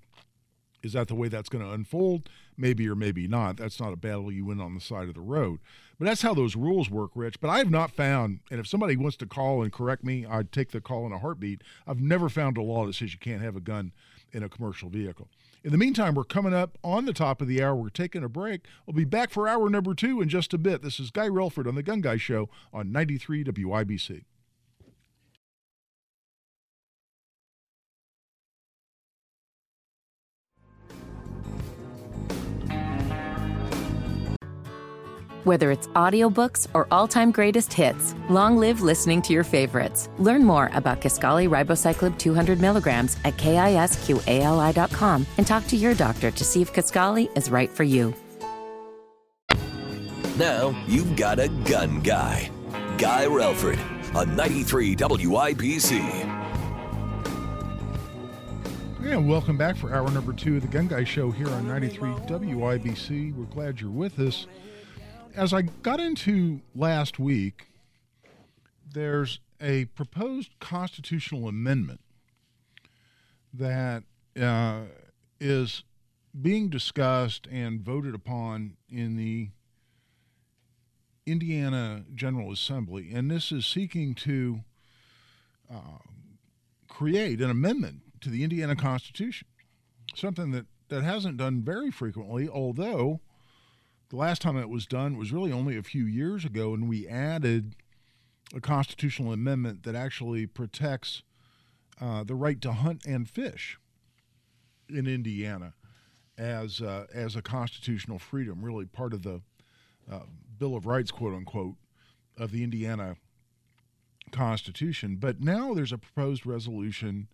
is 0.82 0.94
that 0.94 1.08
the 1.10 1.16
way 1.16 1.28
that's 1.28 1.50
going 1.50 1.64
to 1.64 1.72
unfold? 1.72 2.30
Maybe 2.60 2.90
or 2.90 2.96
maybe 2.96 3.26
not. 3.26 3.56
That's 3.56 3.80
not 3.80 3.94
a 3.94 3.96
battle 3.96 4.32
you 4.32 4.44
win 4.44 4.60
on 4.60 4.76
the 4.76 4.82
side 4.82 5.08
of 5.08 5.16
the 5.16 5.22
road. 5.22 5.60
But 5.98 6.06
that's 6.06 6.22
how 6.22 6.34
those 6.34 6.58
rules 6.58 6.90
work, 6.90 7.12
Rich. 7.16 7.40
But 7.40 7.50
I 7.50 7.60
have 7.60 7.72
not 7.72 7.92
found, 7.92 8.42
and 8.52 8.60
if 8.60 8.68
somebody 8.68 8.98
wants 8.98 9.16
to 9.18 9.26
call 9.26 9.64
and 9.64 9.72
correct 9.72 10.04
me, 10.04 10.26
I'd 10.26 10.52
take 10.52 10.72
the 10.72 10.82
call 10.82 11.06
in 11.06 11.14
a 11.14 11.20
heartbeat. 11.20 11.62
I've 11.88 12.02
never 12.02 12.28
found 12.28 12.58
a 12.58 12.62
law 12.62 12.86
that 12.86 12.96
says 12.96 13.14
you 13.14 13.20
can't 13.20 13.42
have 13.42 13.56
a 13.56 13.62
gun 13.62 13.94
in 14.34 14.44
a 14.44 14.50
commercial 14.50 14.90
vehicle. 14.90 15.30
In 15.64 15.72
the 15.72 15.78
meantime, 15.78 16.16
we're 16.16 16.26
coming 16.26 16.54
up 16.54 16.78
on 16.84 17.06
the 17.06 17.14
top 17.14 17.42
of 17.42 17.48
the 17.48 17.64
hour. 17.64 17.76
We're 17.76 17.90
taking 17.90 18.26
a 18.26 18.30
break. 18.30 18.66
We'll 18.86 18.94
be 18.94 19.06
back 19.06 19.30
for 19.30 19.48
hour 19.48 19.70
number 19.70 19.94
two 19.94 20.22
in 20.22 20.28
just 20.28 20.54
a 20.54 20.58
bit. 20.58 20.82
This 20.82 21.00
is 21.00 21.12
Guy 21.12 21.30
Relford 21.30 21.68
on 21.68 21.76
the 21.76 21.84
Gun 21.84 22.02
Guy 22.02 22.18
Show 22.18 22.50
on 22.74 22.92
93 22.92 23.46
WIBC. 23.46 24.24
Whether 35.46 35.72
it's 35.72 35.88
audiobooks 35.88 36.68
or 36.74 36.86
all-time 36.92 37.32
greatest 37.32 37.72
hits, 37.72 38.14
long 38.28 38.58
live 38.58 38.82
listening 38.82 39.22
to 39.22 39.32
your 39.32 39.46
favorites. 39.46 40.10
Learn 40.18 40.44
more 40.44 40.70
about 40.74 41.00
Kisqali 41.00 41.48
Ribociclib 41.48 42.18
200 42.18 42.60
milligrams 42.60 43.16
at 43.24 43.38
kisqali.com 43.38 45.26
and 45.38 45.48
talk 45.48 45.66
to 45.68 45.78
your 45.78 45.94
doctor 45.94 46.30
to 46.30 46.44
see 46.44 46.62
if 46.62 46.74
Kisqali 46.74 47.30
is 47.38 47.50
right 47.50 47.70
for 47.70 47.86
you. 47.86 48.14
Now 50.38 50.76
you've 50.88 51.16
got 51.16 51.40
a 51.40 51.48
gun 51.64 52.02
guy. 52.02 52.52
Guy 52.98 53.26
Relford 53.26 53.80
on 54.14 54.36
93 54.36 54.98
WIBC. 54.98 56.36
Yeah, 59.02 59.16
welcome 59.16 59.58
back 59.58 59.78
for 59.78 59.96
hour 59.96 60.12
number 60.12 60.34
two 60.34 60.58
of 60.58 60.62
the 60.64 60.68
Gun 60.68 60.90
Guy 60.90 61.06
Show 61.06 61.32
here 61.32 61.48
on 61.48 61.66
93 61.66 62.10
WIBC. 62.10 63.34
We're 63.34 63.46
glad 63.46 63.80
you're 63.80 63.90
with 63.90 64.20
us 64.20 64.46
as 65.36 65.54
I 65.54 65.62
got 65.62 66.00
into 66.00 66.62
last 66.76 67.20
week, 67.20 67.68
there's 68.94 69.40
a 69.62 69.86
proposed 69.86 70.52
constitutional 70.60 71.48
amendment 71.48 72.02
that 73.54 74.04
uh, 74.40 74.82
is 75.40 75.84
being 76.40 76.70
discussed 76.70 77.48
and 77.52 77.82
voted 77.82 78.16
upon 78.16 78.78
in 78.90 79.16
the 79.16 79.50
Indiana 81.26 82.06
General 82.14 82.52
Assembly, 82.52 83.12
and 83.14 83.30
this 83.30 83.52
is 83.52 83.66
seeking 83.66 84.16
to 84.16 84.62
uh, 85.72 86.00
create 86.88 87.42
an 87.42 87.50
amendment 87.50 88.02
to 88.22 88.30
the 88.30 88.44
Indiana 88.44 88.76
Constitution, 88.76 89.48
something 90.16 90.52
that, 90.52 90.66
that 90.90 91.04
hasn't 91.04 91.38
done 91.38 91.62
very 91.62 91.92
frequently, 91.92 92.50
although 92.50 93.20
the 94.10 94.16
last 94.16 94.42
time 94.42 94.58
it 94.58 94.70
was 94.70 94.86
done 94.86 95.18
was 95.18 95.32
really 95.32 95.52
only 95.52 95.78
a 95.78 95.84
few 95.84 96.06
years 96.06 96.44
ago, 96.44 96.74
and 96.74 96.90
we 96.90 97.08
added 97.08 97.76
a 98.56 98.60
constitutional 98.60 99.32
amendment 99.32 99.84
that 99.84 99.96
actually 99.96 100.48
protects 100.48 101.22
uh, 102.02 102.24
the 102.24 102.36
right 102.36 102.60
to 102.62 102.72
hunt 102.72 103.06
and 103.06 103.30
fish 103.30 103.78
in 104.90 105.08
Indiana 105.08 105.74
as 106.38 106.82
uh, 106.82 107.06
as 107.14 107.36
a 107.36 107.42
constitutional 107.42 108.18
freedom, 108.18 108.64
really 108.64 108.86
part 108.86 109.14
of 109.14 109.24
the 109.24 109.42
uh, 110.12 110.22
Bill 110.58 110.76
of 110.76 110.86
Rights, 110.88 111.12
quote 111.12 111.34
unquote, 111.34 111.76
of 112.38 112.52
the 112.52 112.64
Indiana 112.64 113.18
Constitution. 114.32 115.18
But 115.18 115.42
now 115.42 115.74
there's 115.74 115.92
a 115.92 115.98
proposed 115.98 116.46
resolution. 116.46 117.28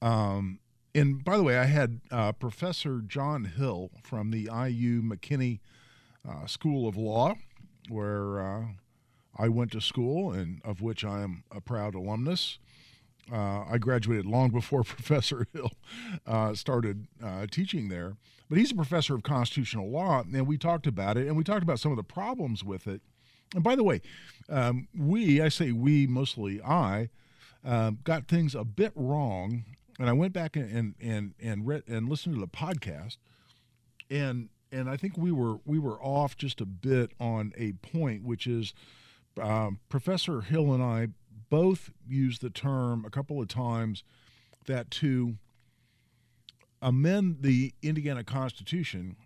Um, 0.00 0.58
and 0.94 1.22
by 1.22 1.36
the 1.36 1.42
way, 1.42 1.58
I 1.58 1.64
had 1.64 2.00
uh, 2.10 2.32
Professor 2.32 3.00
John 3.06 3.44
Hill 3.44 3.90
from 4.02 4.30
the 4.30 4.42
IU 4.52 5.02
McKinney 5.02 5.60
uh, 6.28 6.46
School 6.46 6.88
of 6.88 6.96
Law, 6.96 7.34
where 7.88 8.40
uh, 8.40 8.64
I 9.36 9.48
went 9.48 9.72
to 9.72 9.80
school 9.80 10.32
and 10.32 10.60
of 10.64 10.80
which 10.80 11.04
I 11.04 11.22
am 11.22 11.44
a 11.50 11.60
proud 11.60 11.94
alumnus. 11.94 12.58
Uh, 13.30 13.64
I 13.70 13.78
graduated 13.78 14.26
long 14.26 14.50
before 14.50 14.82
Professor 14.84 15.46
Hill 15.52 15.72
uh, 16.26 16.54
started 16.54 17.06
uh, 17.22 17.46
teaching 17.50 17.88
there, 17.88 18.16
but 18.48 18.58
he's 18.58 18.72
a 18.72 18.76
professor 18.76 19.14
of 19.14 19.22
constitutional 19.22 19.90
law, 19.90 20.22
and 20.32 20.46
we 20.46 20.58
talked 20.58 20.86
about 20.86 21.16
it, 21.16 21.26
and 21.28 21.36
we 21.36 21.44
talked 21.44 21.62
about 21.62 21.80
some 21.80 21.92
of 21.92 21.96
the 21.96 22.02
problems 22.02 22.64
with 22.64 22.86
it. 22.86 23.00
And 23.54 23.62
by 23.62 23.76
the 23.76 23.84
way, 23.84 24.00
um, 24.48 24.88
we, 24.96 25.40
I 25.40 25.48
say 25.48 25.72
we, 25.72 26.06
mostly 26.06 26.60
I, 26.62 27.10
um, 27.64 27.98
got 28.02 28.26
things 28.26 28.54
a 28.54 28.64
bit 28.64 28.92
wrong, 28.96 29.64
and 29.98 30.08
I 30.08 30.12
went 30.12 30.32
back 30.32 30.56
and 30.56 30.70
and 30.70 30.94
and 31.00 31.34
and, 31.40 31.66
read, 31.66 31.84
and 31.86 32.08
listened 32.08 32.34
to 32.34 32.40
the 32.40 32.48
podcast, 32.48 33.18
and 34.10 34.48
and 34.72 34.88
I 34.88 34.96
think 34.96 35.16
we 35.16 35.30
were 35.30 35.58
we 35.64 35.78
were 35.78 36.00
off 36.02 36.36
just 36.36 36.60
a 36.60 36.66
bit 36.66 37.12
on 37.20 37.52
a 37.56 37.72
point, 37.74 38.24
which 38.24 38.46
is 38.46 38.74
um, 39.40 39.78
Professor 39.88 40.40
Hill 40.40 40.72
and 40.72 40.82
I 40.82 41.08
both 41.50 41.90
used 42.08 42.40
the 42.40 42.50
term 42.50 43.04
a 43.04 43.10
couple 43.10 43.40
of 43.40 43.48
times 43.48 44.02
that 44.66 44.90
to 44.90 45.36
amend 46.80 47.38
the 47.42 47.74
Indiana 47.82 48.24
Constitution 48.24 49.16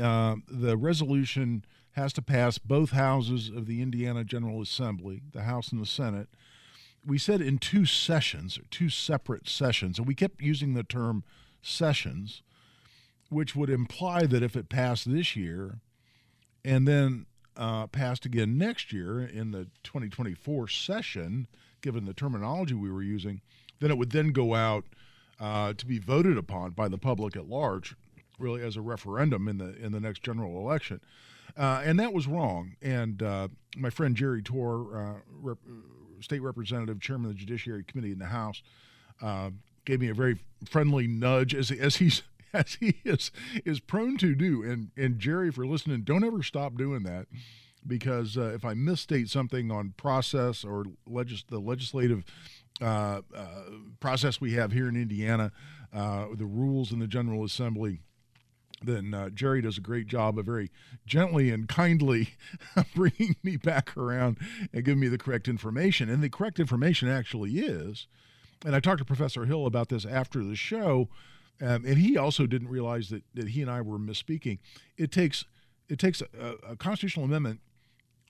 uh, 0.00 0.36
the 0.48 0.76
resolution 0.76 1.64
has 1.92 2.12
to 2.14 2.22
pass 2.22 2.58
both 2.58 2.90
houses 2.90 3.50
of 3.50 3.66
the 3.66 3.82
Indiana 3.82 4.24
General 4.24 4.62
Assembly, 4.62 5.22
the 5.32 5.42
House 5.42 5.70
and 5.70 5.80
the 5.80 5.86
Senate. 5.86 6.28
We 7.04 7.18
said 7.18 7.40
in 7.40 7.58
two 7.58 7.84
sessions, 7.84 8.56
or 8.56 8.62
two 8.70 8.88
separate 8.88 9.48
sessions, 9.48 9.98
and 9.98 10.06
we 10.06 10.14
kept 10.14 10.40
using 10.40 10.74
the 10.74 10.84
term 10.84 11.24
sessions, 11.60 12.42
which 13.32 13.56
would 13.56 13.70
imply 13.70 14.26
that 14.26 14.42
if 14.42 14.56
it 14.56 14.68
passed 14.68 15.10
this 15.10 15.34
year 15.34 15.78
and 16.64 16.86
then 16.86 17.26
uh, 17.56 17.86
passed 17.88 18.24
again 18.24 18.56
next 18.58 18.92
year 18.92 19.20
in 19.20 19.50
the 19.50 19.64
2024 19.82 20.68
session, 20.68 21.46
given 21.80 22.04
the 22.04 22.14
terminology 22.14 22.74
we 22.74 22.90
were 22.90 23.02
using, 23.02 23.40
then 23.80 23.90
it 23.90 23.98
would 23.98 24.10
then 24.12 24.32
go 24.32 24.54
out 24.54 24.84
uh, 25.40 25.72
to 25.74 25.86
be 25.86 25.98
voted 25.98 26.38
upon 26.38 26.70
by 26.70 26.88
the 26.88 26.98
public 26.98 27.36
at 27.36 27.48
large, 27.48 27.96
really 28.38 28.62
as 28.62 28.76
a 28.76 28.80
referendum 28.80 29.48
in 29.48 29.58
the 29.58 29.74
in 29.76 29.92
the 29.92 30.00
next 30.00 30.22
general 30.22 30.58
election. 30.58 31.00
Uh, 31.56 31.82
and 31.84 31.98
that 31.98 32.12
was 32.12 32.26
wrong. 32.26 32.76
And 32.80 33.22
uh, 33.22 33.48
my 33.76 33.90
friend 33.90 34.16
Jerry 34.16 34.42
Torr, 34.42 34.96
uh, 34.96 35.14
rep- 35.40 35.58
state 36.20 36.40
representative, 36.40 37.00
chairman 37.00 37.30
of 37.30 37.36
the 37.36 37.38
Judiciary 37.38 37.84
Committee 37.84 38.12
in 38.12 38.18
the 38.18 38.26
House, 38.26 38.62
uh, 39.20 39.50
gave 39.84 40.00
me 40.00 40.08
a 40.08 40.14
very 40.14 40.38
friendly 40.64 41.06
nudge 41.06 41.54
as 41.54 41.70
as 41.70 41.96
he's 41.96 42.22
as 42.54 42.74
he 42.80 42.96
is 43.04 43.30
is 43.64 43.80
prone 43.80 44.16
to 44.18 44.34
do. 44.34 44.62
And 44.62 44.90
and 44.96 45.18
Jerry, 45.18 45.50
for 45.50 45.66
listening, 45.66 46.02
don't 46.02 46.24
ever 46.24 46.42
stop 46.42 46.76
doing 46.76 47.02
that 47.04 47.26
because 47.86 48.36
uh, 48.36 48.52
if 48.54 48.64
I 48.64 48.74
misstate 48.74 49.28
something 49.28 49.70
on 49.70 49.94
process 49.96 50.64
or 50.64 50.84
legis- 51.06 51.44
the 51.48 51.58
legislative 51.58 52.24
uh, 52.80 53.22
uh, 53.34 53.46
process 54.00 54.40
we 54.40 54.52
have 54.54 54.72
here 54.72 54.88
in 54.88 54.96
Indiana, 54.96 55.52
uh, 55.92 56.26
the 56.34 56.46
rules 56.46 56.92
in 56.92 57.00
the 57.00 57.06
General 57.06 57.44
Assembly, 57.44 58.00
then 58.82 59.14
uh, 59.14 59.30
Jerry 59.30 59.62
does 59.62 59.78
a 59.78 59.82
great 59.82 60.06
job 60.06 60.38
of 60.38 60.46
very 60.46 60.70
gently 61.06 61.50
and 61.50 61.68
kindly 61.68 62.30
bringing 62.94 63.36
me 63.42 63.56
back 63.56 63.96
around 63.96 64.38
and 64.72 64.84
giving 64.84 65.00
me 65.00 65.08
the 65.08 65.18
correct 65.18 65.48
information. 65.48 66.08
And 66.08 66.22
the 66.22 66.30
correct 66.30 66.58
information 66.58 67.08
actually 67.08 67.58
is, 67.58 68.06
and 68.64 68.74
I 68.74 68.80
talked 68.80 68.98
to 68.98 69.04
Professor 69.04 69.44
Hill 69.44 69.66
about 69.66 69.88
this 69.88 70.04
after 70.04 70.42
the 70.42 70.56
show, 70.56 71.08
um, 71.60 71.84
and 71.86 71.98
he 71.98 72.16
also 72.16 72.46
didn't 72.46 72.68
realize 72.68 73.08
that, 73.10 73.22
that 73.34 73.48
he 73.48 73.62
and 73.62 73.70
I 73.70 73.80
were 73.80 73.98
misspeaking. 73.98 74.58
It 74.96 75.12
takes 75.12 75.44
it 75.88 75.98
takes 75.98 76.22
a, 76.22 76.54
a 76.70 76.76
constitutional 76.76 77.26
amendment 77.26 77.60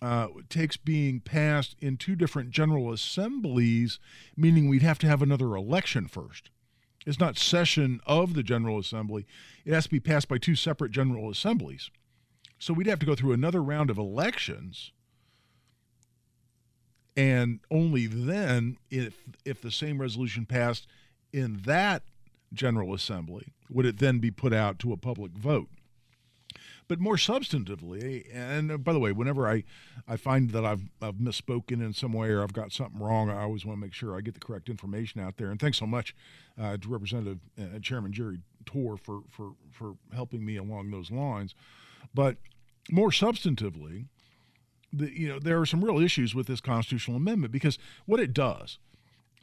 uh, 0.02 0.26
takes 0.48 0.76
being 0.76 1.20
passed 1.20 1.76
in 1.80 1.96
two 1.96 2.16
different 2.16 2.50
general 2.50 2.92
assemblies, 2.92 4.00
meaning 4.36 4.68
we'd 4.68 4.82
have 4.82 4.98
to 4.98 5.06
have 5.06 5.22
another 5.22 5.54
election 5.54 6.08
first. 6.08 6.50
It's 7.06 7.20
not 7.20 7.38
session 7.38 8.00
of 8.04 8.34
the 8.34 8.42
General 8.42 8.78
Assembly. 8.78 9.26
It 9.64 9.72
has 9.72 9.84
to 9.84 9.90
be 9.90 10.00
passed 10.00 10.28
by 10.28 10.38
two 10.38 10.56
separate 10.56 10.90
General 10.90 11.30
Assemblies. 11.30 11.90
So 12.58 12.72
we'd 12.72 12.88
have 12.88 12.98
to 12.98 13.06
go 13.06 13.14
through 13.14 13.32
another 13.32 13.62
round 13.62 13.90
of 13.90 13.98
elections. 13.98 14.92
And 17.16 17.60
only 17.70 18.06
then, 18.06 18.78
if 18.90 19.24
if 19.44 19.60
the 19.60 19.70
same 19.70 20.00
resolution 20.00 20.46
passed 20.46 20.86
in 21.32 21.60
that 21.64 22.02
General 22.52 22.94
Assembly, 22.94 23.52
would 23.70 23.86
it 23.86 23.98
then 23.98 24.18
be 24.18 24.30
put 24.30 24.52
out 24.52 24.78
to 24.80 24.92
a 24.92 24.96
public 24.96 25.32
vote. 25.32 25.68
But 26.88 27.00
more 27.00 27.16
substantively, 27.16 28.26
and 28.34 28.70
uh, 28.70 28.76
by 28.76 28.92
the 28.92 28.98
way, 28.98 29.12
whenever 29.12 29.48
I, 29.48 29.64
I 30.06 30.16
find 30.16 30.50
that 30.50 30.64
I've, 30.64 30.82
I've 31.00 31.14
misspoken 31.14 31.80
in 31.80 31.92
some 31.94 32.12
way 32.12 32.28
or 32.28 32.42
I've 32.42 32.52
got 32.52 32.72
something 32.72 33.00
wrong, 33.00 33.30
I 33.30 33.42
always 33.42 33.64
want 33.64 33.78
to 33.78 33.80
make 33.80 33.94
sure 33.94 34.16
I 34.16 34.20
get 34.20 34.34
the 34.34 34.40
correct 34.40 34.68
information 34.68 35.20
out 35.20 35.36
there. 35.38 35.50
And 35.50 35.58
thanks 35.58 35.78
so 35.78 35.86
much 35.86 36.14
uh, 36.60 36.76
to 36.76 36.88
Representative 36.88 37.38
uh, 37.58 37.78
Chairman 37.78 38.12
Jerry 38.12 38.40
Torr 38.66 38.96
for, 38.96 39.22
for, 39.30 39.52
for 39.70 39.94
helping 40.12 40.44
me 40.44 40.56
along 40.56 40.90
those 40.90 41.10
lines. 41.10 41.54
But 42.12 42.36
more 42.90 43.10
substantively, 43.10 44.06
the, 44.92 45.18
you 45.18 45.28
know, 45.28 45.38
there 45.38 45.60
are 45.60 45.66
some 45.66 45.84
real 45.84 45.98
issues 45.98 46.34
with 46.34 46.46
this 46.46 46.60
constitutional 46.60 47.16
amendment 47.16 47.52
because 47.52 47.78
what 48.04 48.20
it 48.20 48.34
does 48.34 48.78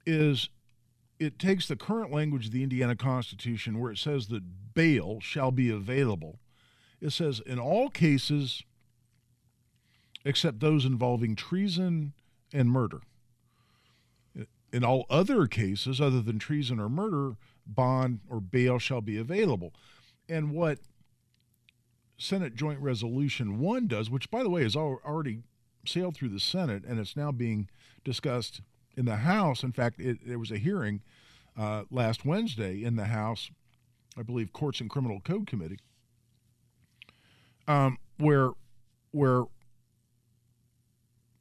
is 0.06 0.50
it 1.20 1.38
takes 1.38 1.68
the 1.68 1.76
current 1.76 2.12
language 2.12 2.48
of 2.48 2.52
the 2.52 2.64
Indiana 2.64 2.96
Constitution 2.96 3.80
where 3.80 3.92
it 3.92 3.98
says 3.98 4.28
that 4.28 4.74
bail 4.74 5.20
shall 5.20 5.52
be 5.52 5.70
available 5.70 6.40
it 7.02 7.12
says, 7.12 7.42
in 7.46 7.60
all 7.60 7.90
cases 7.90 8.64
except 10.26 10.60
those 10.60 10.86
involving 10.86 11.36
treason 11.36 12.14
and 12.54 12.70
murder. 12.70 13.02
In 14.72 14.84
all 14.84 15.06
other 15.10 15.48
cases, 15.48 16.00
other 16.00 16.22
than 16.22 16.38
treason 16.38 16.80
or 16.80 16.90
murder, 16.90 17.38
bond 17.66 18.20
or 18.30 18.40
bail 18.40 18.78
shall 18.78 19.02
be 19.02 19.18
available. 19.18 19.74
And 20.28 20.52
what 20.52 20.80
Senate 22.18 22.54
Joint 22.54 22.80
Resolution 22.80 23.60
1 23.60 23.88
does, 23.88 24.10
which, 24.10 24.30
by 24.30 24.44
the 24.44 24.50
way, 24.50 24.64
has 24.64 24.76
already 24.76 25.40
sailed 25.86 26.16
through 26.16 26.30
the 26.30 26.40
Senate 26.40 26.84
and 26.84 27.00
it's 27.00 27.16
now 27.16 27.32
being 27.32 27.70
discussed 28.04 28.62
in 29.00 29.06
the 29.06 29.16
House. 29.16 29.64
In 29.64 29.72
fact, 29.72 30.00
it, 30.00 30.20
there 30.28 30.38
was 30.38 30.52
a 30.52 30.58
hearing 30.58 31.02
uh, 31.58 31.84
last 31.90 32.26
Wednesday 32.26 32.84
in 32.84 32.98
the 32.98 33.06
House, 33.06 33.50
I 34.18 34.24
believe, 34.24 34.52
Courts 34.52 34.82
and 34.82 34.90
Criminal 34.90 35.22
Code 35.22 35.48
Committee, 35.48 35.80
um, 37.68 37.98
where 38.18 38.52
where 39.12 39.46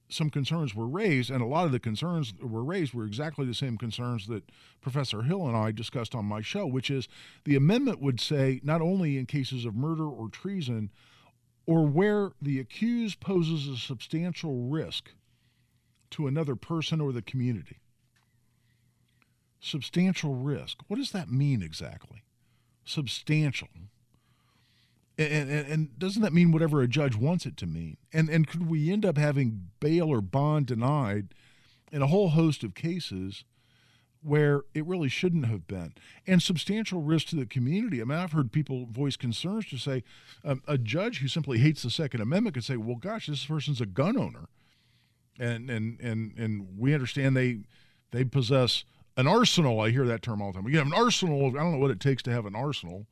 some 0.08 0.30
concerns 0.30 0.74
were 0.74 0.86
raised, 0.86 1.30
and 1.30 1.42
a 1.42 1.46
lot 1.46 1.66
of 1.66 1.72
the 1.72 1.80
concerns 1.80 2.32
that 2.32 2.46
were 2.46 2.64
raised 2.64 2.94
were 2.94 3.04
exactly 3.04 3.44
the 3.44 3.52
same 3.52 3.76
concerns 3.76 4.26
that 4.28 4.44
Professor 4.80 5.22
Hill 5.22 5.46
and 5.46 5.56
I 5.56 5.72
discussed 5.72 6.14
on 6.14 6.24
my 6.24 6.40
show, 6.40 6.64
which 6.64 6.90
is 6.90 7.08
the 7.44 7.56
amendment 7.56 8.00
would 8.00 8.20
say 8.20 8.60
not 8.62 8.80
only 8.80 9.18
in 9.18 9.26
cases 9.26 9.66
of 9.66 9.74
murder 9.74 10.06
or 10.06 10.28
treason, 10.28 10.90
or 11.66 11.86
where 11.86 12.30
the 12.40 12.60
accused 12.60 13.20
poses 13.20 13.68
a 13.68 13.76
substantial 13.76 14.68
risk 14.68 15.10
to 16.10 16.26
another 16.26 16.56
person 16.56 17.00
or 17.00 17.12
the 17.12 17.22
community. 17.22 17.80
Substantial 19.60 20.34
risk. 20.34 20.78
What 20.86 20.96
does 20.96 21.10
that 21.12 21.30
mean 21.30 21.62
exactly? 21.62 22.22
Substantial. 22.84 23.68
And, 25.18 25.50
and, 25.50 25.66
and, 25.66 25.98
doesn't 25.98 26.22
that 26.22 26.32
mean 26.32 26.52
whatever 26.52 26.80
a 26.80 26.86
judge 26.86 27.16
wants 27.16 27.44
it 27.44 27.56
to 27.56 27.66
mean? 27.66 27.96
And 28.12 28.28
and 28.28 28.46
could 28.46 28.68
we 28.68 28.92
end 28.92 29.04
up 29.04 29.18
having 29.18 29.70
bail 29.80 30.08
or 30.08 30.20
bond 30.20 30.66
denied 30.66 31.34
in 31.90 32.02
a 32.02 32.06
whole 32.06 32.30
host 32.30 32.62
of 32.62 32.74
cases 32.74 33.44
where 34.22 34.62
it 34.74 34.86
really 34.86 35.08
shouldn't 35.08 35.46
have 35.46 35.66
been? 35.66 35.92
And 36.24 36.40
substantial 36.40 37.02
risk 37.02 37.26
to 37.28 37.36
the 37.36 37.46
community. 37.46 38.00
I 38.00 38.04
mean, 38.04 38.16
I've 38.16 38.30
heard 38.30 38.52
people 38.52 38.86
voice 38.86 39.16
concerns 39.16 39.66
to 39.70 39.76
say 39.76 40.04
um, 40.44 40.62
a 40.68 40.78
judge 40.78 41.18
who 41.18 41.26
simply 41.26 41.58
hates 41.58 41.82
the 41.82 41.90
Second 41.90 42.20
Amendment 42.20 42.54
could 42.54 42.64
say, 42.64 42.76
"Well, 42.76 42.96
gosh, 42.96 43.26
this 43.26 43.44
person's 43.44 43.80
a 43.80 43.86
gun 43.86 44.16
owner," 44.16 44.48
and 45.38 45.70
and 45.70 46.00
and 46.00 46.36
and 46.36 46.66
we 46.78 46.94
understand 46.94 47.36
they 47.36 47.60
they 48.10 48.24
possess 48.24 48.84
an 49.16 49.26
arsenal. 49.26 49.80
I 49.80 49.90
hear 49.90 50.06
that 50.06 50.22
term 50.22 50.40
all 50.40 50.52
the 50.52 50.58
time. 50.58 50.64
We 50.64 50.76
have 50.76 50.86
an 50.86 50.94
arsenal. 50.94 51.48
Of, 51.48 51.56
I 51.56 51.58
don't 51.58 51.72
know 51.72 51.78
what 51.78 51.90
it 51.90 52.00
takes 52.00 52.22
to 52.24 52.30
have 52.30 52.46
an 52.46 52.54
arsenal 52.54 53.06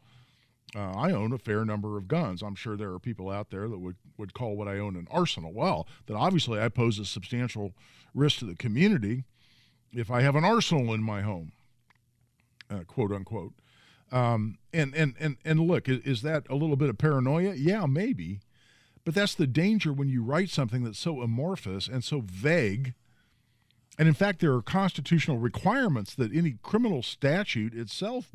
uh, 0.74 0.92
I 0.92 1.12
own 1.12 1.32
a 1.32 1.38
fair 1.38 1.64
number 1.64 1.96
of 1.96 2.08
guns. 2.08 2.42
I'm 2.42 2.54
sure 2.54 2.76
there 2.76 2.92
are 2.92 2.98
people 2.98 3.30
out 3.30 3.50
there 3.50 3.68
that 3.68 3.78
would, 3.78 3.96
would 4.18 4.34
call 4.34 4.56
what 4.56 4.68
I 4.68 4.78
own 4.78 4.96
an 4.96 5.06
arsenal. 5.10 5.52
Well, 5.52 5.86
then 6.06 6.16
obviously 6.16 6.60
I 6.60 6.68
pose 6.68 6.98
a 6.98 7.04
substantial 7.04 7.72
risk 8.14 8.40
to 8.40 8.46
the 8.46 8.56
community 8.56 9.24
if 9.92 10.10
I 10.10 10.22
have 10.22 10.34
an 10.34 10.44
arsenal 10.44 10.92
in 10.92 11.02
my 11.02 11.22
home, 11.22 11.52
uh, 12.70 12.80
quote 12.86 13.12
unquote. 13.12 13.54
Um, 14.12 14.58
and, 14.72 14.94
and, 14.94 15.14
and, 15.18 15.36
and 15.44 15.60
look, 15.60 15.88
is, 15.88 16.00
is 16.00 16.22
that 16.22 16.44
a 16.50 16.54
little 16.54 16.76
bit 16.76 16.90
of 16.90 16.98
paranoia? 16.98 17.54
Yeah, 17.54 17.86
maybe. 17.86 18.40
But 19.06 19.14
that's 19.14 19.36
the 19.36 19.46
danger 19.46 19.92
when 19.92 20.08
you 20.08 20.20
write 20.20 20.50
something 20.50 20.82
that's 20.82 20.98
so 20.98 21.22
amorphous 21.22 21.86
and 21.86 22.02
so 22.02 22.24
vague. 22.26 22.92
And 24.00 24.08
in 24.08 24.14
fact, 24.14 24.40
there 24.40 24.52
are 24.52 24.60
constitutional 24.60 25.38
requirements 25.38 26.12
that 26.16 26.34
any 26.34 26.56
criminal 26.60 27.04
statute 27.04 27.72
itself 27.72 28.32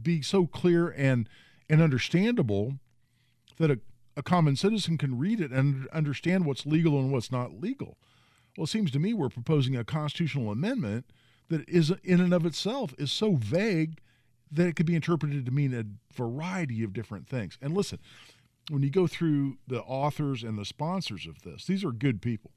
be 0.00 0.20
so 0.20 0.46
clear 0.46 0.90
and 0.90 1.28
and 1.68 1.80
understandable 1.80 2.74
that 3.56 3.70
a, 3.70 3.80
a 4.16 4.22
common 4.22 4.54
citizen 4.54 4.98
can 4.98 5.16
read 5.18 5.40
it 5.40 5.50
and 5.50 5.88
understand 5.88 6.44
what's 6.44 6.66
legal 6.66 6.98
and 6.98 7.10
what's 7.10 7.32
not 7.32 7.60
legal. 7.60 7.96
Well, 8.58 8.64
it 8.64 8.68
seems 8.68 8.90
to 8.90 8.98
me 8.98 9.14
we're 9.14 9.30
proposing 9.30 9.76
a 9.76 9.84
constitutional 9.84 10.50
amendment 10.50 11.06
that 11.48 11.66
is 11.66 11.90
in 12.04 12.20
and 12.20 12.34
of 12.34 12.44
itself 12.44 12.92
is 12.98 13.10
so 13.10 13.36
vague 13.36 13.98
that 14.50 14.66
it 14.66 14.76
could 14.76 14.86
be 14.86 14.96
interpreted 14.96 15.46
to 15.46 15.52
mean 15.52 15.72
a 15.72 15.86
variety 16.12 16.82
of 16.82 16.92
different 16.92 17.26
things. 17.26 17.56
And 17.62 17.72
listen, 17.72 17.98
when 18.70 18.82
you 18.82 18.90
go 18.90 19.06
through 19.06 19.58
the 19.66 19.82
authors 19.82 20.42
and 20.42 20.56
the 20.56 20.64
sponsors 20.64 21.26
of 21.26 21.42
this, 21.42 21.66
these 21.66 21.84
are 21.84 21.90
good 21.90 22.22
people. 22.22 22.52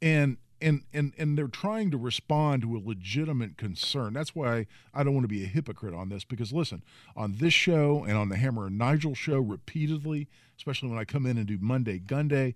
And 0.00 0.38
and 0.60 0.82
and 0.92 1.12
and 1.18 1.36
they're 1.36 1.48
trying 1.48 1.90
to 1.90 1.98
respond 1.98 2.62
to 2.62 2.76
a 2.76 2.78
legitimate 2.78 3.58
concern. 3.58 4.12
That's 4.12 4.34
why 4.34 4.66
I 4.94 5.02
don't 5.02 5.14
want 5.14 5.24
to 5.24 5.28
be 5.28 5.42
a 5.42 5.48
hypocrite 5.48 5.94
on 5.94 6.08
this 6.08 6.24
because 6.24 6.52
listen, 6.52 6.82
on 7.16 7.36
this 7.38 7.52
show 7.52 8.04
and 8.04 8.16
on 8.16 8.28
the 8.28 8.36
Hammer 8.36 8.66
and 8.66 8.78
Nigel 8.78 9.14
show 9.14 9.40
repeatedly, 9.40 10.28
especially 10.56 10.90
when 10.90 10.98
I 10.98 11.04
come 11.04 11.26
in 11.26 11.36
and 11.36 11.46
do 11.46 11.58
Monday 11.60 11.98
Gun 11.98 12.28
Day 12.28 12.54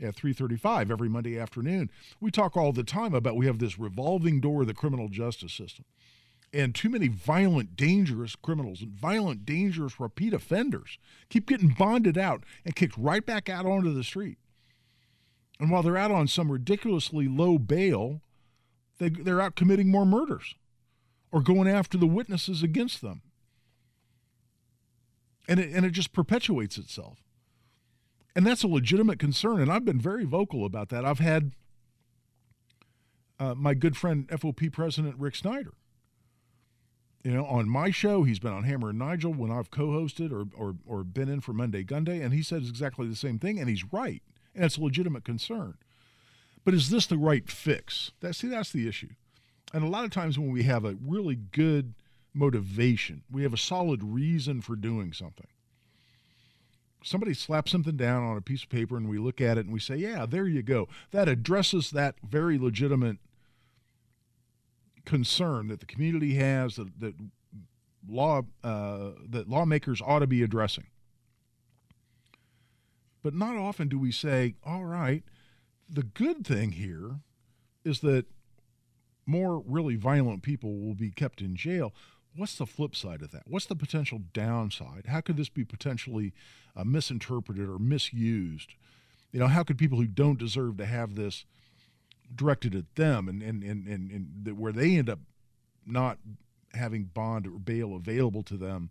at 0.00 0.14
3:35 0.14 0.90
every 0.90 1.08
Monday 1.08 1.38
afternoon, 1.38 1.90
we 2.20 2.30
talk 2.30 2.56
all 2.56 2.72
the 2.72 2.84
time 2.84 3.14
about 3.14 3.36
we 3.36 3.46
have 3.46 3.58
this 3.58 3.78
revolving 3.78 4.40
door 4.40 4.62
of 4.62 4.68
the 4.68 4.74
criminal 4.74 5.08
justice 5.08 5.52
system. 5.52 5.84
And 6.52 6.74
too 6.74 6.88
many 6.88 7.08
violent, 7.08 7.76
dangerous 7.76 8.34
criminals 8.34 8.82
and 8.82 8.92
violent, 8.92 9.44
dangerous 9.44 10.00
repeat 10.00 10.34
offenders 10.34 10.98
keep 11.28 11.46
getting 11.46 11.68
bonded 11.68 12.18
out 12.18 12.42
and 12.64 12.74
kicked 12.74 12.96
right 12.98 13.24
back 13.24 13.48
out 13.48 13.66
onto 13.66 13.92
the 13.94 14.04
street. 14.04 14.38
And 15.60 15.70
while 15.70 15.82
they're 15.82 15.96
out 15.96 16.10
on 16.10 16.26
some 16.26 16.50
ridiculously 16.50 17.28
low 17.28 17.58
bail, 17.58 18.22
they, 18.98 19.10
they're 19.10 19.40
out 19.40 19.56
committing 19.56 19.90
more 19.90 20.06
murders 20.06 20.54
or 21.30 21.40
going 21.40 21.68
after 21.68 21.96
the 21.96 22.06
witnesses 22.06 22.62
against 22.62 23.00
them. 23.00 23.22
And 25.48 25.60
it, 25.60 25.70
and 25.72 25.84
it 25.84 25.90
just 25.90 26.12
perpetuates 26.12 26.78
itself. 26.78 27.22
And 28.34 28.46
that's 28.46 28.62
a 28.62 28.68
legitimate 28.68 29.18
concern. 29.18 29.60
And 29.60 29.70
I've 29.70 29.84
been 29.84 30.00
very 30.00 30.24
vocal 30.24 30.64
about 30.64 30.88
that. 30.90 31.04
I've 31.04 31.18
had 31.18 31.52
uh, 33.38 33.54
my 33.54 33.74
good 33.74 33.96
friend, 33.96 34.28
FOP 34.28 34.72
President 34.72 35.16
Rick 35.18 35.36
Snyder, 35.36 35.72
you 37.22 37.32
know, 37.32 37.44
on 37.44 37.68
my 37.68 37.90
show, 37.90 38.22
he's 38.22 38.38
been 38.38 38.52
on 38.52 38.64
Hammer 38.64 38.90
and 38.90 38.98
Nigel 38.98 39.34
when 39.34 39.50
I've 39.50 39.70
co-hosted 39.70 40.32
or, 40.32 40.46
or, 40.56 40.76
or 40.86 41.04
been 41.04 41.28
in 41.28 41.40
for 41.40 41.52
Monday 41.52 41.82
Gun 41.82 42.04
Day, 42.04 42.22
and 42.22 42.32
he 42.32 42.42
says 42.42 42.68
exactly 42.68 43.06
the 43.08 43.16
same 43.16 43.38
thing, 43.38 43.58
and 43.58 43.68
he's 43.68 43.92
right, 43.92 44.22
and 44.54 44.64
it's 44.64 44.78
a 44.78 44.82
legitimate 44.82 45.24
concern. 45.24 45.74
But 46.64 46.74
is 46.74 46.90
this 46.90 47.06
the 47.06 47.18
right 47.18 47.48
fix? 47.50 48.12
That, 48.20 48.34
see, 48.34 48.48
that's 48.48 48.72
the 48.72 48.88
issue. 48.88 49.10
And 49.72 49.84
a 49.84 49.88
lot 49.88 50.04
of 50.04 50.10
times 50.10 50.38
when 50.38 50.50
we 50.50 50.64
have 50.64 50.84
a 50.84 50.96
really 51.04 51.36
good 51.36 51.94
motivation, 52.34 53.22
we 53.30 53.42
have 53.42 53.54
a 53.54 53.58
solid 53.58 54.02
reason 54.02 54.60
for 54.60 54.76
doing 54.76 55.12
something. 55.12 55.46
Somebody 57.02 57.32
slaps 57.32 57.72
something 57.72 57.96
down 57.96 58.22
on 58.22 58.36
a 58.36 58.42
piece 58.42 58.62
of 58.62 58.68
paper 58.68 58.96
and 58.96 59.08
we 59.08 59.18
look 59.18 59.40
at 59.40 59.56
it 59.56 59.64
and 59.64 59.72
we 59.72 59.80
say, 59.80 59.96
yeah, 59.96 60.26
there 60.26 60.46
you 60.46 60.62
go. 60.62 60.86
That 61.12 61.28
addresses 61.28 61.90
that 61.92 62.16
very 62.22 62.58
legitimate 62.58 63.18
concern 65.04 65.68
that 65.68 65.80
the 65.80 65.86
community 65.86 66.34
has 66.34 66.76
that, 66.76 67.00
that 67.00 67.14
law 68.08 68.42
uh, 68.64 69.10
that 69.28 69.48
lawmakers 69.48 70.00
ought 70.04 70.20
to 70.20 70.26
be 70.26 70.42
addressing. 70.42 70.86
But 73.22 73.34
not 73.34 73.56
often 73.56 73.88
do 73.88 73.98
we 73.98 74.12
say, 74.12 74.54
all 74.64 74.84
right, 74.84 75.22
the 75.88 76.02
good 76.02 76.46
thing 76.46 76.72
here 76.72 77.20
is 77.84 78.00
that 78.00 78.26
more 79.26 79.62
really 79.66 79.96
violent 79.96 80.42
people 80.42 80.78
will 80.78 80.94
be 80.94 81.10
kept 81.10 81.40
in 81.40 81.54
jail. 81.54 81.92
What's 82.34 82.56
the 82.56 82.66
flip 82.66 82.96
side 82.96 83.22
of 83.22 83.30
that? 83.32 83.42
What's 83.46 83.66
the 83.66 83.76
potential 83.76 84.20
downside? 84.32 85.06
How 85.08 85.20
could 85.20 85.36
this 85.36 85.48
be 85.48 85.64
potentially 85.64 86.32
uh, 86.76 86.84
misinterpreted 86.84 87.68
or 87.68 87.78
misused? 87.78 88.74
You 89.32 89.40
know, 89.40 89.48
how 89.48 89.62
could 89.62 89.78
people 89.78 89.98
who 89.98 90.06
don't 90.06 90.38
deserve 90.38 90.76
to 90.78 90.86
have 90.86 91.14
this 91.14 91.44
directed 92.34 92.74
at 92.74 92.94
them 92.94 93.28
and, 93.28 93.42
and, 93.42 93.62
and, 93.62 93.86
and, 93.86 94.10
and 94.10 94.58
where 94.58 94.72
they 94.72 94.96
end 94.96 95.10
up 95.10 95.18
not 95.86 96.18
having 96.74 97.04
bond 97.04 97.46
or 97.46 97.58
bail 97.58 97.94
available 97.94 98.42
to 98.44 98.56
them 98.56 98.90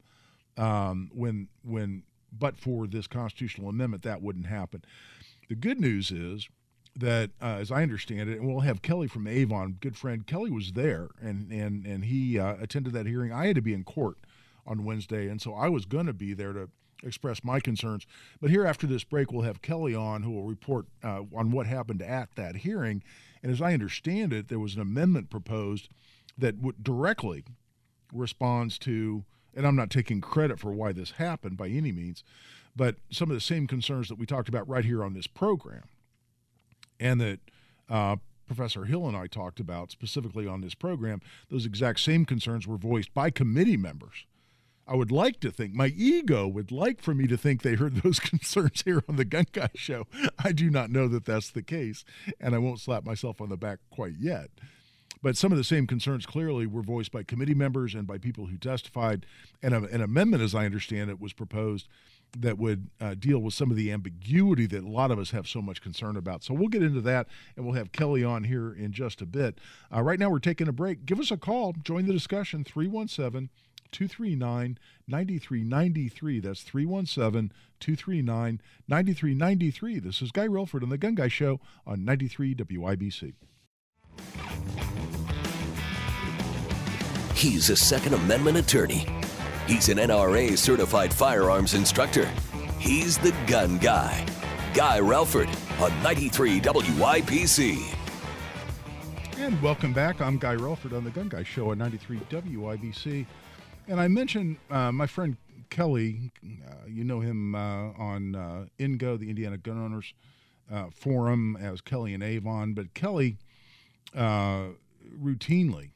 um, 0.57 1.09
when 1.13 1.47
when 1.63 2.03
but 2.37 2.57
for 2.57 2.85
this 2.85 3.07
constitutional 3.07 3.69
amendment 3.69 4.03
that 4.03 4.21
wouldn't 4.21 4.47
happen. 4.47 4.83
The 5.47 5.55
good 5.55 5.79
news 5.79 6.11
is 6.11 6.47
that, 6.95 7.31
uh, 7.41 7.57
as 7.59 7.71
I 7.71 7.81
understand 7.81 8.29
it, 8.29 8.39
and 8.39 8.47
we'll 8.47 8.59
have 8.59 8.81
Kelly 8.81 9.07
from 9.07 9.25
Avon, 9.25 9.77
good 9.79 9.97
friend 9.97 10.27
Kelly 10.27 10.51
was 10.51 10.73
there, 10.73 11.09
and 11.21 11.51
and 11.51 11.85
and 11.85 12.05
he 12.05 12.37
uh, 12.37 12.55
attended 12.59 12.93
that 12.93 13.05
hearing. 13.05 13.31
I 13.31 13.47
had 13.47 13.55
to 13.55 13.61
be 13.61 13.73
in 13.73 13.83
court 13.83 14.17
on 14.67 14.83
Wednesday, 14.83 15.27
and 15.27 15.41
so 15.41 15.53
I 15.53 15.69
was 15.69 15.85
going 15.85 16.05
to 16.05 16.13
be 16.13 16.33
there 16.33 16.53
to 16.53 16.69
express 17.03 17.43
my 17.43 17.59
concerns. 17.59 18.05
But 18.41 18.49
here 18.51 18.65
after 18.65 18.85
this 18.85 19.03
break, 19.03 19.31
we'll 19.31 19.43
have 19.43 19.61
Kelly 19.61 19.95
on 19.95 20.23
who 20.23 20.31
will 20.31 20.43
report 20.43 20.85
uh, 21.03 21.21
on 21.33 21.51
what 21.51 21.65
happened 21.65 22.01
at 22.01 22.35
that 22.35 22.57
hearing. 22.57 23.01
And 23.41 23.51
as 23.51 23.61
I 23.61 23.73
understand 23.73 24.33
it, 24.33 24.47
there 24.47 24.59
was 24.59 24.75
an 24.75 24.81
amendment 24.81 25.29
proposed 25.29 25.89
that 26.37 26.59
would 26.59 26.83
directly 26.83 27.43
responds 28.13 28.77
to, 28.79 29.23
and 29.55 29.65
I'm 29.65 29.75
not 29.75 29.89
taking 29.89 30.21
credit 30.21 30.59
for 30.59 30.71
why 30.71 30.91
this 30.91 31.11
happened 31.11 31.57
by 31.57 31.67
any 31.67 31.91
means, 31.91 32.23
but 32.75 32.95
some 33.11 33.29
of 33.29 33.35
the 33.35 33.41
same 33.41 33.67
concerns 33.67 34.07
that 34.09 34.17
we 34.17 34.25
talked 34.25 34.49
about 34.49 34.67
right 34.67 34.85
here 34.85 35.03
on 35.03 35.13
this 35.13 35.27
program, 35.27 35.83
and 36.99 37.19
that 37.21 37.39
uh, 37.89 38.17
Professor 38.47 38.85
Hill 38.85 39.07
and 39.07 39.15
I 39.15 39.27
talked 39.27 39.59
about 39.59 39.91
specifically 39.91 40.47
on 40.47 40.61
this 40.61 40.75
program, 40.75 41.21
those 41.49 41.65
exact 41.65 41.99
same 41.99 42.25
concerns 42.25 42.67
were 42.67 42.77
voiced 42.77 43.13
by 43.13 43.29
committee 43.29 43.77
members 43.77 44.25
I 44.89 44.95
would 44.95 45.11
like 45.11 45.39
to 45.41 45.51
think, 45.51 45.75
my 45.75 45.93
ego 45.95 46.47
would 46.47 46.71
like 46.71 46.99
for 46.99 47.13
me 47.13 47.27
to 47.27 47.37
think 47.37 47.61
they 47.61 47.75
heard 47.75 47.97
those 48.03 48.19
concerns 48.19 48.81
here 48.81 49.03
on 49.07 49.17
the 49.17 49.25
Gun 49.25 49.45
Guy 49.51 49.69
Show. 49.75 50.07
I 50.43 50.51
do 50.51 50.71
not 50.71 50.89
know 50.89 51.07
that 51.07 51.25
that's 51.25 51.51
the 51.51 51.61
case, 51.61 52.03
and 52.41 52.55
I 52.55 52.57
won't 52.57 52.79
slap 52.79 53.05
myself 53.05 53.39
on 53.39 53.49
the 53.49 53.57
back 53.57 53.77
quite 53.91 54.15
yet. 54.19 54.49
But 55.21 55.37
some 55.37 55.51
of 55.51 55.57
the 55.59 55.63
same 55.63 55.85
concerns 55.85 56.25
clearly 56.25 56.65
were 56.65 56.81
voiced 56.81 57.11
by 57.11 57.23
committee 57.23 57.53
members 57.53 57.93
and 57.93 58.07
by 58.07 58.17
people 58.17 58.47
who 58.47 58.57
testified. 58.57 59.27
And 59.61 59.75
a, 59.75 59.83
an 59.83 60.01
amendment, 60.01 60.41
as 60.41 60.55
I 60.55 60.65
understand 60.65 61.11
it, 61.11 61.19
was 61.19 61.33
proposed 61.33 61.87
that 62.37 62.57
would 62.57 62.89
uh, 63.01 63.15
deal 63.15 63.39
with 63.39 63.53
some 63.53 63.69
of 63.69 63.77
the 63.77 63.91
ambiguity 63.91 64.65
that 64.67 64.83
a 64.83 64.87
lot 64.87 65.11
of 65.11 65.19
us 65.19 65.31
have 65.31 65.47
so 65.47 65.61
much 65.61 65.81
concern 65.81 66.15
about. 66.15 66.43
So 66.43 66.53
we'll 66.53 66.67
get 66.67 66.83
into 66.83 67.01
that, 67.01 67.27
and 67.55 67.65
we'll 67.65 67.75
have 67.75 67.91
Kelly 67.91 68.23
on 68.23 68.45
here 68.45 68.71
in 68.71 68.91
just 68.91 69.21
a 69.21 69.25
bit. 69.25 69.59
Uh, 69.93 70.01
right 70.01 70.19
now, 70.19 70.29
we're 70.29 70.39
taking 70.39 70.67
a 70.67 70.71
break. 70.71 71.05
Give 71.05 71.19
us 71.19 71.31
a 71.31 71.37
call. 71.37 71.73
Join 71.83 72.07
the 72.07 72.13
discussion, 72.13 72.63
317- 72.63 73.49
239 73.91 74.77
9393. 75.07 76.39
That's 76.39 76.61
317 76.61 77.51
239 77.79 78.61
9393. 78.87 79.99
This 79.99 80.21
is 80.21 80.31
Guy 80.31 80.47
Relford 80.47 80.83
on 80.83 80.89
The 80.89 80.97
Gun 80.97 81.15
Guy 81.15 81.27
Show 81.27 81.59
on 81.85 82.05
93 82.05 82.55
WIBC. 82.55 83.33
He's 87.35 87.69
a 87.69 87.75
Second 87.75 88.15
Amendment 88.15 88.57
attorney. 88.57 89.07
He's 89.65 89.87
an 89.87 89.97
NRA 89.97 90.57
certified 90.57 91.13
firearms 91.13 91.73
instructor. 91.73 92.29
He's 92.79 93.17
the 93.17 93.33
gun 93.47 93.77
guy. 93.77 94.25
Guy 94.73 94.99
Relford 94.99 95.47
on 95.79 96.03
93 96.03 96.59
WIBC. 96.59 97.95
And 99.37 99.61
welcome 99.61 99.93
back. 99.93 100.19
I'm 100.21 100.37
Guy 100.37 100.55
Relford 100.55 100.95
on 100.95 101.05
the 101.05 101.11
Gun 101.11 101.29
Guy 101.29 101.43
Show 101.43 101.71
on 101.71 101.77
93 101.77 102.17
WIBC. 102.17 103.25
And 103.89 103.99
I 103.99 104.07
mentioned 104.07 104.57
uh, 104.69 104.91
my 104.91 105.07
friend 105.07 105.35
Kelly. 105.71 106.31
Uh, 106.43 106.85
you 106.87 107.03
know 107.03 107.21
him 107.21 107.55
uh, 107.55 107.91
on 107.97 108.35
uh, 108.35 108.65
INGO, 108.77 109.17
the 109.17 109.31
Indiana 109.31 109.57
Gun 109.57 109.83
Owners 109.83 110.13
uh, 110.71 110.91
Forum, 110.91 111.57
as 111.59 111.81
Kelly 111.81 112.13
and 112.13 112.21
Avon. 112.21 112.73
But 112.73 112.93
Kelly 112.93 113.37
uh, 114.15 114.67
routinely 115.19 115.89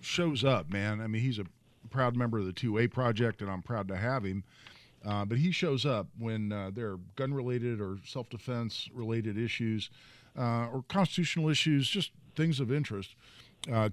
shows 0.00 0.44
up, 0.44 0.72
man. 0.72 1.02
I 1.02 1.08
mean, 1.08 1.20
he's 1.20 1.38
a 1.38 1.44
proud 1.90 2.16
member 2.16 2.38
of 2.38 2.46
the 2.46 2.52
2A 2.54 2.90
project, 2.90 3.42
and 3.42 3.50
I'm 3.50 3.60
proud 3.60 3.86
to 3.88 3.96
have 3.96 4.24
him. 4.24 4.42
but 5.04 5.36
he 5.36 5.50
shows 5.50 5.84
up 5.84 6.06
when 6.18 6.48
there 6.74 6.92
are 6.92 7.00
gun 7.16 7.34
related 7.34 7.82
or 7.82 7.98
self 8.06 8.30
defense 8.30 8.88
related 8.94 9.36
issues 9.36 9.90
or 10.34 10.84
constitutional 10.88 11.50
issues, 11.50 11.86
just 11.86 12.12
things 12.34 12.60
of 12.60 12.72
interest. 12.72 13.14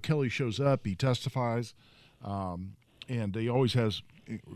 Kelly 0.00 0.30
shows 0.30 0.58
up, 0.60 0.86
he 0.86 0.94
testifies. 0.94 1.74
Um, 2.24 2.74
and 3.08 3.34
he 3.34 3.48
always 3.48 3.74
has 3.74 4.02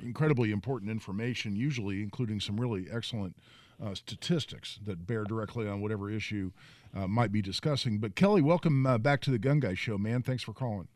incredibly 0.03 0.51
important 0.51 0.91
information, 0.91 1.55
usually 1.55 2.03
including 2.03 2.41
some 2.41 2.59
really 2.59 2.87
excellent 2.91 3.37
uh, 3.83 3.95
statistics 3.95 4.79
that 4.87 5.07
bear 5.07 5.25
directly 5.25 5.69
on 5.69 5.81
whatever 5.81 6.11
issue 6.11 6.51
uh, 6.97 7.07
might 7.07 7.31
be 7.31 7.43
discussing. 7.43 7.99
But 7.99 8.15
Kelly, 8.15 8.43
welcome 8.43 8.87
uh, 8.87 8.99
back 8.99 9.21
to 9.23 9.31
the 9.31 9.39
Gun 9.39 9.61
Guy 9.61 9.75
Show, 9.75 9.99
man. 9.99 10.23
Thanks 10.23 10.43
for 10.43 10.53
calling. 10.53 10.89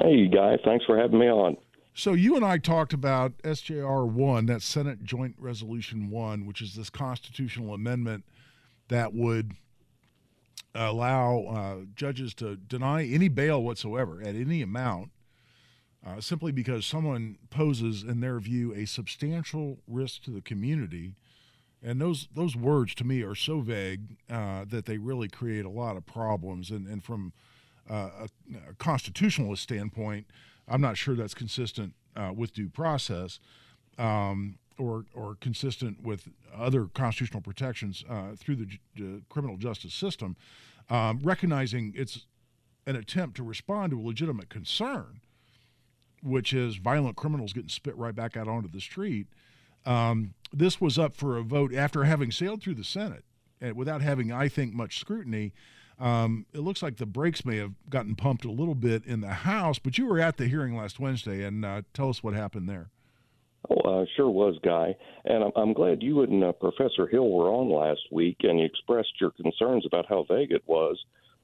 Hey, 0.00 0.28
Guy. 0.28 0.56
Thanks 0.64 0.84
for 0.84 0.96
having 0.96 1.18
me 1.18 1.28
on. 1.28 1.56
So 1.94 2.12
you 2.12 2.36
and 2.36 2.44
I 2.44 2.58
talked 2.58 2.92
about 2.92 3.36
SJR 3.38 4.08
one, 4.08 4.46
that 4.46 4.62
Senate 4.62 5.02
Joint 5.02 5.34
Resolution 5.36 6.10
one, 6.10 6.46
which 6.46 6.62
is 6.62 6.76
this 6.76 6.90
constitutional 6.90 7.74
amendment 7.74 8.24
that 8.86 9.12
would 9.12 9.54
allow 10.74 11.42
uh, 11.42 11.76
judges 11.96 12.34
to 12.34 12.56
deny 12.56 13.04
any 13.04 13.28
bail 13.28 13.60
whatsoever 13.62 14.20
at 14.22 14.36
any 14.36 14.62
amount 14.62 15.10
uh, 16.06 16.20
simply 16.20 16.52
because 16.52 16.86
someone 16.86 17.38
poses, 17.50 18.02
in 18.02 18.20
their 18.20 18.38
view, 18.38 18.72
a 18.74 18.86
substantial 18.86 19.78
risk 19.86 20.22
to 20.22 20.30
the 20.30 20.40
community. 20.40 21.14
And 21.82 22.00
those 22.00 22.28
those 22.34 22.56
words 22.56 22.94
to 22.96 23.04
me 23.04 23.22
are 23.22 23.34
so 23.34 23.60
vague 23.60 24.16
uh, 24.30 24.64
that 24.68 24.86
they 24.86 24.98
really 24.98 25.28
create 25.28 25.64
a 25.64 25.70
lot 25.70 25.96
of 25.96 26.06
problems. 26.06 26.70
And, 26.70 26.86
and 26.86 27.02
from 27.02 27.32
uh, 27.88 28.10
a, 28.20 28.28
a, 28.70 28.74
constitutionalist 28.74 29.62
standpoint, 29.62 30.26
I'm 30.66 30.80
not 30.80 30.96
sure 30.96 31.14
that's 31.14 31.34
consistent 31.34 31.94
uh, 32.16 32.32
with 32.34 32.52
due 32.52 32.68
process 32.68 33.38
um, 33.96 34.58
or 34.76 35.04
or 35.14 35.36
consistent 35.40 36.02
with 36.02 36.28
other 36.56 36.86
constitutional 36.86 37.42
protections 37.42 38.04
uh, 38.08 38.34
through 38.36 38.56
the 38.56 39.22
criminal 39.28 39.56
justice 39.56 39.94
system. 39.94 40.36
Um, 40.90 41.20
recognizing 41.22 41.92
it's 41.94 42.26
an 42.86 42.96
attempt 42.96 43.36
to 43.36 43.44
respond 43.44 43.90
to 43.90 44.00
a 44.00 44.02
legitimate 44.02 44.48
concern 44.48 45.20
which 46.22 46.52
is 46.52 46.76
violent 46.76 47.16
criminals 47.16 47.52
getting 47.52 47.68
spit 47.68 47.96
right 47.96 48.14
back 48.14 48.36
out 48.36 48.48
onto 48.48 48.68
the 48.68 48.80
street. 48.80 49.26
Um, 49.86 50.34
this 50.52 50.80
was 50.80 50.98
up 50.98 51.14
for 51.14 51.36
a 51.36 51.42
vote 51.42 51.74
after 51.74 52.04
having 52.04 52.30
sailed 52.30 52.62
through 52.62 52.74
the 52.74 52.84
Senate 52.84 53.24
and 53.60 53.76
without 53.76 54.02
having, 54.02 54.32
I 54.32 54.48
think, 54.48 54.74
much 54.74 54.98
scrutiny. 54.98 55.52
Um, 55.98 56.46
it 56.52 56.60
looks 56.60 56.82
like 56.82 56.96
the 56.96 57.06
brakes 57.06 57.44
may 57.44 57.56
have 57.56 57.72
gotten 57.88 58.14
pumped 58.14 58.44
a 58.44 58.50
little 58.50 58.74
bit 58.74 59.04
in 59.04 59.20
the 59.20 59.28
House, 59.28 59.78
but 59.78 59.98
you 59.98 60.06
were 60.06 60.20
at 60.20 60.36
the 60.36 60.46
hearing 60.46 60.76
last 60.76 61.00
Wednesday, 61.00 61.42
and 61.42 61.64
uh, 61.64 61.82
tell 61.92 62.08
us 62.08 62.22
what 62.22 62.34
happened 62.34 62.68
there. 62.68 62.90
Oh, 63.68 64.02
uh, 64.02 64.04
sure 64.16 64.30
was, 64.30 64.58
Guy. 64.62 64.94
And 65.24 65.44
I'm, 65.44 65.52
I'm 65.56 65.72
glad 65.72 66.02
you 66.02 66.22
and 66.22 66.42
uh, 66.44 66.52
Professor 66.52 67.06
Hill 67.06 67.28
were 67.28 67.48
on 67.48 67.70
last 67.70 68.00
week 68.12 68.38
and 68.42 68.58
you 68.58 68.64
expressed 68.64 69.20
your 69.20 69.32
concerns 69.32 69.84
about 69.84 70.06
how 70.08 70.24
vague 70.28 70.52
it 70.52 70.62
was. 70.66 70.98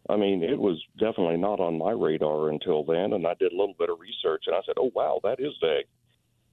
I 0.09 0.17
mean, 0.17 0.43
it 0.43 0.59
was 0.59 0.83
definitely 0.99 1.39
not 1.39 1.61
on 1.61 1.79
my 1.79 1.93
radar 1.93 2.51
until 2.51 2.85
then, 2.85 3.15
and 3.15 3.27
I 3.27 3.35
did 3.35 3.53
a 3.53 3.57
little 3.57 3.75
bit 3.79 3.91
of 3.91 3.99
research 4.01 4.45
and 4.47 4.55
I 4.55 4.61
said, 4.67 4.75
oh, 4.79 4.91
wow, 4.95 5.21
that 5.25 5.41
is 5.41 5.55
vague. 5.61 5.87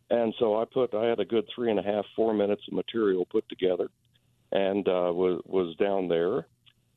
And 0.10 0.34
so 0.40 0.60
I 0.60 0.66
put, 0.66 0.94
I 0.94 1.06
had 1.06 1.20
a 1.20 1.26
good 1.26 1.46
three 1.54 1.70
and 1.70 1.80
a 1.80 1.84
half, 1.84 2.06
four 2.16 2.34
minutes 2.34 2.64
of 2.68 2.74
material 2.74 3.26
put 3.26 3.48
together 3.50 3.90
and 4.52 4.88
uh, 4.88 5.12
was, 5.14 5.42
was 5.46 5.76
down 5.78 6.08
there 6.08 6.48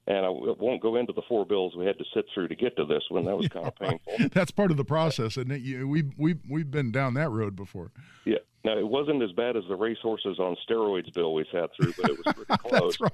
and 0.06 0.26
I 0.26 0.28
won't 0.28 0.82
go 0.82 0.96
into 0.96 1.12
the 1.12 1.22
four 1.28 1.46
bills 1.46 1.74
we 1.76 1.86
had 1.86 1.98
to 1.98 2.04
sit 2.12 2.26
through 2.34 2.48
to 2.48 2.54
get 2.54 2.76
to 2.76 2.84
this 2.84 3.02
one. 3.08 3.24
That 3.24 3.36
was 3.36 3.48
kind 3.52 3.66
of 3.66 3.74
painful. 3.76 4.28
That's 4.32 4.50
part 4.50 4.70
of 4.70 4.76
the 4.76 4.84
process, 4.84 5.36
and 5.36 5.50
we 5.50 6.02
we 6.18 6.36
we've 6.48 6.70
been 6.70 6.90
down 6.90 7.14
that 7.14 7.30
road 7.30 7.56
before. 7.56 7.90
Yeah. 8.24 8.38
Now 8.64 8.78
it 8.78 8.86
wasn't 8.86 9.22
as 9.22 9.32
bad 9.32 9.56
as 9.56 9.64
the 9.68 9.76
racehorses 9.76 10.38
on 10.38 10.56
steroids 10.68 11.12
bill 11.12 11.34
we 11.34 11.44
sat 11.52 11.70
through, 11.76 11.92
but 12.00 12.10
it 12.10 12.18
was 12.24 12.34
pretty 12.34 12.62
close. 12.68 12.98
right. 13.00 13.12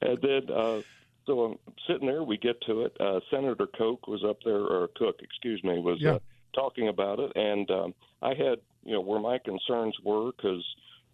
And 0.00 0.18
then, 0.22 0.42
uh, 0.52 0.82
so 1.28 1.44
I'm 1.44 1.58
sitting 1.86 2.08
there. 2.08 2.24
We 2.24 2.38
get 2.38 2.60
to 2.62 2.82
it. 2.82 2.96
Uh, 2.98 3.20
Senator 3.30 3.66
Koch 3.68 4.08
was 4.08 4.24
up 4.24 4.38
there, 4.44 4.56
or 4.56 4.88
Cook, 4.96 5.20
excuse 5.22 5.62
me, 5.62 5.78
was 5.78 6.00
yeah. 6.00 6.14
uh, 6.14 6.18
talking 6.54 6.88
about 6.88 7.20
it, 7.20 7.30
and 7.36 7.70
um, 7.70 7.94
I 8.22 8.30
had 8.30 8.58
you 8.82 8.94
know 8.94 9.00
where 9.00 9.20
my 9.20 9.38
concerns 9.38 9.94
were 10.02 10.32
because 10.32 10.64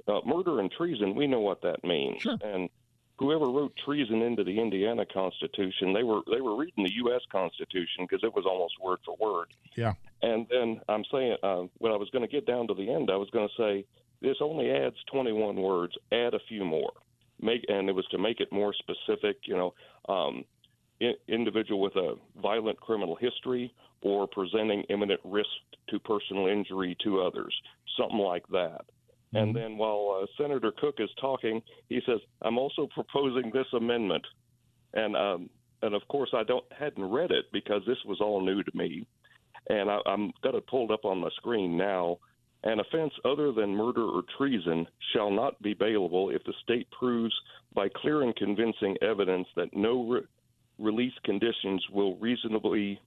uh, 0.09 0.21
murder 0.25 0.61
and 0.61 0.71
treason. 0.71 1.15
We 1.15 1.27
know 1.27 1.41
what 1.41 1.61
that 1.63 1.83
means, 1.85 2.23
Sure. 2.23 2.39
and 2.43 2.71
whoever 3.19 3.47
wrote 3.47 3.75
treason 3.85 4.23
into 4.23 4.45
the 4.45 4.61
Indiana 4.61 5.05
Constitution, 5.05 5.93
they 5.93 6.05
were 6.05 6.21
they 6.33 6.41
were 6.41 6.57
reading 6.57 6.85
the 6.85 6.95
U.S. 6.95 7.23
Constitution 7.31 8.07
because 8.09 8.23
it 8.23 8.35
was 8.35 8.47
almost 8.47 8.75
word 8.83 9.01
for 9.05 9.17
word. 9.21 9.49
Yeah. 9.77 9.95
And 10.23 10.47
then 10.49 10.81
I'm 10.89 11.05
saying 11.13 11.37
uh, 11.43 11.65
when 11.79 11.93
I 11.93 11.97
was 11.97 12.09
going 12.11 12.23
to 12.23 12.31
get 12.33 12.47
down 12.47 12.69
to 12.69 12.75
the 12.75 12.91
end, 12.91 13.11
I 13.11 13.17
was 13.17 13.29
going 13.31 13.49
to 13.49 13.55
say 13.63 13.85
this 14.23 14.37
only 14.41 14.71
adds 14.71 14.97
21 15.13 15.57
words. 15.57 15.95
Add 16.13 16.35
a 16.35 16.41
few 16.49 16.65
more. 16.65 16.93
Make 17.41 17.65
and 17.69 17.89
it 17.89 17.95
was 17.95 18.07
to 18.11 18.19
make 18.19 18.41
it 18.41 18.53
more 18.53 18.75
specific. 18.75 19.39
You 19.45 19.57
know, 19.57 19.75
um, 20.13 20.45
I- 21.03 21.17
individual 21.29 21.81
with 21.81 21.97
a 21.97 22.15
violent 22.41 22.81
criminal 22.81 23.17
history 23.17 23.75
or 24.03 24.27
presenting 24.27 24.83
imminent 24.85 25.21
risk 25.25 25.49
to 25.89 25.99
personal 25.99 26.47
injury 26.47 26.97
to 27.03 27.23
others, 27.23 27.55
something 27.97 28.19
like 28.19 28.47
that. 28.49 28.83
And 29.35 29.55
then 29.55 29.77
while 29.77 30.23
uh, 30.23 30.27
Senator 30.41 30.73
Cook 30.79 30.97
is 30.99 31.11
talking, 31.21 31.61
he 31.89 32.01
says, 32.07 32.21
"I'm 32.43 32.57
also 32.57 32.87
proposing 32.95 33.51
this 33.51 33.67
amendment," 33.73 34.25
and 34.93 35.17
um, 35.17 35.51
and 35.83 35.95
of 35.95 36.07
course 36.09 36.31
I 36.33 36.45
don't 36.45 36.65
hadn't 36.73 37.11
read 37.11 37.33
it 37.33 37.47
because 37.53 37.83
this 37.85 37.99
was 38.05 38.21
all 38.21 38.41
new 38.41 38.63
to 38.63 38.77
me, 38.77 39.07
and 39.69 39.91
I, 39.91 39.99
I'm 40.07 40.33
got 40.43 40.55
it 40.55 40.67
pulled 40.69 40.93
up 40.93 41.05
on 41.05 41.19
my 41.19 41.31
screen 41.31 41.77
now. 41.77 42.19
An 42.65 42.81
offense 42.81 43.13
other 43.27 43.53
than 43.53 43.77
murder 43.77 44.05
or 44.05 44.23
treason 44.39 44.87
shall 45.15 45.31
not 45.31 45.61
be 45.61 45.75
bailable 45.75 46.35
if 46.35 46.43
the 46.45 46.55
state 46.63 46.91
proves 46.91 47.35
by 47.75 47.89
clear 47.95 48.23
and 48.23 48.35
convincing 48.37 48.97
evidence 49.03 49.47
that 49.55 49.77
no 49.77 50.09
re- 50.09 50.23
release 50.79 51.13
conditions 51.25 51.85
will 51.93 52.17
reasonably 52.17 52.99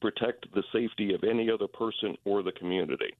protect 0.00 0.52
the 0.54 0.62
safety 0.72 1.14
of 1.14 1.24
any 1.24 1.50
other 1.50 1.66
person 1.66 2.16
or 2.24 2.42
the 2.42 2.52
community. 2.52 3.14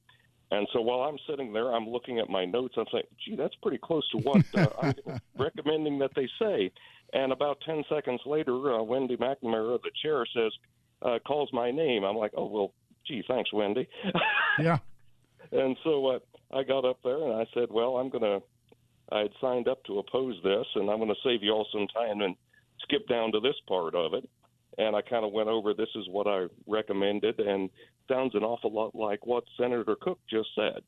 And 0.49 0.67
so 0.73 0.81
while 0.81 1.01
I'm 1.01 1.17
sitting 1.27 1.53
there, 1.53 1.71
I'm 1.73 1.87
looking 1.87 2.19
at 2.19 2.29
my 2.29 2.45
notes. 2.45 2.73
I'm 2.77 2.85
saying, 2.91 3.05
gee, 3.23 3.35
that's 3.35 3.55
pretty 3.61 3.79
close 3.81 4.07
to 4.11 4.17
what 4.17 4.43
uh, 4.55 4.67
I'm 4.81 5.19
recommending 5.37 5.99
that 5.99 6.11
they 6.15 6.27
say. 6.39 6.71
And 7.13 7.31
about 7.31 7.59
10 7.65 7.83
seconds 7.87 8.21
later, 8.25 8.73
uh, 8.73 8.83
Wendy 8.83 9.15
McNamara, 9.15 9.79
the 9.81 9.91
chair, 10.01 10.25
says, 10.35 10.51
uh, 11.03 11.19
calls 11.25 11.49
my 11.53 11.69
name. 11.69 12.03
I'm 12.03 12.15
like, 12.15 12.31
oh, 12.35 12.47
well, 12.47 12.73
gee, 13.07 13.23
thanks, 13.27 13.53
Wendy. 13.53 13.87
Yeah. 14.59 14.79
and 15.53 15.77
so 15.83 16.07
uh, 16.07 16.19
I 16.51 16.63
got 16.63 16.85
up 16.85 16.99
there 17.03 17.21
and 17.23 17.33
I 17.33 17.45
said, 17.53 17.69
well, 17.69 17.97
I'm 17.97 18.09
going 18.09 18.23
to, 18.23 18.41
I 19.11 19.19
had 19.19 19.31
signed 19.41 19.67
up 19.67 19.83
to 19.85 19.99
oppose 19.99 20.35
this, 20.43 20.65
and 20.75 20.89
I'm 20.89 20.97
going 20.97 21.09
to 21.09 21.15
save 21.23 21.43
you 21.43 21.51
all 21.51 21.67
some 21.71 21.87
time 21.87 22.21
and 22.21 22.35
skip 22.81 23.07
down 23.07 23.31
to 23.33 23.39
this 23.39 23.55
part 23.67 23.95
of 23.95 24.13
it. 24.13 24.29
And 24.77 24.95
I 24.95 25.01
kind 25.01 25.23
of 25.23 25.31
went 25.31 25.49
over 25.49 25.73
this 25.73 25.89
is 25.95 26.05
what 26.09 26.27
I 26.27 26.47
recommended, 26.67 27.39
and 27.39 27.69
sounds 28.07 28.35
an 28.35 28.43
awful 28.43 28.71
lot 28.73 28.95
like 28.95 29.25
what 29.25 29.43
Senator 29.57 29.95
Cook 29.99 30.19
just 30.29 30.49
said. 30.55 30.81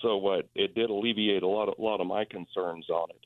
So 0.00 0.24
uh, 0.28 0.42
it 0.54 0.74
did 0.74 0.90
alleviate 0.90 1.42
a 1.42 1.48
lot 1.48 1.68
of, 1.68 1.74
a 1.78 1.82
lot 1.82 2.00
of 2.00 2.06
my 2.06 2.24
concerns 2.24 2.88
on 2.88 3.08
it. 3.10 3.20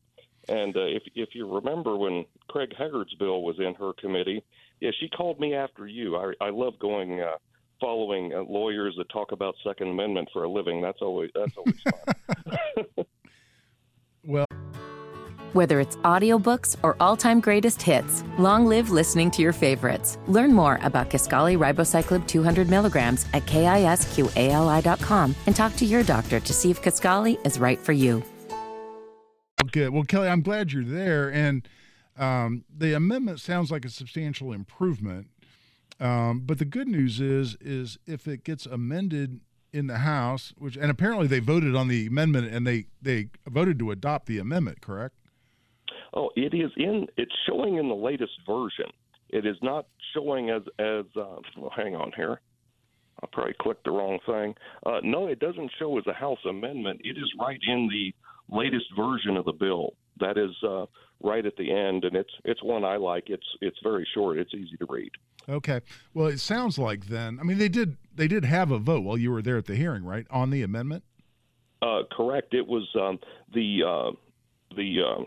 And 0.49 0.77
uh, 0.77 0.87
if 0.87 1.03
if 1.15 1.35
you 1.35 1.55
remember 1.55 1.97
when 1.97 2.25
Craig 2.49 2.73
Haggard's 2.77 3.15
bill 3.15 3.43
was 3.43 3.59
in 3.59 3.75
her 3.75 3.93
committee, 3.93 4.43
yeah, 4.81 4.91
she 4.99 5.09
called 5.09 5.39
me 5.39 5.55
after 5.55 5.87
you. 5.87 6.17
I 6.17 6.33
I 6.41 6.51
love 6.51 6.79
going 6.81 7.21
uh, 7.21 7.37
following 7.83 8.33
uh, 8.33 8.43
lawyers 8.49 8.95
that 8.97 9.09
talk 9.11 9.33
about 9.33 9.55
Second 9.67 9.89
Amendment 9.89 10.29
for 10.33 10.45
a 10.45 10.49
living. 10.49 10.81
That's 10.81 11.03
always 11.03 11.31
that's 11.35 11.57
always 11.57 11.81
fun. 11.83 13.05
Well, 14.25 14.47
Whether 15.53 15.81
it's 15.81 15.97
audiobooks 15.97 16.77
or 16.85 16.97
all-time 17.01 17.41
greatest 17.41 17.83
hits, 17.83 18.23
long 18.39 18.67
live 18.67 18.91
listening 18.91 19.33
to 19.33 19.43
your 19.43 19.53
favorites. 19.53 20.17
Learn 20.29 20.53
more 20.53 20.79
about 20.83 21.11
Kisqali 21.11 21.59
Ribociclib 21.59 22.29
200 22.29 22.71
milligrams 22.71 23.27
at 23.35 23.45
kisqali.com 23.47 25.35
and 25.47 25.57
talk 25.57 25.75
to 25.75 25.85
your 25.85 26.05
doctor 26.05 26.39
to 26.39 26.53
see 26.53 26.71
if 26.71 26.81
Kaskali 26.81 27.45
is 27.45 27.59
right 27.59 27.81
for 27.81 27.93
you. 27.93 28.23
good. 29.73 29.91
Well, 29.91 30.05
Kelly, 30.05 30.29
I'm 30.29 30.43
glad 30.43 30.73
you're 30.73 30.85
there, 30.85 31.29
and 31.33 31.67
um, 32.17 32.65
the 32.73 32.95
amendment 32.95 33.41
sounds 33.41 33.73
like 33.73 33.85
a 33.85 33.91
substantial 33.91 34.53
improvement. 34.53 35.32
Um, 36.03 36.43
but 36.45 36.59
the 36.59 36.65
good 36.65 36.89
news 36.89 37.21
is, 37.21 37.57
is 37.61 37.97
if 38.07 38.27
it 38.27 38.43
gets 38.43 38.67
amended 38.67 39.41
in 39.73 39.87
the 39.87 39.99
House, 39.99 40.53
which 40.59 40.77
and 40.77 40.91
apparently 40.91 41.29
they 41.29 41.39
voted 41.39 41.77
on 41.77 41.87
the 41.87 42.09
amendment 42.09 42.53
and 42.53 42.67
they 42.67 42.87
they 43.01 43.29
voted 43.47 43.79
to 43.79 43.93
adopt 43.93 44.27
the 44.27 44.39
amendment, 44.39 44.81
correct? 44.81 45.15
Oh, 46.13 46.31
it 46.35 46.55
is 46.55 46.73
in. 46.77 47.07
It's 47.17 47.33
showing 47.47 47.77
in 47.77 47.89
the 47.89 47.95
latest 47.95 48.33
version. 48.47 48.91
It 49.31 49.47
is 49.47 49.57
not 49.63 49.87
showing 50.13 50.51
as 50.51 50.63
as. 50.81 51.05
Uh, 51.17 51.37
well, 51.57 51.73
hang 51.75 51.95
on 51.95 52.11
here. 52.17 52.41
I 53.23 53.27
probably 53.31 53.55
clicked 53.61 53.85
the 53.85 53.93
wrong 53.93 54.19
thing. 54.27 54.57
Uh, 54.85 54.99
no, 55.05 55.29
it 55.29 55.39
doesn't 55.39 55.71
show 55.79 55.97
as 55.99 56.07
a 56.09 56.13
House 56.13 56.45
amendment. 56.49 57.01
It 57.05 57.17
is 57.17 57.33
right 57.41 57.61
in 57.65 57.89
the 57.89 58.13
latest 58.55 58.87
version 58.97 59.37
of 59.37 59.45
the 59.45 59.53
bill. 59.53 59.95
That 60.19 60.37
is 60.37 60.51
uh, 60.67 60.87
right 61.23 61.45
at 61.45 61.57
the 61.57 61.73
end, 61.73 62.05
and 62.05 62.17
it's 62.17 62.33
it's 62.45 62.63
one 62.63 62.85
I 62.85 62.97
like. 62.97 63.25
It's 63.29 63.47
it's 63.61 63.79
very 63.83 64.07
short. 64.15 64.39
It's 64.39 64.55
easy 64.55 64.77
to 64.79 64.87
read. 64.89 65.11
Okay. 65.49 65.81
Well, 66.15 66.29
it 66.29 66.39
sounds 66.39 66.79
like 66.79 67.07
then. 67.07 67.39
I 67.41 67.43
mean, 67.43 67.59
they 67.59 67.69
did 67.69 67.97
they 68.15 68.29
did 68.29 68.45
have 68.45 68.71
a 68.71 68.79
vote 68.79 69.03
while 69.03 69.19
you 69.19 69.31
were 69.31 69.43
there 69.43 69.59
at 69.59 69.67
the 69.67 69.77
hearing, 69.77 70.05
right, 70.05 70.27
on 70.31 70.51
the 70.51 70.63
amendment. 70.63 71.05
Uh, 71.81 72.03
correct. 72.11 72.55
It 72.55 72.67
was 72.67 72.89
um, 73.01 73.19
the 73.53 73.83
uh, 73.83 74.11
the 74.77 75.01
uh, 75.03 75.25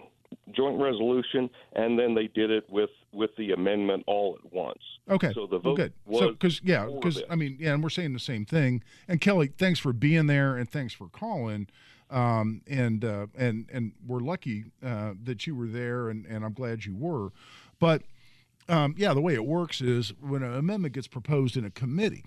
joint 0.55 0.81
resolution, 0.81 1.49
and 1.73 1.99
then 1.99 2.15
they 2.15 2.27
did 2.27 2.51
it 2.51 2.65
with 2.69 2.89
with 3.11 3.31
the 3.37 3.51
amendment 3.51 4.03
all 4.07 4.37
at 4.43 4.53
once. 4.53 4.81
Okay. 5.09 5.31
So 5.33 5.47
the 5.47 5.59
well, 5.59 5.75
vote 5.75 5.75
good. 5.75 5.93
was 6.05 6.19
so 6.19 6.31
because 6.31 6.61
yeah, 6.63 6.85
because. 6.85 7.21
I 7.29 7.35
mean, 7.35 7.57
yeah, 7.59 7.73
and 7.73 7.83
we're 7.83 7.89
saying 7.89 8.13
the 8.13 8.19
same 8.19 8.45
thing. 8.45 8.83
And 9.07 9.19
Kelly, 9.19 9.51
thanks 9.57 9.79
for 9.79 9.93
being 9.93 10.27
there, 10.27 10.55
and 10.55 10.69
thanks 10.69 10.93
for 10.93 11.07
calling. 11.07 11.67
Um, 12.15 12.61
and 12.65 13.03
uh, 13.03 13.27
and 13.37 13.69
and 13.73 13.91
we're 14.07 14.21
lucky 14.21 14.63
uh, 14.81 15.15
that 15.21 15.45
you 15.45 15.53
were 15.53 15.67
there, 15.67 16.07
and 16.09 16.25
and 16.25 16.45
I'm 16.45 16.53
glad 16.53 16.85
you 16.85 16.95
were. 16.95 17.33
But 17.77 18.03
um, 18.69 18.95
yeah, 18.97 19.13
the 19.13 19.19
way 19.19 19.33
it 19.33 19.45
works 19.45 19.81
is 19.81 20.13
when 20.21 20.41
an 20.41 20.55
amendment 20.55 20.93
gets 20.93 21.07
proposed 21.07 21.57
in 21.57 21.65
a 21.65 21.69
committee, 21.69 22.23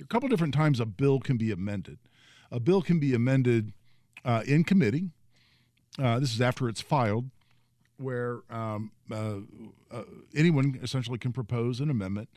a 0.00 0.04
couple 0.04 0.28
different 0.28 0.54
times 0.54 0.78
a 0.78 0.86
bill 0.86 1.18
can 1.18 1.36
be 1.36 1.50
amended. 1.50 1.98
A 2.52 2.60
bill 2.60 2.80
can 2.80 3.00
be 3.00 3.12
amended 3.12 3.72
uh, 4.24 4.44
in 4.46 4.62
committee. 4.62 5.10
Uh, 5.98 6.20
this 6.20 6.32
is 6.32 6.40
after 6.40 6.68
it's 6.68 6.80
filed, 6.80 7.30
where 7.96 8.42
um, 8.50 8.92
uh, 9.10 9.38
uh, 9.90 10.04
anyone 10.34 10.78
essentially 10.80 11.18
can 11.18 11.32
propose 11.32 11.80
an 11.80 11.90
amendment. 11.90 12.28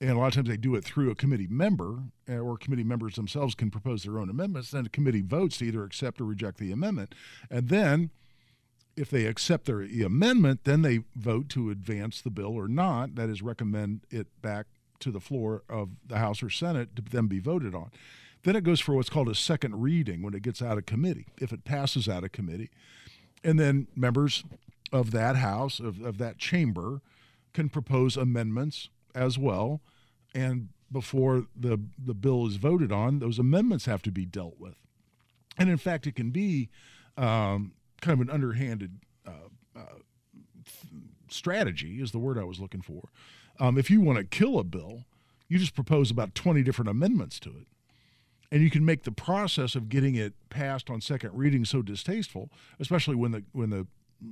And 0.00 0.10
a 0.10 0.18
lot 0.18 0.28
of 0.28 0.34
times 0.34 0.48
they 0.48 0.56
do 0.56 0.74
it 0.74 0.84
through 0.84 1.10
a 1.10 1.14
committee 1.14 1.46
member, 1.48 1.98
uh, 2.28 2.38
or 2.38 2.58
committee 2.58 2.84
members 2.84 3.14
themselves 3.14 3.54
can 3.54 3.70
propose 3.70 4.02
their 4.02 4.18
own 4.18 4.28
amendments. 4.28 4.70
Then 4.70 4.84
the 4.84 4.90
committee 4.90 5.22
votes 5.22 5.58
to 5.58 5.66
either 5.66 5.84
accept 5.84 6.20
or 6.20 6.24
reject 6.24 6.58
the 6.58 6.72
amendment. 6.72 7.14
And 7.50 7.68
then 7.68 8.10
if 8.96 9.10
they 9.10 9.26
accept 9.26 9.66
their 9.66 9.86
the 9.86 10.02
amendment, 10.02 10.64
then 10.64 10.82
they 10.82 11.00
vote 11.16 11.48
to 11.50 11.70
advance 11.70 12.20
the 12.20 12.30
bill 12.30 12.54
or 12.54 12.68
not. 12.68 13.14
That 13.14 13.28
is, 13.28 13.42
recommend 13.42 14.00
it 14.10 14.26
back 14.42 14.66
to 15.00 15.10
the 15.10 15.20
floor 15.20 15.62
of 15.68 15.90
the 16.06 16.18
House 16.18 16.42
or 16.42 16.50
Senate 16.50 16.94
to 16.96 17.02
then 17.02 17.26
be 17.26 17.40
voted 17.40 17.74
on. 17.74 17.90
Then 18.42 18.56
it 18.56 18.64
goes 18.64 18.80
for 18.80 18.94
what's 18.94 19.10
called 19.10 19.28
a 19.28 19.34
second 19.34 19.80
reading 19.80 20.22
when 20.22 20.34
it 20.34 20.42
gets 20.42 20.60
out 20.60 20.78
of 20.78 20.86
committee, 20.86 21.26
if 21.40 21.52
it 21.52 21.64
passes 21.64 22.08
out 22.08 22.24
of 22.24 22.32
committee. 22.32 22.70
And 23.42 23.58
then 23.58 23.88
members 23.96 24.44
of 24.92 25.10
that 25.12 25.36
House, 25.36 25.80
of, 25.80 26.02
of 26.02 26.18
that 26.18 26.38
chamber, 26.38 27.00
can 27.52 27.68
propose 27.68 28.16
amendments 28.16 28.90
as 29.14 29.38
well. 29.38 29.80
And 30.34 30.68
before 30.90 31.46
the, 31.56 31.80
the 31.98 32.14
bill 32.14 32.46
is 32.46 32.56
voted 32.56 32.92
on, 32.92 33.18
those 33.18 33.38
amendments 33.38 33.86
have 33.86 34.02
to 34.02 34.10
be 34.10 34.24
dealt 34.24 34.58
with. 34.58 34.76
And 35.56 35.70
in 35.70 35.76
fact, 35.76 36.06
it 36.06 36.14
can 36.14 36.30
be 36.30 36.68
um, 37.16 37.72
kind 38.00 38.20
of 38.20 38.26
an 38.26 38.30
underhanded 38.32 39.00
uh, 39.26 39.48
uh, 39.76 39.80
strategy 41.30 42.00
is 42.00 42.12
the 42.12 42.18
word 42.18 42.38
I 42.38 42.44
was 42.44 42.60
looking 42.60 42.82
for. 42.82 43.08
Um, 43.60 43.78
if 43.78 43.90
you 43.90 44.00
want 44.00 44.18
to 44.18 44.24
kill 44.24 44.58
a 44.58 44.64
bill, 44.64 45.04
you 45.48 45.58
just 45.58 45.74
propose 45.74 46.10
about 46.10 46.34
20 46.34 46.62
different 46.62 46.88
amendments 46.88 47.38
to 47.40 47.50
it. 47.50 47.66
And 48.50 48.62
you 48.62 48.70
can 48.70 48.84
make 48.84 49.02
the 49.02 49.12
process 49.12 49.74
of 49.74 49.88
getting 49.88 50.14
it 50.14 50.34
passed 50.48 50.90
on 50.90 51.00
second 51.00 51.30
reading 51.34 51.64
so 51.64 51.82
distasteful, 51.82 52.50
especially 52.78 53.16
when 53.16 53.32
the 53.32 53.42
when 53.52 53.70
the 53.70 53.86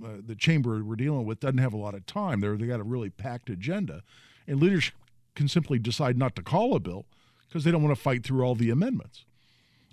uh, 0.04 0.18
the 0.24 0.36
chamber 0.36 0.82
we're 0.84 0.96
dealing 0.96 1.26
with 1.26 1.40
doesn't 1.40 1.58
have 1.58 1.72
a 1.72 1.78
lot 1.78 1.94
of 1.94 2.06
time. 2.06 2.40
They're, 2.40 2.56
they 2.56 2.66
got 2.66 2.80
a 2.80 2.84
really 2.84 3.10
packed 3.10 3.50
agenda, 3.50 4.02
and 4.47 4.61
leaders 4.61 4.93
can 5.34 5.49
simply 5.49 5.78
decide 5.78 6.16
not 6.16 6.36
to 6.36 6.43
call 6.43 6.74
a 6.74 6.80
bill 6.80 7.07
because 7.49 7.64
they 7.64 7.70
don't 7.70 7.82
want 7.82 7.95
to 7.95 8.01
fight 8.01 8.24
through 8.24 8.43
all 8.43 8.55
the 8.55 8.70
amendments. 8.70 9.24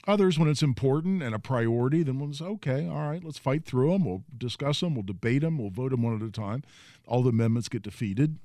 Others, 0.08 0.40
when 0.40 0.50
it's 0.50 0.64
important 0.64 1.22
and 1.22 1.36
a 1.36 1.40
priority, 1.40 2.04
then 2.04 2.20
we'll 2.20 2.34
okay, 2.42 2.88
all 2.88 3.10
right, 3.10 3.24
let's 3.24 3.38
fight 3.38 3.66
through 3.66 3.92
them. 3.92 4.06
We'll 4.06 4.24
discuss 4.38 4.80
them. 4.80 4.96
We'll 4.96 5.04
debate 5.04 5.42
them. 5.42 5.58
We'll 5.58 5.70
vote 5.70 5.92
them 5.92 6.04
one 6.04 6.16
at 6.16 6.22
a 6.22 6.32
time. 6.32 6.64
All 7.06 7.22
the 7.22 7.30
amendments 7.30 7.70
get 7.70 7.84
defeated, 7.84 8.38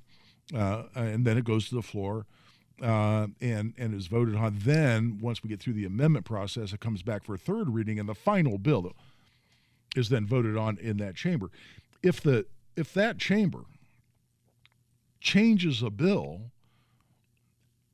uh, 0.55 0.85
and 0.95 1.25
then 1.25 1.39
it 1.39 1.45
goes 1.45 1.69
to 1.69 1.75
the 1.75 1.83
floor 1.83 2.27
uh, 2.83 3.29
and 3.41 3.73
and 3.79 3.95
is 3.95 4.09
voted 4.09 4.35
on. 4.35 4.57
Then, 4.59 5.19
once 5.21 5.43
we 5.43 5.49
get 5.49 5.61
through 5.61 5.75
the 5.75 5.85
amendment 5.85 6.25
process, 6.25 6.73
it 6.73 6.81
comes 6.81 7.03
back 7.03 7.25
for 7.25 7.35
a 7.35 7.39
third 7.39 7.71
reading, 7.71 7.99
and 7.99 8.09
the 8.09 8.15
final 8.15 8.59
bill 8.59 8.93
is 9.97 10.09
then 10.09 10.27
voted 10.27 10.57
on 10.57 10.79
in 10.79 10.97
that 10.99 11.15
chamber. 11.15 11.51
If 12.03 12.21
the 12.21 12.47
if 12.77 12.93
that 12.95 13.19
chamber 13.19 13.61
changes 15.25 15.83
a 15.83 15.91
bill 15.91 16.53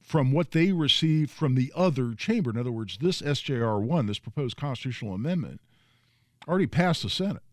from 0.03 0.33
what 0.33 0.51
they 0.51 0.73
received 0.73 1.31
from 1.31 1.55
the 1.55 1.73
other 1.75 2.15
chamber, 2.15 2.51
in 2.51 2.59
other 2.59 2.73
words, 2.73 2.99
this 3.01 3.23
SJR 3.23 3.81
one, 3.81 4.07
this 4.07 4.19
proposed 4.19 4.57
constitutional 4.57 5.15
amendment, 5.15 5.61
already 6.49 6.67
passed 6.67 7.05
the 7.05 7.09
Senate 7.09 7.45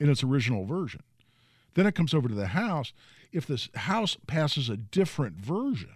in 0.00 0.10
its 0.10 0.24
original 0.24 0.64
version. 0.64 1.02
Then 1.74 1.86
it 1.86 1.94
comes 1.94 2.12
over 2.12 2.28
to 2.28 2.34
the 2.34 2.48
House. 2.48 2.92
If 3.30 3.46
the 3.46 3.68
House 3.76 4.16
passes 4.26 4.68
a 4.68 4.76
different 4.76 5.36
version, 5.36 5.94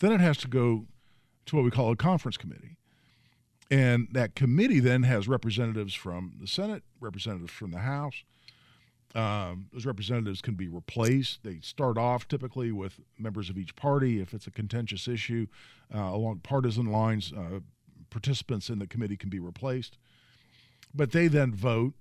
then 0.00 0.12
it 0.12 0.20
has 0.20 0.36
to 0.38 0.48
go 0.48 0.86
to 1.46 1.56
what 1.56 1.64
we 1.64 1.70
call 1.70 1.92
a 1.92 1.96
conference 1.96 2.36
committee. 2.36 2.76
And 3.70 4.08
that 4.10 4.34
committee 4.34 4.80
then 4.80 5.04
has 5.04 5.28
representatives 5.28 5.94
from 5.94 6.32
the 6.40 6.48
Senate, 6.48 6.82
representatives 7.00 7.52
from 7.52 7.70
the 7.70 7.78
House. 7.78 8.24
Um, 9.14 9.68
those 9.72 9.86
representatives 9.86 10.42
can 10.42 10.54
be 10.54 10.68
replaced. 10.68 11.42
They 11.42 11.60
start 11.60 11.96
off 11.96 12.28
typically 12.28 12.70
with 12.70 13.00
members 13.18 13.48
of 13.48 13.56
each 13.56 13.74
party. 13.74 14.20
If 14.20 14.34
it's 14.34 14.46
a 14.46 14.50
contentious 14.50 15.08
issue 15.08 15.46
uh, 15.94 16.00
along 16.00 16.40
partisan 16.40 16.86
lines, 16.86 17.32
uh, 17.32 17.60
participants 18.10 18.68
in 18.68 18.78
the 18.78 18.86
committee 18.86 19.16
can 19.16 19.30
be 19.30 19.38
replaced. 19.38 19.96
But 20.94 21.12
they 21.12 21.28
then 21.28 21.54
vote, 21.54 21.94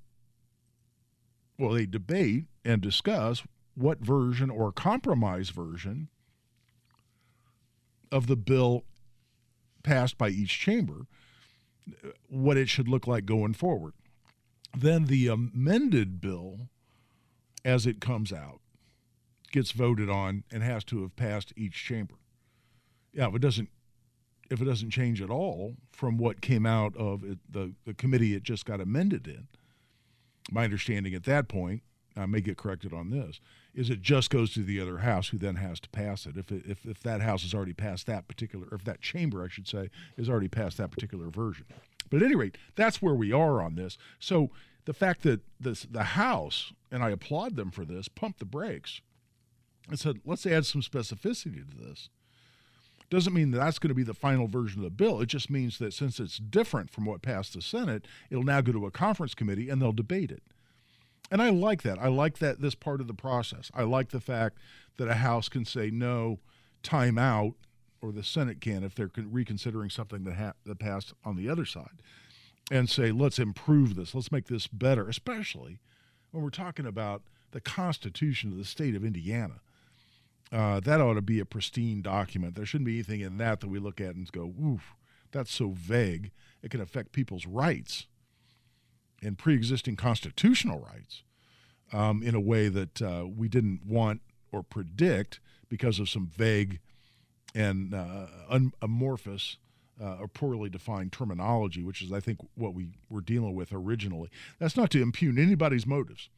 well, 1.58 1.72
they 1.72 1.86
debate 1.86 2.46
and 2.66 2.82
discuss 2.82 3.44
what 3.76 4.00
version 4.00 4.50
or 4.50 4.72
compromise 4.72 5.50
version 5.50 6.10
of 8.12 8.28
the 8.28 8.36
bill 8.36 8.84
passed 9.84 10.18
by 10.18 10.30
each 10.30 10.60
chamber, 10.60 11.06
what 12.28 12.58
it 12.58 12.70
should 12.70 12.88
look 12.88 13.08
like 13.08 13.26
going 13.26 13.54
forward. 13.54 13.94
Then 14.76 15.06
the 15.06 15.28
amended 15.28 16.20
bill, 16.20 16.70
as 17.66 17.86
it 17.86 18.00
comes 18.00 18.32
out, 18.32 18.62
gets 19.52 19.72
voted 19.72 20.10
on 20.10 20.44
and 20.52 20.64
has 20.64 20.84
to 20.86 21.02
have 21.02 21.16
passed 21.16 21.52
each 21.58 21.84
chamber. 21.84 22.16
Yeah, 23.12 23.28
if 23.28 23.36
it 23.36 23.42
doesn't 23.42 23.70
if 24.52 24.62
it 24.62 24.66
doesn't 24.66 24.92
change 24.92 25.24
at 25.24 25.32
all 25.32 25.76
from 25.92 26.18
what 26.18 26.40
came 26.40 26.68
out 26.68 26.96
of 26.98 27.24
it, 27.24 27.40
the, 27.50 27.74
the 27.84 27.96
committee 27.96 28.36
it 28.36 28.44
just 28.44 28.64
got 28.64 28.80
amended 28.80 29.28
in, 29.28 29.48
my 30.52 30.64
understanding 30.64 31.16
at 31.16 31.24
that 31.24 31.48
point, 31.48 31.82
I 32.16 32.28
may 32.28 32.42
get 32.42 32.56
corrected 32.56 32.94
on 32.94 33.10
this, 33.10 33.42
is 33.74 33.90
it 33.90 34.04
just 34.04 34.30
goes 34.30 34.54
to 34.54 34.64
the 34.64 34.80
other 34.80 35.00
house 35.00 35.30
who 35.30 35.40
then 35.40 35.56
has 35.56 35.80
to 35.80 35.90
pass 35.90 36.28
it. 36.28 36.38
If, 36.38 36.52
it, 36.52 36.64
if, 36.68 36.86
if 36.86 37.02
that 37.02 37.22
house 37.22 37.42
has 37.42 37.56
already 37.56 37.74
passed 37.74 38.06
that 38.06 38.28
particular, 38.28 38.68
or 38.72 38.76
if 38.76 38.84
that 38.84 39.02
chamber, 39.02 39.44
I 39.44 39.48
should 39.48 39.68
say, 39.68 39.90
has 40.16 40.30
already 40.30 40.48
passed 40.48 40.78
that 40.78 40.92
particular 40.92 41.30
version. 41.30 41.66
But 42.12 42.18
at 42.18 42.28
any 42.28 42.36
rate, 42.36 42.58
that's 42.76 43.02
where 43.02 43.16
we 43.16 43.32
are 43.32 43.62
on 43.62 43.76
this. 43.76 43.98
So 44.20 44.52
the 44.86 44.94
fact 44.94 45.24
that 45.24 45.42
this, 45.60 45.84
the 45.84 46.04
House, 46.04 46.74
and 46.92 47.04
I 47.04 47.10
applaud 47.10 47.56
them 47.56 47.72
for 47.72 47.86
this, 47.86 48.08
pumped 48.08 48.40
the 48.40 48.46
brakes 48.46 49.02
and 49.90 50.00
said, 50.00 50.20
let's 50.26 50.46
add 50.46 50.66
some 50.66 50.82
specificity 50.82 51.68
to 51.68 51.78
this. 51.78 52.10
Doesn't 53.10 53.34
mean 53.34 53.52
that 53.52 53.60
that's 53.60 53.78
going 53.78 53.90
to 53.90 53.96
be 53.96 54.04
the 54.04 54.16
final 54.16 54.48
version 54.48 54.80
of 54.80 54.84
the 54.84 54.90
bill. 54.90 55.22
It 55.22 55.28
just 55.28 55.50
means 55.50 55.78
that 55.78 55.94
since 55.94 56.20
it's 56.20 56.38
different 56.38 56.90
from 56.90 57.06
what 57.06 57.22
passed 57.22 57.54
the 57.54 57.62
Senate, 57.62 58.08
it'll 58.32 58.44
now 58.44 58.62
go 58.62 58.72
to 58.72 58.88
a 58.88 58.92
conference 58.92 59.36
committee 59.36 59.70
and 59.70 59.82
they'll 59.82 59.92
debate 59.92 60.32
it. 60.32 60.44
And 61.30 61.42
I 61.42 61.50
like 61.50 61.84
that. 61.84 62.00
I 62.00 62.08
like 62.08 62.40
that 62.40 62.62
this 62.62 62.76
part 62.76 63.02
of 63.02 63.08
the 63.08 63.14
process. 63.14 63.72
I 63.74 63.84
like 63.84 64.10
the 64.10 64.20
fact 64.20 64.58
that 64.98 65.08
a 65.08 65.16
House 65.16 65.50
can 65.50 65.66
say 65.66 65.92
no, 65.92 66.40
time 66.82 67.18
out, 67.18 67.54
or 68.02 68.12
the 68.12 68.24
Senate 68.24 68.62
can 68.62 68.84
if 68.84 68.94
they're 68.96 69.12
reconsidering 69.16 69.90
something 69.90 70.24
that, 70.24 70.36
ha- 70.36 70.54
that 70.66 70.80
passed 70.80 71.14
on 71.24 71.36
the 71.36 71.50
other 71.50 71.66
side, 71.66 72.02
and 72.72 72.90
say, 72.90 73.12
let's 73.12 73.40
improve 73.40 73.96
this, 73.96 74.16
let's 74.16 74.32
make 74.32 74.48
this 74.48 74.68
better, 74.68 75.08
especially 75.08 75.80
when 76.32 76.44
we're 76.44 76.50
talking 76.50 76.86
about 76.86 77.22
the 77.52 77.62
Constitution 77.62 78.52
of 78.52 78.58
the 78.58 78.66
state 78.66 78.96
of 78.96 79.06
Indiana. 79.06 79.62
Uh, 80.52 80.80
that 80.80 81.02
ought 81.02 81.14
to 81.16 81.22
be 81.22 81.40
a 81.40 81.46
pristine 81.46 82.02
document. 82.02 82.56
There 82.56 82.66
shouldn't 82.66 82.86
be 82.86 82.96
anything 82.96 83.22
in 83.22 83.38
that 83.38 83.60
that 83.60 83.68
we 83.68 83.80
look 83.80 84.00
at 84.00 84.16
and 84.16 84.32
go, 84.32 84.54
oof, 84.64 84.96
that's 85.32 85.54
so 85.54 85.70
vague. 85.70 86.32
It 86.62 86.72
can 86.72 86.82
affect 86.82 87.12
people's 87.12 87.46
rights 87.46 88.08
and 89.22 89.38
pre-existing 89.38 89.96
constitutional 89.96 90.80
rights 90.80 91.24
um, 91.92 92.22
in 92.24 92.36
a 92.36 92.40
way 92.40 92.68
that 92.68 93.02
uh, 93.02 93.26
we 93.26 93.48
didn't 93.48 93.82
want 93.86 94.22
or 94.52 94.64
predict 94.64 95.40
because 95.70 96.00
of 96.00 96.10
some 96.10 96.28
vague 96.28 96.80
and 97.54 97.94
uh, 97.94 98.28
amorphous 98.82 99.58
uh, 100.02 100.18
or 100.20 100.28
poorly 100.28 100.70
defined 100.70 101.12
terminology, 101.12 101.84
which 101.84 102.02
is, 102.02 102.12
I 102.12 102.20
think, 102.20 102.40
what 102.56 102.74
we 102.74 102.90
were 103.10 103.22
dealing 103.22 103.56
with 103.56 103.72
originally. 103.72 104.30
That's 104.60 104.78
not 104.78 104.90
to 104.92 105.02
impugn 105.02 105.38
anybody's 105.38 105.86
motives. 105.86 106.30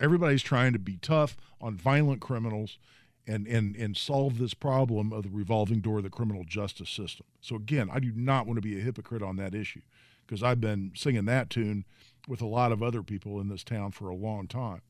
Everybody's 0.00 0.42
trying 0.42 0.72
to 0.72 0.78
be 0.78 0.96
tough 0.96 1.36
on 1.60 1.76
violent 1.76 2.20
criminals 2.20 2.78
and, 3.26 3.46
and, 3.46 3.76
and 3.76 3.96
solve 3.96 4.38
this 4.38 4.54
problem 4.54 5.12
of 5.12 5.22
the 5.22 5.30
revolving 5.30 5.80
door 5.80 5.98
of 5.98 6.04
the 6.04 6.10
criminal 6.10 6.44
justice 6.44 6.90
system. 6.90 7.26
So, 7.40 7.56
again, 7.56 7.88
I 7.92 8.00
do 8.00 8.12
not 8.14 8.46
want 8.46 8.56
to 8.56 8.62
be 8.62 8.78
a 8.78 8.82
hypocrite 8.82 9.22
on 9.22 9.36
that 9.36 9.54
issue 9.54 9.82
because 10.26 10.42
I've 10.42 10.60
been 10.60 10.92
singing 10.94 11.26
that 11.26 11.50
tune 11.50 11.84
with 12.26 12.40
a 12.40 12.46
lot 12.46 12.72
of 12.72 12.82
other 12.82 13.02
people 13.02 13.40
in 13.40 13.48
this 13.48 13.64
town 13.64 13.92
for 13.92 14.08
a 14.08 14.14
long 14.14 14.46
time. 14.46 14.80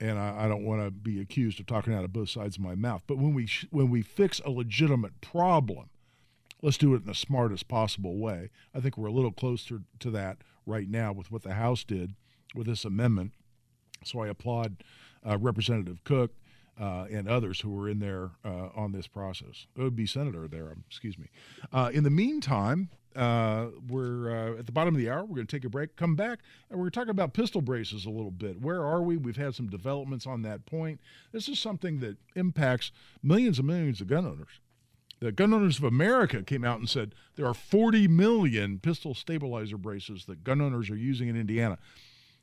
And 0.00 0.18
I, 0.18 0.44
I 0.44 0.48
don't 0.48 0.64
want 0.64 0.82
to 0.82 0.90
be 0.90 1.20
accused 1.20 1.60
of 1.60 1.66
talking 1.66 1.94
out 1.94 2.04
of 2.04 2.12
both 2.12 2.30
sides 2.30 2.56
of 2.56 2.62
my 2.62 2.74
mouth. 2.74 3.02
But 3.06 3.18
when 3.18 3.34
we 3.34 3.46
sh- 3.46 3.66
when 3.70 3.90
we 3.90 4.02
fix 4.02 4.40
a 4.44 4.50
legitimate 4.50 5.20
problem, 5.20 5.90
let's 6.62 6.78
do 6.78 6.94
it 6.94 7.02
in 7.02 7.06
the 7.06 7.14
smartest 7.14 7.68
possible 7.68 8.18
way. 8.18 8.50
I 8.74 8.80
think 8.80 8.96
we're 8.96 9.08
a 9.08 9.12
little 9.12 9.32
closer 9.32 9.80
to 10.00 10.10
that 10.10 10.38
right 10.66 10.88
now 10.88 11.12
with 11.12 11.30
what 11.30 11.42
the 11.42 11.54
House 11.54 11.84
did 11.84 12.14
with 12.54 12.66
this 12.66 12.84
amendment. 12.84 13.32
So 14.04 14.20
I 14.20 14.28
applaud 14.28 14.82
uh, 15.26 15.38
Representative 15.38 16.02
Cook 16.04 16.32
uh, 16.80 17.06
and 17.10 17.28
others 17.28 17.60
who 17.60 17.70
were 17.70 17.88
in 17.88 17.98
there 17.98 18.30
uh, 18.44 18.68
on 18.74 18.92
this 18.92 19.06
process. 19.06 19.66
It 19.76 19.82
would 19.82 19.96
be 19.96 20.06
Senator 20.06 20.48
there, 20.48 20.70
um, 20.70 20.84
excuse 20.86 21.18
me. 21.18 21.26
Uh, 21.72 21.90
in 21.92 22.04
the 22.04 22.10
meantime, 22.10 22.88
uh, 23.14 23.66
we're 23.88 24.30
uh, 24.30 24.58
at 24.58 24.66
the 24.66 24.72
bottom 24.72 24.94
of 24.94 24.98
the 24.98 25.10
hour. 25.10 25.24
We're 25.24 25.36
going 25.36 25.46
to 25.46 25.56
take 25.56 25.64
a 25.64 25.68
break, 25.68 25.96
come 25.96 26.14
back, 26.14 26.38
and 26.70 26.80
we're 26.80 26.90
talking 26.90 27.10
about 27.10 27.34
pistol 27.34 27.60
braces 27.60 28.06
a 28.06 28.10
little 28.10 28.30
bit. 28.30 28.60
Where 28.60 28.84
are 28.84 29.02
we? 29.02 29.16
We've 29.16 29.36
had 29.36 29.54
some 29.54 29.68
developments 29.68 30.26
on 30.26 30.42
that 30.42 30.64
point. 30.64 31.00
This 31.32 31.48
is 31.48 31.58
something 31.58 32.00
that 32.00 32.16
impacts 32.34 32.92
millions 33.22 33.58
and 33.58 33.66
millions 33.66 34.00
of 34.00 34.06
gun 34.06 34.26
owners. 34.26 34.60
The 35.20 35.32
Gun 35.32 35.52
Owners 35.52 35.78
of 35.78 35.84
America 35.84 36.42
came 36.42 36.64
out 36.64 36.78
and 36.78 36.88
said 36.88 37.14
there 37.36 37.46
are 37.46 37.54
40 37.54 38.08
million 38.08 38.78
pistol 38.78 39.14
stabilizer 39.14 39.76
braces 39.76 40.24
that 40.24 40.44
gun 40.44 40.60
owners 40.60 40.88
are 40.88 40.96
using 40.96 41.28
in 41.28 41.36
Indiana. 41.36 41.78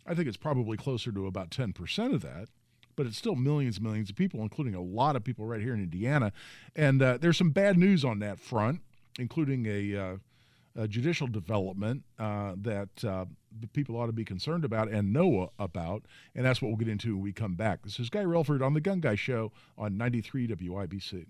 I 0.06 0.14
think 0.14 0.28
it's 0.28 0.38
probably 0.38 0.78
closer 0.78 1.12
to 1.12 1.26
about 1.26 1.50
10% 1.50 2.14
of 2.14 2.22
that 2.22 2.50
but 2.98 3.06
it's 3.06 3.16
still 3.16 3.36
millions 3.36 3.78
and 3.78 3.86
millions 3.86 4.10
of 4.10 4.18
people, 4.18 4.42
including 4.42 4.76
a 4.76 4.82
lot 4.82 5.16
of 5.16 5.24
people 5.24 5.46
right 5.46 5.62
here 5.62 5.74
in 5.74 5.80
Indiana. 5.80 6.34
And 6.76 7.02
uh, 7.02 7.18
there's 7.22 7.38
some 7.38 7.52
bad 7.52 7.78
news 7.78 8.04
on 8.04 8.20
that 8.20 8.40
front, 8.40 8.82
including 9.18 9.66
a, 9.68 9.96
uh, 9.96 10.18
a 10.76 10.88
judicial 10.88 11.28
development 11.28 12.04
uh, 12.20 12.54
that 12.58 13.06
uh, 13.06 13.26
people 13.72 13.96
ought 13.96 14.08
to 14.08 14.14
be 14.14 14.26
concerned 14.26 14.66
about 14.66 14.90
and 14.90 15.14
know 15.14 15.52
about. 15.60 16.06
And 16.36 16.44
that's 16.44 16.62
what 16.62 16.70
we'll 16.70 16.78
get 16.78 16.90
into 16.90 17.16
when 17.16 17.24
we 17.24 17.32
come 17.32 17.54
back. 17.54 17.84
This 17.84 18.00
is 18.00 18.10
Guy 18.10 18.24
Relford 18.24 18.66
on 18.66 18.74
The 18.74 18.82
Gun 18.82 19.00
Guy 19.00 19.16
Show 19.16 19.52
on 19.78 19.96
93 19.96 20.48
WIBC. 20.48 21.28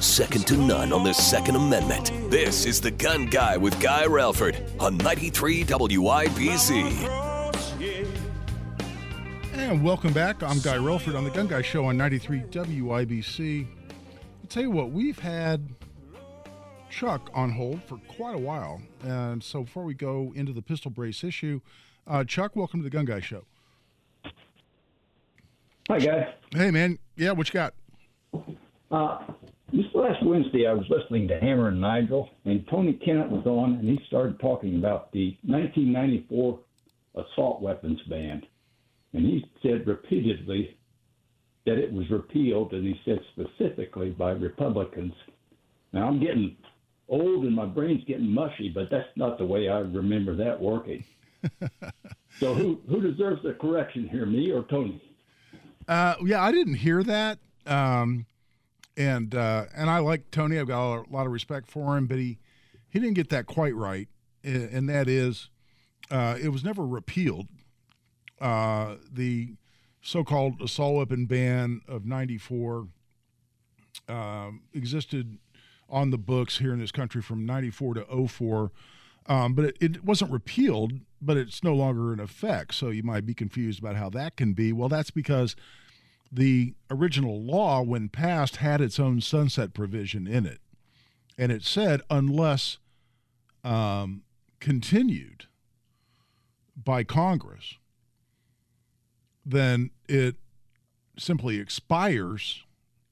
Second 0.00 0.46
to 0.46 0.56
none 0.56 0.92
on 0.92 1.02
the 1.02 1.12
Second 1.12 1.56
Amendment. 1.56 2.12
This 2.30 2.66
is 2.66 2.80
The 2.80 2.90
Gun 2.90 3.26
Guy 3.26 3.56
with 3.56 3.78
Guy 3.80 4.04
Relford 4.04 4.56
on 4.80 4.96
93 4.98 5.64
WIBC. 5.64 7.08
And 9.54 9.82
welcome 9.82 10.12
back. 10.12 10.42
I'm 10.42 10.60
Guy 10.60 10.76
Relford 10.76 11.16
on 11.16 11.24
The 11.24 11.30
Gun 11.30 11.46
Guy 11.48 11.62
Show 11.62 11.86
on 11.86 11.96
93 11.96 12.40
WIBC. 12.42 13.66
I'll 13.66 14.48
tell 14.48 14.62
you 14.62 14.70
what, 14.70 14.90
we've 14.90 15.18
had 15.18 15.68
Chuck 16.90 17.30
on 17.34 17.50
hold 17.50 17.82
for 17.84 17.96
quite 18.06 18.34
a 18.34 18.38
while. 18.38 18.80
And 19.02 19.42
so 19.42 19.62
before 19.64 19.84
we 19.84 19.94
go 19.94 20.32
into 20.36 20.52
the 20.52 20.62
pistol 20.62 20.90
brace 20.90 21.24
issue, 21.24 21.60
Uh, 22.06 22.22
Chuck, 22.22 22.54
welcome 22.54 22.80
to 22.80 22.84
the 22.84 22.90
Gun 22.90 23.06
Guy 23.06 23.20
Show. 23.20 23.44
Hi, 25.94 26.00
guys. 26.00 26.26
Hey, 26.50 26.72
man. 26.72 26.98
Yeah, 27.14 27.30
what 27.30 27.46
you 27.46 27.52
got? 27.52 27.72
Uh, 28.90 29.18
this 29.72 29.86
last 29.94 30.26
Wednesday, 30.26 30.66
I 30.66 30.72
was 30.72 30.86
listening 30.90 31.28
to 31.28 31.38
Hammer 31.38 31.68
and 31.68 31.80
Nigel, 31.80 32.30
and 32.44 32.66
Tony 32.68 32.94
Kennett 32.94 33.30
was 33.30 33.46
on, 33.46 33.74
and 33.74 33.88
he 33.88 34.00
started 34.08 34.40
talking 34.40 34.74
about 34.74 35.12
the 35.12 35.36
1994 35.44 36.58
assault 37.14 37.62
weapons 37.62 38.00
ban. 38.10 38.42
And 39.12 39.24
he 39.24 39.48
said 39.62 39.86
repeatedly 39.86 40.76
that 41.64 41.78
it 41.78 41.92
was 41.92 42.10
repealed, 42.10 42.72
and 42.72 42.84
he 42.84 43.00
said 43.04 43.20
specifically 43.30 44.10
by 44.10 44.32
Republicans. 44.32 45.14
Now, 45.92 46.08
I'm 46.08 46.18
getting 46.18 46.56
old 47.08 47.44
and 47.44 47.54
my 47.54 47.66
brain's 47.66 48.02
getting 48.02 48.34
mushy, 48.34 48.68
but 48.68 48.90
that's 48.90 49.06
not 49.14 49.38
the 49.38 49.46
way 49.46 49.68
I 49.68 49.78
remember 49.78 50.34
that 50.34 50.60
working. 50.60 51.04
so, 52.40 52.52
who, 52.52 52.80
who 52.88 53.00
deserves 53.00 53.44
the 53.44 53.52
correction 53.52 54.08
here, 54.08 54.26
me 54.26 54.50
or 54.50 54.64
Tony? 54.64 55.00
Uh, 55.86 56.14
yeah, 56.24 56.42
I 56.42 56.52
didn't 56.52 56.74
hear 56.74 57.02
that. 57.02 57.38
Um, 57.66 58.26
and 58.96 59.34
uh, 59.34 59.64
and 59.74 59.90
I 59.90 59.98
like 59.98 60.30
Tony. 60.30 60.58
I've 60.58 60.68
got 60.68 60.98
a 60.98 61.10
lot 61.10 61.26
of 61.26 61.32
respect 61.32 61.70
for 61.70 61.96
him, 61.96 62.06
but 62.06 62.18
he 62.18 62.38
he 62.88 62.98
didn't 63.00 63.14
get 63.14 63.30
that 63.30 63.46
quite 63.46 63.74
right. 63.74 64.08
And 64.42 64.88
that 64.90 65.08
is, 65.08 65.48
uh, 66.10 66.36
it 66.40 66.50
was 66.50 66.62
never 66.62 66.86
repealed. 66.86 67.48
Uh, 68.40 68.96
the 69.10 69.54
so-called 70.02 70.60
assault 70.60 70.96
weapon 70.96 71.24
ban 71.26 71.80
of 71.88 72.04
'94 72.04 72.88
um, 74.08 74.62
existed 74.74 75.38
on 75.88 76.10
the 76.10 76.18
books 76.18 76.58
here 76.58 76.72
in 76.72 76.78
this 76.78 76.92
country 76.92 77.22
from 77.22 77.46
'94 77.46 77.94
to 77.94 78.28
04. 78.28 78.70
Um, 79.26 79.54
but 79.54 79.64
it, 79.66 79.76
it, 79.80 80.04
wasn't 80.04 80.30
repealed, 80.30 81.00
but 81.20 81.36
it's 81.36 81.64
no 81.64 81.74
longer 81.74 82.12
in 82.12 82.20
effect. 82.20 82.74
So 82.74 82.90
you 82.90 83.02
might 83.02 83.24
be 83.24 83.34
confused 83.34 83.78
about 83.78 83.96
how 83.96 84.10
that 84.10 84.36
can 84.36 84.52
be. 84.52 84.72
Well, 84.72 84.90
that's 84.90 85.10
because 85.10 85.56
the 86.30 86.74
original 86.90 87.40
law, 87.40 87.80
when 87.80 88.08
passed, 88.08 88.56
had 88.56 88.80
its 88.80 89.00
own 89.00 89.20
sunset 89.20 89.72
provision 89.72 90.26
in 90.26 90.44
it. 90.44 90.58
And 91.38 91.50
it 91.50 91.64
said, 91.64 92.02
unless 92.10 92.78
um, 93.62 94.22
continued 94.60 95.46
by 96.76 97.02
Congress, 97.04 97.74
then 99.46 99.90
it 100.08 100.36
simply 101.18 101.58
expires 101.58 102.64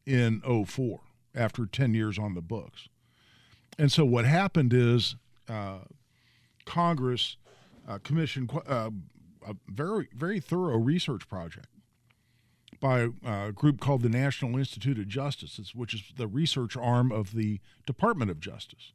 in 0.04 0.40
04 0.40 1.00
after 1.34 1.66
10 1.66 1.94
years 1.94 2.18
on 2.18 2.34
the 2.34 2.40
books. 2.40 2.88
And 3.78 3.90
so 3.90 4.04
what 4.04 4.24
happened 4.24 4.74
is 4.74 5.16
uh, 5.48 5.78
Congress 6.64 7.36
uh, 7.88 7.98
commissioned 8.02 8.50
uh, 8.66 8.90
a 9.46 9.56
very, 9.68 10.08
very 10.14 10.40
thorough 10.40 10.78
research 10.78 11.28
project 11.28 11.66
by 12.80 13.08
a 13.24 13.52
group 13.52 13.80
called 13.80 14.02
the 14.02 14.08
National 14.08 14.58
Institute 14.58 14.98
of 14.98 15.06
Justice, 15.06 15.72
which 15.74 15.94
is 15.94 16.02
the 16.16 16.26
research 16.26 16.76
arm 16.76 17.12
of 17.12 17.32
the 17.32 17.60
Department 17.86 18.30
of 18.30 18.40
Justice. 18.40 18.92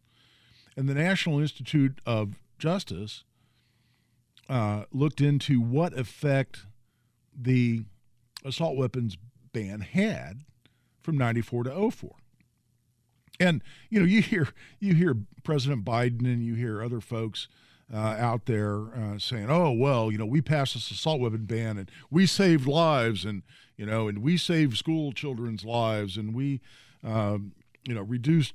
And 0.76 0.90
the 0.90 0.94
National 0.94 1.40
Institute 1.40 2.00
of 2.06 2.36
Justice 2.60 3.24
uh, 4.50 4.84
looked 4.92 5.22
into 5.22 5.62
what 5.62 5.98
effect 5.98 6.66
the 7.34 7.86
assault 8.44 8.78
weapons 8.78 9.18
ban 9.54 9.82
had 9.82 10.42
from 11.02 11.18
94 11.18 11.64
to 11.64 11.92
04. 11.92 12.12
And 13.40 13.62
you 13.90 14.00
know, 14.00 14.06
you 14.06 14.22
hear 14.22 14.50
you 14.80 14.94
hear 14.96 15.16
President 15.44 15.86
Biden 15.86 16.26
and 16.26 16.44
you 16.44 16.56
hear 16.56 16.84
other 16.84 17.02
folks 17.02 17.48
uh, 17.94 17.98
out 17.98 18.46
there 18.46 18.94
uh, 18.96 19.18
saying, 19.18 19.50
"Oh 19.50 19.72
well, 19.72 20.12
you 20.12 20.18
know, 20.18 20.26
we 20.26 20.42
passed 20.42 20.74
this 20.74 20.92
assault 20.92 21.22
weapon 21.22 21.46
ban 21.46 21.78
and 21.78 21.92
we 22.10 22.26
saved 22.26 22.68
lives, 22.68 23.26
and 23.26 23.44
you 23.78 23.86
know, 23.86 24.08
and 24.08 24.20
we 24.20 24.38
saved 24.38 24.78
school 24.78 25.12
children's 25.12 25.64
lives, 25.64 26.18
and 26.18 26.34
we, 26.34 26.62
um, 27.04 27.54
you 27.88 27.94
know, 27.94 28.02
reduced 28.02 28.54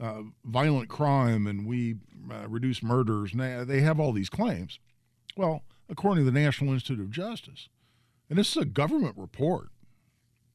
uh, 0.00 0.22
violent 0.44 0.88
crime, 0.88 1.46
and 1.46 1.66
we 1.66 1.96
uh, 2.30 2.48
reduced 2.48 2.82
murders." 2.82 3.32
And 3.34 3.68
they 3.68 3.80
have 3.80 4.00
all 4.00 4.12
these 4.12 4.30
claims. 4.30 4.78
Well, 5.36 5.62
according 5.88 6.24
to 6.24 6.30
the 6.30 6.38
National 6.38 6.72
Institute 6.72 7.00
of 7.00 7.10
Justice, 7.10 7.68
and 8.28 8.38
this 8.38 8.50
is 8.50 8.62
a 8.62 8.66
government 8.66 9.16
report, 9.16 9.68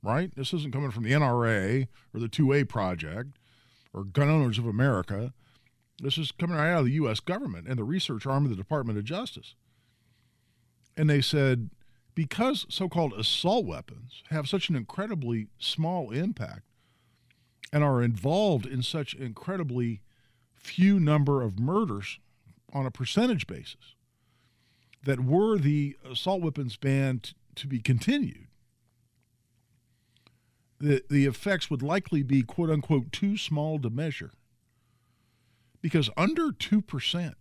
right? 0.03 0.35
This 0.35 0.53
isn't 0.53 0.73
coming 0.73 0.91
from 0.91 1.03
the 1.03 1.11
NRA 1.11 1.87
or 2.13 2.19
the 2.19 2.27
2A 2.27 2.67
Project 2.67 3.37
or 3.97 4.03
Gun 4.03 4.29
Owners 4.29 4.57
of 4.57 4.67
America. 4.67 5.33
This 5.99 6.17
is 6.17 6.31
coming 6.31 6.55
right 6.55 6.71
out 6.71 6.79
of 6.79 6.85
the 6.85 6.91
U.S. 6.93 7.19
government 7.19 7.67
and 7.67 7.77
the 7.77 7.83
research 7.83 8.25
arm 8.25 8.43
of 8.43 8.51
the 8.51 8.55
Department 8.55 8.99
of 8.99 9.05
Justice. 9.05 9.55
And 10.95 11.09
they 11.09 11.21
said 11.21 11.69
because 12.13 12.65
so 12.69 12.89
called 12.89 13.13
assault 13.13 13.65
weapons 13.65 14.23
have 14.29 14.49
such 14.49 14.69
an 14.69 14.75
incredibly 14.75 15.47
small 15.59 16.11
impact 16.11 16.63
and 17.71 17.83
are 17.83 18.01
involved 18.01 18.65
in 18.65 18.81
such 18.81 19.13
incredibly 19.13 20.01
few 20.55 20.99
number 20.99 21.43
of 21.43 21.59
murders 21.59 22.19
on 22.73 22.85
a 22.85 22.91
percentage 22.91 23.45
basis, 23.45 23.93
that 25.03 25.19
were 25.19 25.57
the 25.57 25.95
assault 26.09 26.41
weapons 26.41 26.75
ban 26.75 27.19
t- 27.19 27.33
to 27.55 27.67
be 27.67 27.79
continued, 27.79 28.46
the, 30.79 31.03
the 31.09 31.25
effects 31.25 31.69
would 31.69 31.81
likely 31.81 32.23
be 32.23 32.43
quote 32.43 32.69
unquote 32.69 33.11
too 33.11 33.37
small 33.37 33.79
to 33.79 33.89
measure 33.89 34.31
because 35.81 36.09
under 36.17 36.49
2%, 36.49 37.33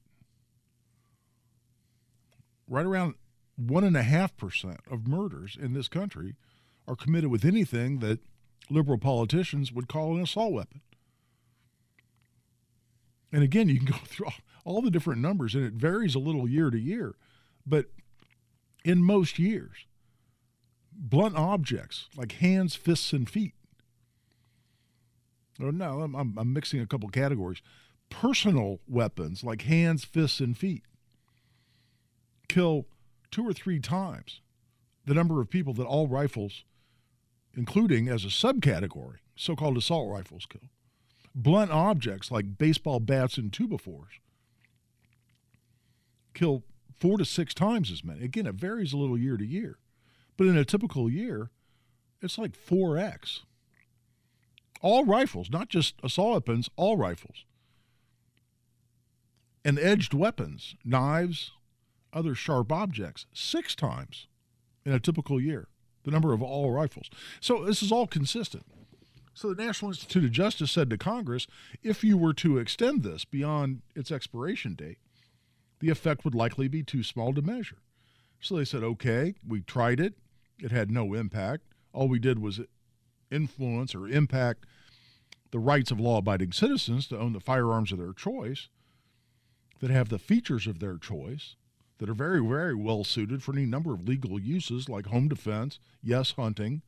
right 2.69 2.87
around 2.87 3.15
1.5% 3.61 4.77
of 4.91 5.09
murders 5.09 5.57
in 5.61 5.73
this 5.73 5.89
country 5.89 6.37
are 6.87 6.97
committed 6.97 7.31
with 7.31 7.45
anything 7.45 7.99
that 8.01 8.21
liberal 8.71 8.99
politicians 8.99 9.73
would 9.73 9.89
call 9.89 10.17
an 10.17 10.23
assault 10.23 10.53
weapon. 10.53 10.81
And 13.33 13.43
again, 13.43 13.69
you 13.69 13.79
can 13.79 13.87
go 13.93 13.99
through 14.05 14.27
all, 14.27 14.35
all 14.65 14.83
the 14.83 14.91
different 14.91 15.21
numbers, 15.21 15.55
and 15.55 15.65
it 15.65 15.73
varies 15.73 16.15
a 16.15 16.21
little 16.21 16.49
year 16.49 16.71
to 16.71 16.79
year. 16.79 17.15
But 17.67 17.87
in 18.85 19.03
most 19.03 19.39
years, 19.39 19.87
blunt 20.99 21.37
objects 21.37 22.09
like 22.17 22.33
hands, 22.33 22.75
fists, 22.75 23.13
and 23.13 23.29
feet. 23.29 23.55
Oh, 25.61 25.71
no, 25.71 26.03
I'm, 26.03 26.15
I'm 26.39 26.53
mixing 26.53 26.81
a 26.81 26.87
couple 26.87 27.09
categories 27.09 27.63
personal 28.09 28.79
weapons 28.87 29.43
like 29.43 29.63
hands, 29.63 30.05
fists, 30.05 30.39
and 30.41 30.57
feet 30.57 30.85
kill 32.49 32.87
two 33.31 33.47
or 33.47 33.53
three 33.53 33.81
times 33.81 34.41
the 35.05 35.15
number 35.15 35.41
of 35.41 35.51
people 35.51 35.73
that 35.75 35.85
all 35.87 36.09
rifles, 36.09 36.65
including 37.55 38.09
as 38.09 38.25
a 38.25 38.29
subcategory, 38.29 39.19
so 39.37 39.55
called 39.55 39.77
assault 39.77 40.11
rifles, 40.11 40.47
kill. 40.47 40.69
Blunt 41.35 41.71
objects 41.71 42.31
like 42.31 42.59
baseball 42.59 42.99
bats 42.99 43.37
and 43.37 43.55
fours 43.55 44.21
kill 46.35 46.63
four 46.99 47.19
to 47.19 47.25
six 47.25 47.55
times 47.55 47.91
as 47.91 48.05
many. 48.05 48.25
Again, 48.25 48.47
it 48.47 48.55
varies 48.55 48.93
a 48.93 48.97
little 48.97 49.19
year 49.19 49.37
to 49.37 49.47
year, 49.47 49.79
but 50.37 50.47
in 50.47 50.57
a 50.57 50.65
typical 50.65 51.11
year, 51.11 51.51
it's 52.21 52.39
like 52.39 52.53
4x. 52.53 53.41
All 54.83 55.05
rifles, 55.05 55.51
not 55.51 55.69
just 55.69 55.95
assault 56.03 56.35
weapons, 56.35 56.69
all 56.77 56.97
rifles 56.97 57.45
and 59.67 59.81
edged 59.81 60.15
weapons, 60.15 60.77
knives, 60.85 61.51
other 62.13 62.37
sharp 62.37 62.71
objects, 62.71 63.27
six 63.35 63.75
times 63.75 64.29
in 64.85 64.93
a 64.93 65.01
typical 65.01 65.41
year, 65.41 65.67
the 66.05 66.13
number 66.13 66.33
of 66.33 66.41
all 66.41 66.71
rifles. 66.71 67.11
So 67.41 67.65
this 67.65 67.83
is 67.83 67.91
all 67.91 68.07
consistent. 68.07 68.65
So 69.35 69.53
the 69.53 69.65
National 69.65 69.91
Institute 69.91 70.23
of 70.23 70.31
Justice 70.31 70.71
said 70.71 70.89
to 70.91 70.97
Congress 70.97 71.49
if 71.83 72.05
you 72.05 72.17
were 72.17 72.33
to 72.35 72.59
extend 72.59 73.03
this 73.03 73.25
beyond 73.25 73.83
its 73.97 74.13
expiration 74.13 74.75
date, 74.75 74.99
the 75.81 75.91
effect 75.91 76.25
would 76.25 76.37
likely 76.37 76.69
be 76.69 76.85
too 76.85 77.03
small 77.03 77.35
to 77.35 77.43
measure. 77.43 77.79
So 78.39 78.55
they 78.55 78.65
said, 78.65 78.85
okay, 78.85 79.35
we 79.47 79.63
tried 79.63 79.99
it. 79.99 80.15
It 80.59 80.71
had 80.71 80.91
no 80.91 81.15
impact. 81.15 81.65
All 81.93 82.09
we 82.09 82.19
did 82.19 82.39
was 82.39 82.61
influence 83.31 83.95
or 83.95 84.09
impact 84.09 84.65
the 85.51 85.59
rights 85.59 85.91
of 85.91 86.01
law 86.01 86.19
abiding 86.19 86.53
citizens 86.53 87.07
to 87.09 87.19
own 87.19 87.33
the 87.33 87.41
firearms 87.41 87.93
of 87.93 87.99
their 87.99 88.13
choice 88.13 88.69
that 89.81 89.91
have 89.91 90.09
the 90.09 90.19
features 90.19 90.67
of 90.67 90.81
their 90.81 90.97
choice 90.97 91.57
that 91.99 92.09
are 92.09 92.15
very, 92.15 92.41
very 92.41 92.75
well 92.75 93.05
suited 93.05 93.43
for 93.43 93.53
any 93.53 93.65
number 93.65 93.93
of 93.95 94.07
legal 94.07 94.39
uses 94.39 94.89
like 94.89 95.07
home 95.07 95.29
defense, 95.29 95.79
yes, 96.03 96.33
hunting. 96.33 96.83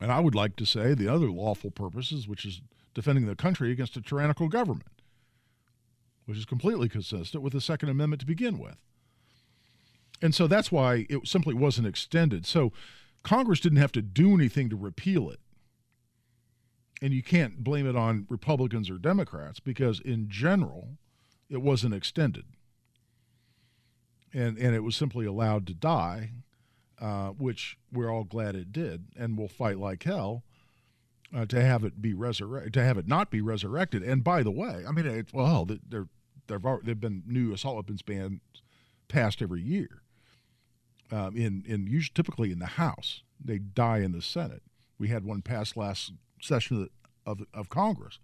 And 0.00 0.10
I 0.10 0.20
would 0.20 0.34
like 0.34 0.56
to 0.56 0.66
say 0.66 0.94
the 0.94 1.08
other 1.08 1.30
lawful 1.30 1.70
purposes, 1.70 2.26
which 2.26 2.44
is 2.44 2.60
defending 2.94 3.26
the 3.26 3.36
country 3.36 3.70
against 3.70 3.96
a 3.96 4.02
tyrannical 4.02 4.48
government, 4.48 5.02
which 6.26 6.36
is 6.36 6.44
completely 6.44 6.88
consistent 6.88 7.42
with 7.42 7.52
the 7.52 7.60
Second 7.60 7.88
Amendment 7.88 8.20
to 8.20 8.26
begin 8.26 8.58
with. 8.58 8.76
And 10.22 10.34
so 10.34 10.46
that's 10.46 10.72
why 10.72 11.06
it 11.10 11.28
simply 11.28 11.54
wasn't 11.54 11.88
extended. 11.88 12.46
So 12.46 12.72
Congress 13.24 13.60
didn't 13.60 13.78
have 13.78 13.92
to 13.92 14.02
do 14.02 14.34
anything 14.34 14.70
to 14.70 14.76
repeal 14.76 15.30
it 15.30 15.40
and 17.02 17.12
you 17.12 17.22
can't 17.22 17.64
blame 17.64 17.86
it 17.88 17.96
on 17.96 18.26
Republicans 18.30 18.88
or 18.90 18.98
Democrats 18.98 19.60
because, 19.60 20.00
in 20.00 20.28
general, 20.30 20.90
it 21.50 21.62
wasn't 21.62 21.94
extended. 21.94 22.44
and 24.32 24.58
and 24.58 24.74
it 24.74 24.80
was 24.80 24.96
simply 24.96 25.26
allowed 25.26 25.66
to 25.66 25.74
die, 25.74 26.32
uh, 27.00 27.28
which 27.30 27.78
we're 27.92 28.10
all 28.10 28.24
glad 28.24 28.54
it 28.54 28.72
did, 28.72 29.06
and 29.16 29.38
we'll 29.38 29.48
fight 29.48 29.78
like 29.78 30.02
hell 30.04 30.44
uh, 31.34 31.46
to 31.46 31.60
have 31.62 31.84
it 31.84 32.00
be 32.02 32.14
resurrected, 32.14 32.72
to 32.74 32.84
have 32.84 32.98
it 32.98 33.08
not 33.08 33.30
be 33.30 33.40
resurrected. 33.40 34.02
And 34.02 34.24
by 34.24 34.42
the 34.42 34.50
way, 34.50 34.84
I 34.88 34.92
mean, 34.92 35.06
it, 35.06 35.28
well, 35.32 35.66
there 35.66 36.06
there've 36.48 36.62
there've 36.84 37.00
been 37.00 37.22
new 37.26 37.52
assault 37.52 37.76
weapons 37.76 38.02
bans 38.02 38.40
passed 39.08 39.42
every 39.42 39.62
year. 39.62 40.01
Um, 41.12 41.36
in 41.36 41.62
in 41.66 41.86
usually 41.86 42.12
typically 42.14 42.50
in 42.50 42.58
the 42.58 42.66
House, 42.66 43.22
they 43.38 43.58
die 43.58 43.98
in 43.98 44.12
the 44.12 44.22
Senate. 44.22 44.62
We 44.98 45.08
had 45.08 45.24
one 45.24 45.42
passed 45.42 45.76
last 45.76 46.12
session 46.40 46.88
of, 47.26 47.40
of, 47.40 47.46
of 47.52 47.68
Congress, 47.68 48.18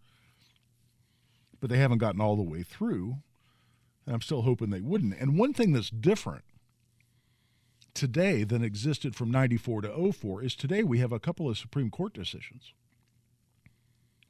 but 1.61 1.71
they 1.71 1.79
haven't 1.79 1.99
gotten 1.99 2.21
all 2.21 2.37
the 2.37 2.43
way 2.43 2.63
through 2.63 3.19
and 4.09 4.15
I'm 4.15 4.23
still 4.23 4.41
hoping 4.41 4.71
they 4.71 4.81
wouldn't. 4.81 5.21
And 5.21 5.39
one 5.39 5.53
thing 5.53 5.75
that's 5.75 5.91
different 5.91 6.45
today 7.93 8.43
than 8.43 8.65
existed 8.65 9.15
from 9.15 9.31
94 9.31 9.83
to 9.83 10.13
04 10.13 10.43
is 10.43 10.57
today 10.57 10.83
we 10.83 10.99
have 11.01 11.13
a 11.13 11.21
couple 11.21 11.47
of 11.47 11.59
Supreme 11.59 11.91
Court 11.91 12.15
decisions. 12.15 12.73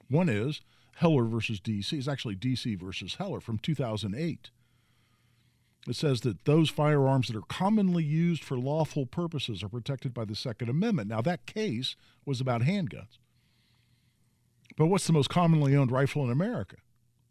One 0.08 0.28
is 0.28 0.62
Heller 0.96 1.22
versus 1.26 1.60
DC. 1.60 1.92
It's 1.92 2.08
actually 2.08 2.34
DC 2.34 2.76
versus 2.76 3.14
Heller 3.14 3.38
from 3.38 3.58
2008. 3.58 4.50
It 5.88 5.96
says 5.96 6.20
that 6.20 6.44
those 6.44 6.68
firearms 6.68 7.28
that 7.28 7.36
are 7.36 7.42
commonly 7.48 8.04
used 8.04 8.44
for 8.44 8.58
lawful 8.58 9.06
purposes 9.06 9.62
are 9.62 9.70
protected 9.70 10.12
by 10.12 10.26
the 10.26 10.34
Second 10.34 10.68
Amendment. 10.68 11.08
Now, 11.08 11.22
that 11.22 11.46
case 11.46 11.96
was 12.26 12.40
about 12.40 12.62
handguns. 12.62 13.18
But 14.76 14.86
what's 14.86 15.06
the 15.06 15.14
most 15.14 15.30
commonly 15.30 15.74
owned 15.74 15.90
rifle 15.90 16.24
in 16.24 16.30
America? 16.30 16.76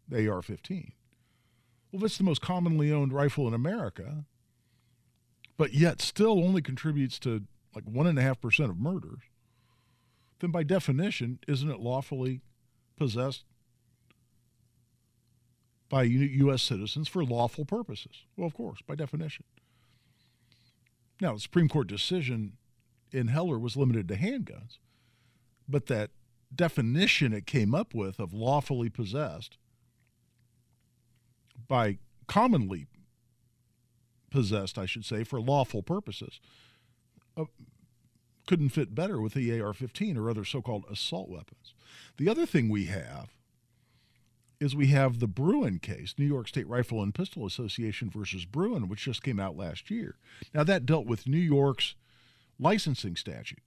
The 0.08 0.28
AR 0.28 0.42
15. 0.42 0.92
Well, 1.92 2.00
that's 2.00 2.18
the 2.18 2.24
most 2.24 2.42
commonly 2.42 2.92
owned 2.92 3.12
rifle 3.12 3.46
in 3.46 3.54
America, 3.54 4.24
but 5.56 5.72
yet 5.72 6.02
still 6.02 6.44
only 6.44 6.60
contributes 6.60 7.18
to 7.20 7.44
like 7.74 7.84
1.5% 7.84 8.70
of 8.70 8.78
murders. 8.78 9.22
Then, 10.40 10.50
by 10.50 10.64
definition, 10.64 11.38
isn't 11.46 11.70
it 11.70 11.80
lawfully 11.80 12.42
possessed 12.96 13.44
by 15.88 16.02
U.S. 16.02 16.62
citizens 16.62 17.08
for 17.08 17.24
lawful 17.24 17.64
purposes? 17.64 18.24
Well, 18.36 18.46
of 18.46 18.54
course, 18.54 18.80
by 18.86 18.94
definition. 18.94 19.44
Now, 21.20 21.34
the 21.34 21.40
Supreme 21.40 21.68
Court 21.68 21.88
decision 21.88 22.54
in 23.10 23.28
Heller 23.28 23.58
was 23.58 23.76
limited 23.76 24.08
to 24.08 24.16
handguns, 24.16 24.78
but 25.68 25.86
that 25.86 26.10
definition 26.54 27.32
it 27.32 27.46
came 27.46 27.74
up 27.74 27.94
with 27.94 28.18
of 28.18 28.32
lawfully 28.32 28.88
possessed 28.88 29.58
by 31.66 31.98
commonly 32.26 32.86
possessed, 34.30 34.78
I 34.78 34.86
should 34.86 35.04
say, 35.04 35.24
for 35.24 35.40
lawful 35.40 35.82
purposes, 35.82 36.40
uh, 37.36 37.44
couldn't 38.46 38.70
fit 38.70 38.94
better 38.94 39.20
with 39.20 39.34
the 39.34 39.60
AR 39.60 39.74
15 39.74 40.16
or 40.16 40.30
other 40.30 40.44
so 40.44 40.62
called 40.62 40.84
assault 40.90 41.28
weapons. 41.28 41.74
The 42.16 42.28
other 42.28 42.46
thing 42.46 42.68
we 42.68 42.86
have 42.86 43.37
is 44.60 44.74
we 44.74 44.88
have 44.88 45.18
the 45.20 45.28
Bruen 45.28 45.78
case, 45.78 46.14
New 46.18 46.26
York 46.26 46.48
State 46.48 46.66
Rifle 46.68 47.02
and 47.02 47.14
Pistol 47.14 47.46
Association 47.46 48.10
versus 48.10 48.44
Bruen, 48.44 48.88
which 48.88 49.04
just 49.04 49.22
came 49.22 49.38
out 49.38 49.56
last 49.56 49.90
year. 49.90 50.16
Now, 50.52 50.64
that 50.64 50.86
dealt 50.86 51.06
with 51.06 51.28
New 51.28 51.38
York's 51.38 51.94
licensing 52.58 53.14
statute 53.14 53.62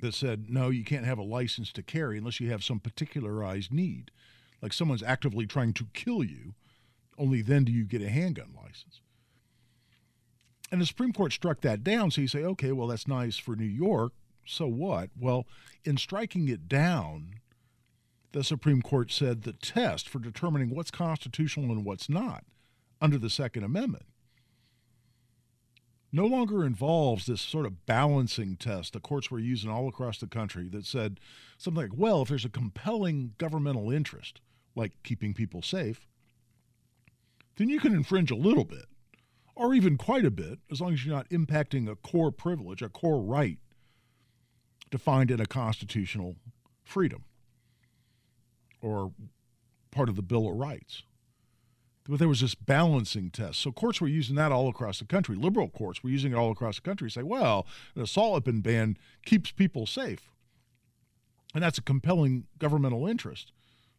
that 0.00 0.14
said, 0.14 0.50
no, 0.50 0.68
you 0.68 0.84
can't 0.84 1.06
have 1.06 1.18
a 1.18 1.22
license 1.22 1.72
to 1.72 1.82
carry 1.82 2.18
unless 2.18 2.40
you 2.40 2.50
have 2.50 2.64
some 2.64 2.80
particularized 2.80 3.72
need, 3.72 4.10
like 4.60 4.72
someone's 4.72 5.02
actively 5.02 5.46
trying 5.46 5.72
to 5.74 5.86
kill 5.94 6.22
you 6.22 6.54
only 7.18 7.42
then 7.42 7.64
do 7.64 7.72
you 7.72 7.84
get 7.84 8.02
a 8.02 8.08
handgun 8.08 8.52
license. 8.56 9.00
And 10.70 10.80
the 10.80 10.86
Supreme 10.86 11.12
Court 11.12 11.32
struck 11.32 11.60
that 11.60 11.84
down. 11.84 12.10
So 12.10 12.22
you 12.22 12.28
say, 12.28 12.44
okay, 12.44 12.72
well, 12.72 12.88
that's 12.88 13.06
nice 13.06 13.36
for 13.36 13.54
New 13.54 13.64
York. 13.64 14.12
So 14.46 14.66
what? 14.66 15.10
Well, 15.18 15.46
in 15.84 15.98
striking 15.98 16.48
it 16.48 16.68
down, 16.68 17.34
the 18.32 18.42
Supreme 18.42 18.82
Court 18.82 19.12
said 19.12 19.42
the 19.42 19.52
test 19.52 20.08
for 20.08 20.18
determining 20.18 20.70
what's 20.70 20.90
constitutional 20.90 21.70
and 21.70 21.84
what's 21.84 22.08
not 22.08 22.44
under 23.00 23.18
the 23.18 23.30
Second 23.30 23.64
Amendment 23.64 24.06
no 26.12 26.26
longer 26.26 26.64
involves 26.64 27.24
this 27.24 27.40
sort 27.40 27.64
of 27.64 27.86
balancing 27.86 28.56
test 28.56 28.92
the 28.92 29.00
courts 29.00 29.30
were 29.30 29.38
using 29.38 29.70
all 29.70 29.88
across 29.88 30.18
the 30.18 30.26
country 30.26 30.68
that 30.68 30.84
said 30.84 31.18
something 31.56 31.82
like, 31.82 31.92
well, 31.96 32.22
if 32.22 32.28
there's 32.28 32.44
a 32.44 32.50
compelling 32.50 33.32
governmental 33.38 33.90
interest, 33.90 34.40
like 34.76 34.92
keeping 35.02 35.32
people 35.32 35.62
safe, 35.62 36.06
then 37.56 37.68
you 37.68 37.80
can 37.80 37.94
infringe 37.94 38.30
a 38.30 38.36
little 38.36 38.64
bit, 38.64 38.86
or 39.54 39.72
even 39.72 39.96
quite 39.96 40.24
a 40.24 40.30
bit, 40.30 40.58
as 40.70 40.80
long 40.80 40.92
as 40.92 41.04
you're 41.04 41.14
not 41.14 41.28
impacting 41.30 41.90
a 41.90 41.96
core 41.96 42.30
privilege, 42.30 42.82
a 42.82 42.88
core 42.88 43.20
right 43.20 43.58
defined 44.90 45.30
in 45.30 45.40
a 45.40 45.46
constitutional 45.46 46.36
freedom 46.84 47.24
or 48.82 49.12
part 49.90 50.08
of 50.08 50.16
the 50.16 50.22
Bill 50.22 50.48
of 50.48 50.56
Rights. 50.56 51.04
But 52.08 52.18
there 52.18 52.28
was 52.28 52.40
this 52.40 52.56
balancing 52.56 53.30
test. 53.30 53.60
So 53.60 53.70
courts 53.70 54.00
were 54.00 54.08
using 54.08 54.34
that 54.34 54.50
all 54.50 54.68
across 54.68 54.98
the 54.98 55.04
country. 55.04 55.36
Liberal 55.36 55.68
courts 55.68 56.02
were 56.02 56.10
using 56.10 56.32
it 56.32 56.36
all 56.36 56.50
across 56.50 56.76
the 56.76 56.82
country. 56.82 57.10
Say, 57.10 57.22
well, 57.22 57.66
an 57.94 58.02
assault 58.02 58.32
weapon 58.32 58.60
ban 58.60 58.96
keeps 59.24 59.52
people 59.52 59.86
safe. 59.86 60.28
And 61.54 61.62
that's 61.62 61.78
a 61.78 61.82
compelling 61.82 62.46
governmental 62.58 63.06
interest. 63.06 63.52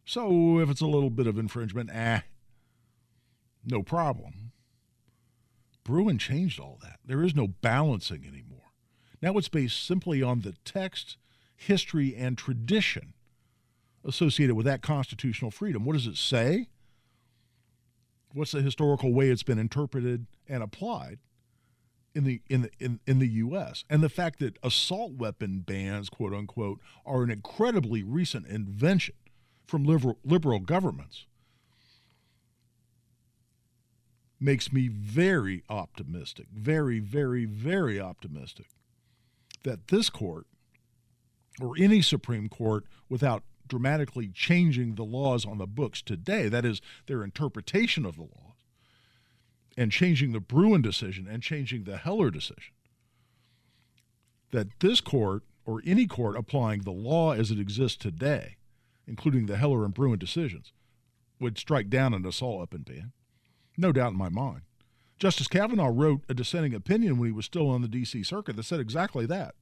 So 0.04 0.58
if 0.58 0.68
it's 0.68 0.82
a 0.82 0.86
little 0.86 1.08
bit 1.08 1.26
of 1.26 1.38
infringement, 1.38 1.90
ah, 1.94 2.24
no 3.64 3.82
problem. 3.82 4.52
Bruen 5.82 6.18
changed 6.18 6.60
all 6.60 6.78
that. 6.82 6.98
There 7.04 7.22
is 7.22 7.34
no 7.34 7.48
balancing 7.48 8.24
anymore. 8.26 8.72
Now 9.22 9.38
it's 9.38 9.48
based 9.48 9.86
simply 9.86 10.22
on 10.22 10.42
the 10.42 10.54
text, 10.64 11.16
history, 11.56 12.14
and 12.14 12.36
tradition 12.36 13.13
associated 14.04 14.54
with 14.54 14.66
that 14.66 14.82
constitutional 14.82 15.50
freedom. 15.50 15.84
What 15.84 15.94
does 15.94 16.06
it 16.06 16.16
say? 16.16 16.68
What's 18.32 18.52
the 18.52 18.62
historical 18.62 19.12
way 19.12 19.30
it's 19.30 19.42
been 19.42 19.58
interpreted 19.58 20.26
and 20.48 20.62
applied 20.62 21.18
in 22.14 22.24
the 22.24 22.40
in 22.48 22.62
the 22.62 22.70
in, 22.78 23.00
in 23.06 23.18
the 23.18 23.28
US? 23.28 23.84
And 23.88 24.02
the 24.02 24.08
fact 24.08 24.40
that 24.40 24.58
assault 24.62 25.12
weapon 25.12 25.60
bans, 25.60 26.08
quote 26.08 26.34
unquote, 26.34 26.80
are 27.06 27.22
an 27.22 27.30
incredibly 27.30 28.02
recent 28.02 28.46
invention 28.46 29.14
from 29.66 29.84
liberal, 29.84 30.18
liberal 30.24 30.58
governments 30.58 31.26
makes 34.40 34.72
me 34.72 34.88
very 34.88 35.62
optimistic, 35.70 36.46
very, 36.52 36.98
very, 36.98 37.46
very 37.46 37.98
optimistic 37.98 38.66
that 39.62 39.88
this 39.88 40.10
court 40.10 40.46
or 41.60 41.74
any 41.78 42.02
Supreme 42.02 42.48
Court, 42.48 42.84
without 43.08 43.42
dramatically 43.68 44.28
changing 44.28 44.94
the 44.94 45.04
laws 45.04 45.44
on 45.44 45.58
the 45.58 45.66
books 45.66 46.02
today, 46.02 46.48
that 46.48 46.64
is, 46.64 46.80
their 47.06 47.22
interpretation 47.22 48.04
of 48.04 48.16
the 48.16 48.22
laws, 48.22 48.56
and 49.76 49.92
changing 49.92 50.32
the 50.32 50.40
Bruen 50.40 50.82
decision 50.82 51.26
and 51.28 51.42
changing 51.42 51.84
the 51.84 51.96
Heller 51.96 52.30
decision, 52.30 52.74
that 54.50 54.80
this 54.80 55.00
court 55.00 55.42
or 55.64 55.82
any 55.86 56.06
court 56.06 56.36
applying 56.36 56.82
the 56.82 56.92
law 56.92 57.32
as 57.32 57.50
it 57.50 57.58
exists 57.58 57.96
today, 57.96 58.56
including 59.06 59.46
the 59.46 59.56
Heller 59.56 59.84
and 59.84 59.94
Bruen 59.94 60.18
decisions, 60.18 60.72
would 61.40 61.58
strike 61.58 61.90
down 61.90 62.14
an 62.14 62.24
assault 62.24 62.60
weapon 62.60 62.82
ban 62.82 63.12
no 63.76 63.92
doubt 63.92 64.12
in 64.12 64.18
my 64.18 64.28
mind. 64.28 64.62
Justice 65.18 65.48
Kavanaugh 65.48 65.92
wrote 65.92 66.22
a 66.28 66.34
dissenting 66.34 66.74
opinion 66.74 67.18
when 67.18 67.28
he 67.28 67.32
was 67.32 67.44
still 67.44 67.70
on 67.70 67.82
the 67.82 67.88
D.C. 67.88 68.22
Circuit 68.22 68.56
that 68.56 68.64
said 68.64 68.80
exactly 68.80 69.26
that. 69.26 69.54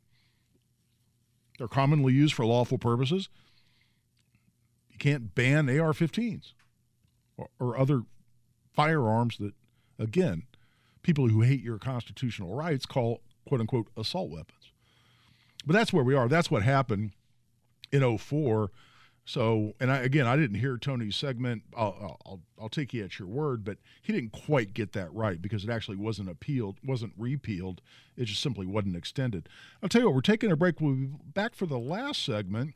They're 1.59 1.68
commonly 1.68 2.12
used 2.12 2.35
for 2.35 2.47
lawful 2.47 2.78
purposes. 2.78 3.28
Can't 5.02 5.34
ban 5.34 5.68
AR 5.68 5.92
15s 5.92 6.52
or, 7.36 7.48
or 7.58 7.76
other 7.76 8.02
firearms 8.72 9.36
that, 9.38 9.52
again, 9.98 10.44
people 11.02 11.26
who 11.26 11.40
hate 11.40 11.60
your 11.60 11.78
constitutional 11.78 12.54
rights 12.54 12.86
call 12.86 13.20
quote 13.44 13.60
unquote 13.60 13.88
assault 13.96 14.30
weapons. 14.30 14.70
But 15.66 15.72
that's 15.72 15.92
where 15.92 16.04
we 16.04 16.14
are. 16.14 16.28
That's 16.28 16.52
what 16.52 16.62
happened 16.62 17.10
in 17.90 18.16
04 18.16 18.70
so, 19.24 19.74
and 19.78 19.92
I, 19.92 19.98
again, 19.98 20.26
I 20.26 20.36
didn't 20.36 20.58
hear 20.58 20.76
Tony's 20.76 21.14
segment. 21.14 21.62
I'll, 21.76 22.18
I'll, 22.26 22.40
I'll 22.60 22.68
take 22.68 22.92
you 22.92 23.04
at 23.04 23.18
your 23.20 23.28
word, 23.28 23.64
but 23.64 23.78
he 24.02 24.12
didn't 24.12 24.32
quite 24.32 24.74
get 24.74 24.92
that 24.92 25.12
right 25.14 25.40
because 25.40 25.62
it 25.62 25.70
actually 25.70 25.96
wasn't 25.96 26.28
appealed, 26.28 26.78
wasn't 26.84 27.12
repealed. 27.16 27.80
It 28.16 28.24
just 28.24 28.42
simply 28.42 28.66
wasn't 28.66 28.96
extended. 28.96 29.48
I'll 29.80 29.88
tell 29.88 30.00
you 30.00 30.08
what, 30.08 30.14
we're 30.16 30.22
taking 30.22 30.50
a 30.50 30.56
break. 30.56 30.80
We'll 30.80 30.94
be 30.94 31.10
back 31.34 31.54
for 31.54 31.66
the 31.66 31.78
last 31.78 32.24
segment, 32.24 32.74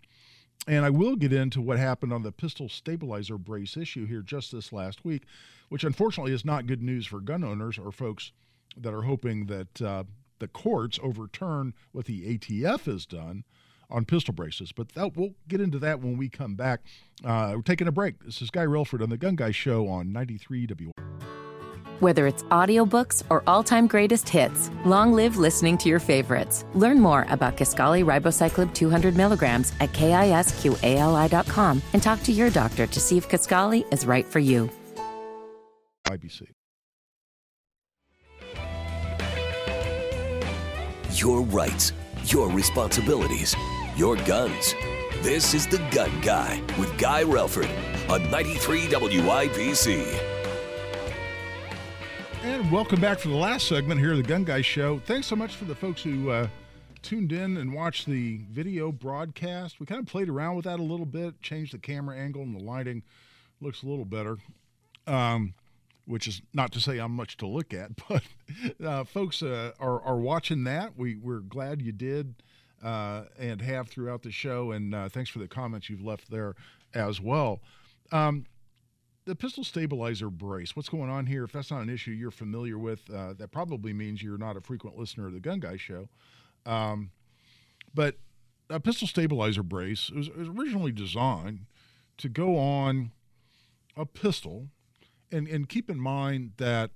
and 0.66 0.84
I 0.84 0.90
will 0.90 1.16
get 1.16 1.32
into 1.32 1.60
what 1.60 1.78
happened 1.78 2.12
on 2.12 2.22
the 2.22 2.32
pistol 2.32 2.68
stabilizer 2.68 3.38
brace 3.38 3.76
issue 3.76 4.06
here 4.06 4.22
just 4.22 4.52
this 4.52 4.72
last 4.72 5.04
week, 5.04 5.22
which 5.68 5.84
unfortunately 5.84 6.32
is 6.32 6.44
not 6.44 6.66
good 6.66 6.82
news 6.82 7.06
for 7.06 7.20
gun 7.20 7.44
owners 7.44 7.78
or 7.78 7.92
folks 7.92 8.32
that 8.76 8.92
are 8.92 9.02
hoping 9.02 9.46
that 9.46 9.82
uh, 9.82 10.04
the 10.38 10.48
courts 10.48 10.98
overturn 11.02 11.74
what 11.92 12.06
the 12.06 12.36
ATF 12.36 12.84
has 12.86 13.06
done 13.06 13.44
on 13.88 14.04
pistol 14.04 14.34
braces. 14.34 14.72
But 14.72 14.90
that, 14.90 15.16
we'll 15.16 15.34
get 15.48 15.60
into 15.60 15.78
that 15.78 16.00
when 16.00 16.16
we 16.16 16.28
come 16.28 16.54
back. 16.54 16.80
Uh, 17.24 17.52
we're 17.54 17.62
taking 17.62 17.88
a 17.88 17.92
break. 17.92 18.24
This 18.24 18.42
is 18.42 18.50
Guy 18.50 18.66
Relford 18.66 19.02
on 19.02 19.10
the 19.10 19.16
Gun 19.16 19.36
Guy 19.36 19.52
Show 19.52 19.88
on 19.88 20.12
93 20.12 20.66
W. 20.66 20.92
Whether 22.00 22.26
it's 22.26 22.42
audiobooks 22.44 23.22
or 23.30 23.42
all-time 23.46 23.86
greatest 23.86 24.28
hits, 24.28 24.70
long 24.84 25.14
live 25.14 25.38
listening 25.38 25.78
to 25.78 25.88
your 25.88 25.98
favorites. 25.98 26.66
Learn 26.74 27.00
more 27.00 27.26
about 27.30 27.56
Kisqali 27.56 28.04
Ribociclib 28.04 28.74
200 28.74 29.16
milligrams 29.16 29.72
at 29.80 29.92
kisqali.com 29.92 31.82
and 31.94 32.02
talk 32.02 32.22
to 32.24 32.32
your 32.32 32.50
doctor 32.50 32.86
to 32.86 33.00
see 33.00 33.16
if 33.16 33.28
Kaskali 33.30 33.90
is 33.90 34.04
right 34.04 34.26
for 34.26 34.40
you. 34.40 34.68
IBC. 36.06 36.42
Your 41.12 41.40
rights, 41.40 41.94
your 42.26 42.50
responsibilities, 42.50 43.56
your 43.96 44.16
guns. 44.16 44.74
This 45.22 45.54
is 45.54 45.66
The 45.66 45.78
Gun 45.90 46.10
Guy 46.20 46.60
with 46.78 46.96
Guy 46.98 47.24
Relford 47.24 47.70
on 48.10 48.30
93 48.30 48.82
WIBC. 48.82 50.35
And 52.46 52.70
welcome 52.70 53.00
back 53.00 53.18
for 53.18 53.26
the 53.26 53.34
last 53.34 53.66
segment 53.66 53.98
here 53.98 54.12
of 54.12 54.18
the 54.18 54.22
Gun 54.22 54.44
Guy 54.44 54.60
Show. 54.62 55.00
Thanks 55.00 55.26
so 55.26 55.34
much 55.34 55.56
for 55.56 55.64
the 55.64 55.74
folks 55.74 56.00
who 56.00 56.30
uh, 56.30 56.46
tuned 57.02 57.32
in 57.32 57.56
and 57.56 57.74
watched 57.74 58.06
the 58.06 58.40
video 58.52 58.92
broadcast. 58.92 59.80
We 59.80 59.86
kind 59.86 60.00
of 60.00 60.06
played 60.06 60.28
around 60.28 60.54
with 60.54 60.64
that 60.66 60.78
a 60.78 60.82
little 60.82 61.06
bit, 61.06 61.42
changed 61.42 61.74
the 61.74 61.78
camera 61.78 62.16
angle 62.16 62.42
and 62.42 62.54
the 62.54 62.62
lighting. 62.62 63.02
Looks 63.60 63.82
a 63.82 63.86
little 63.86 64.04
better. 64.04 64.36
Um, 65.08 65.54
which 66.04 66.28
is 66.28 66.40
not 66.54 66.70
to 66.74 66.80
say 66.80 66.98
I'm 66.98 67.10
much 67.10 67.36
to 67.38 67.48
look 67.48 67.74
at, 67.74 67.90
but 68.08 68.22
uh, 68.82 69.02
folks 69.02 69.42
uh, 69.42 69.72
are, 69.80 70.00
are 70.02 70.16
watching 70.16 70.62
that. 70.64 70.96
We, 70.96 71.16
we're 71.16 71.40
glad 71.40 71.82
you 71.82 71.90
did 71.90 72.36
uh, 72.80 73.24
and 73.40 73.60
have 73.60 73.88
throughout 73.88 74.22
the 74.22 74.30
show. 74.30 74.70
And 74.70 74.94
uh, 74.94 75.08
thanks 75.08 75.30
for 75.30 75.40
the 75.40 75.48
comments 75.48 75.90
you've 75.90 76.04
left 76.04 76.30
there 76.30 76.54
as 76.94 77.20
well. 77.20 77.58
Um, 78.12 78.46
the 79.26 79.34
pistol 79.34 79.64
stabilizer 79.64 80.30
brace, 80.30 80.74
what's 80.74 80.88
going 80.88 81.10
on 81.10 81.26
here? 81.26 81.44
If 81.44 81.52
that's 81.52 81.70
not 81.70 81.82
an 81.82 81.90
issue 81.90 82.12
you're 82.12 82.30
familiar 82.30 82.78
with, 82.78 83.10
uh, 83.10 83.34
that 83.34 83.50
probably 83.50 83.92
means 83.92 84.22
you're 84.22 84.38
not 84.38 84.56
a 84.56 84.60
frequent 84.60 84.96
listener 84.96 85.26
of 85.26 85.32
the 85.32 85.40
Gun 85.40 85.60
Guy 85.60 85.76
show. 85.76 86.08
Um, 86.64 87.10
but 87.92 88.16
a 88.70 88.80
pistol 88.80 89.06
stabilizer 89.06 89.62
brace 89.62 90.10
was, 90.10 90.30
was 90.30 90.48
originally 90.48 90.92
designed 90.92 91.66
to 92.18 92.28
go 92.28 92.56
on 92.56 93.10
a 93.96 94.06
pistol 94.06 94.68
and 95.32 95.48
and 95.48 95.68
keep 95.68 95.90
in 95.90 95.98
mind 95.98 96.52
that 96.58 96.90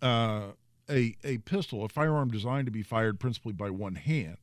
uh, 0.00 0.48
a 0.90 1.16
a 1.24 1.38
pistol, 1.38 1.84
a 1.84 1.88
firearm 1.88 2.30
designed 2.30 2.66
to 2.66 2.72
be 2.72 2.82
fired 2.82 3.20
principally 3.20 3.52
by 3.52 3.70
one 3.70 3.94
hand. 3.94 4.38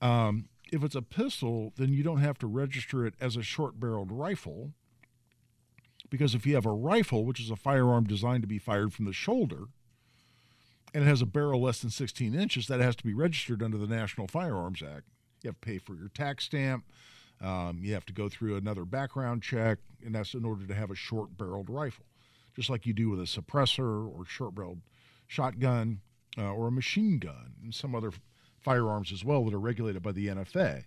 Um, 0.00 0.48
if 0.70 0.84
it's 0.84 0.94
a 0.94 1.02
pistol, 1.02 1.72
then 1.76 1.92
you 1.92 2.02
don't 2.02 2.20
have 2.20 2.38
to 2.38 2.46
register 2.46 3.06
it 3.06 3.14
as 3.20 3.36
a 3.36 3.42
short-barreled 3.42 4.12
rifle, 4.12 4.72
because 6.10 6.34
if 6.34 6.46
you 6.46 6.54
have 6.54 6.66
a 6.66 6.72
rifle, 6.72 7.24
which 7.24 7.40
is 7.40 7.50
a 7.50 7.56
firearm 7.56 8.04
designed 8.04 8.42
to 8.42 8.48
be 8.48 8.58
fired 8.58 8.92
from 8.92 9.04
the 9.04 9.12
shoulder, 9.12 9.64
and 10.94 11.04
it 11.04 11.06
has 11.06 11.20
a 11.20 11.26
barrel 11.26 11.62
less 11.62 11.80
than 11.80 11.90
16 11.90 12.34
inches, 12.34 12.66
that 12.66 12.80
has 12.80 12.96
to 12.96 13.04
be 13.04 13.14
registered 13.14 13.62
under 13.62 13.76
the 13.76 13.86
National 13.86 14.26
Firearms 14.26 14.82
Act. 14.82 15.04
You 15.42 15.48
have 15.48 15.60
to 15.60 15.66
pay 15.66 15.78
for 15.78 15.94
your 15.94 16.08
tax 16.08 16.44
stamp. 16.44 16.84
Um, 17.40 17.80
you 17.82 17.94
have 17.94 18.06
to 18.06 18.12
go 18.12 18.28
through 18.28 18.56
another 18.56 18.84
background 18.84 19.42
check, 19.42 19.78
and 20.04 20.14
that's 20.14 20.34
in 20.34 20.44
order 20.44 20.66
to 20.66 20.74
have 20.74 20.90
a 20.90 20.96
short 20.96 21.36
barreled 21.36 21.70
rifle, 21.70 22.04
just 22.56 22.70
like 22.70 22.86
you 22.86 22.92
do 22.92 23.10
with 23.10 23.20
a 23.20 23.24
suppressor 23.24 24.12
or 24.12 24.24
short 24.24 24.54
barreled 24.54 24.80
shotgun 25.26 26.00
uh, 26.36 26.52
or 26.52 26.68
a 26.68 26.72
machine 26.72 27.18
gun 27.18 27.52
and 27.62 27.74
some 27.74 27.94
other 27.94 28.10
firearms 28.60 29.12
as 29.12 29.24
well 29.24 29.44
that 29.44 29.54
are 29.54 29.60
regulated 29.60 30.02
by 30.02 30.12
the 30.12 30.26
NFA. 30.26 30.84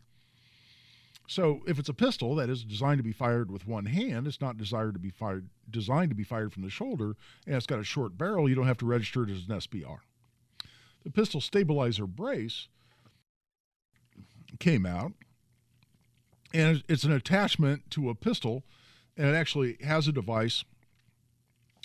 So 1.31 1.61
if 1.65 1.79
it's 1.79 1.87
a 1.87 1.93
pistol 1.93 2.35
that 2.35 2.49
is 2.49 2.65
designed 2.65 2.97
to 2.97 3.05
be 3.05 3.13
fired 3.13 3.49
with 3.49 3.65
one 3.65 3.85
hand, 3.85 4.27
it's 4.27 4.41
not 4.41 4.57
desired 4.57 4.95
to 4.95 4.99
be 4.99 5.11
fired 5.11 5.47
designed 5.69 6.09
to 6.09 6.15
be 6.15 6.25
fired 6.25 6.51
from 6.51 6.63
the 6.63 6.69
shoulder, 6.69 7.15
and 7.47 7.55
it's 7.55 7.65
got 7.65 7.79
a 7.79 7.85
short 7.85 8.17
barrel, 8.17 8.49
you 8.49 8.55
don't 8.55 8.67
have 8.67 8.79
to 8.79 8.85
register 8.85 9.23
it 9.23 9.29
as 9.29 9.47
an 9.47 9.55
SBR. 9.55 9.99
The 11.05 11.09
pistol 11.09 11.39
stabilizer 11.39 12.05
brace 12.05 12.67
came 14.59 14.85
out 14.85 15.13
and 16.53 16.83
it's 16.89 17.05
an 17.05 17.13
attachment 17.13 17.89
to 17.91 18.09
a 18.09 18.15
pistol, 18.15 18.63
and 19.15 19.25
it 19.25 19.33
actually 19.33 19.77
has 19.85 20.09
a 20.09 20.11
device 20.11 20.65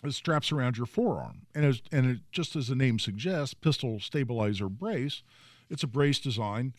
that 0.02 0.12
straps 0.12 0.50
around 0.50 0.76
your 0.76 0.86
forearm. 0.86 1.42
And, 1.54 1.64
as, 1.64 1.82
and 1.92 2.10
it, 2.10 2.18
just 2.32 2.56
as 2.56 2.66
the 2.66 2.74
name 2.74 2.98
suggests, 2.98 3.54
pistol 3.54 4.00
stabilizer 4.00 4.68
brace, 4.68 5.22
it's 5.70 5.84
a 5.84 5.86
brace 5.86 6.18
designed 6.18 6.72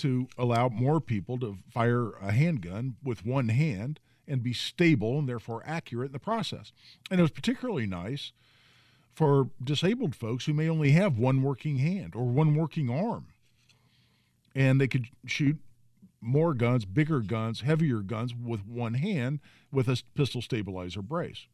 to 0.00 0.28
allow 0.38 0.68
more 0.68 1.00
people 1.00 1.38
to 1.38 1.58
fire 1.70 2.12
a 2.20 2.32
handgun 2.32 2.96
with 3.02 3.24
one 3.24 3.48
hand 3.48 4.00
and 4.26 4.42
be 4.42 4.52
stable 4.52 5.18
and 5.18 5.28
therefore 5.28 5.62
accurate 5.66 6.08
in 6.08 6.12
the 6.12 6.18
process. 6.18 6.72
And 7.10 7.18
it 7.18 7.22
was 7.22 7.30
particularly 7.30 7.86
nice 7.86 8.32
for 9.12 9.50
disabled 9.62 10.14
folks 10.14 10.46
who 10.46 10.54
may 10.54 10.68
only 10.68 10.92
have 10.92 11.18
one 11.18 11.42
working 11.42 11.78
hand 11.78 12.14
or 12.14 12.24
one 12.24 12.54
working 12.54 12.88
arm. 12.88 13.26
And 14.54 14.80
they 14.80 14.88
could 14.88 15.06
shoot 15.26 15.58
more 16.20 16.54
guns, 16.54 16.84
bigger 16.84 17.20
guns, 17.20 17.62
heavier 17.62 18.00
guns 18.00 18.34
with 18.34 18.66
one 18.66 18.94
hand 18.94 19.40
with 19.72 19.88
a 19.88 20.02
pistol 20.14 20.42
stabilizer 20.42 21.02
brace. 21.02 21.46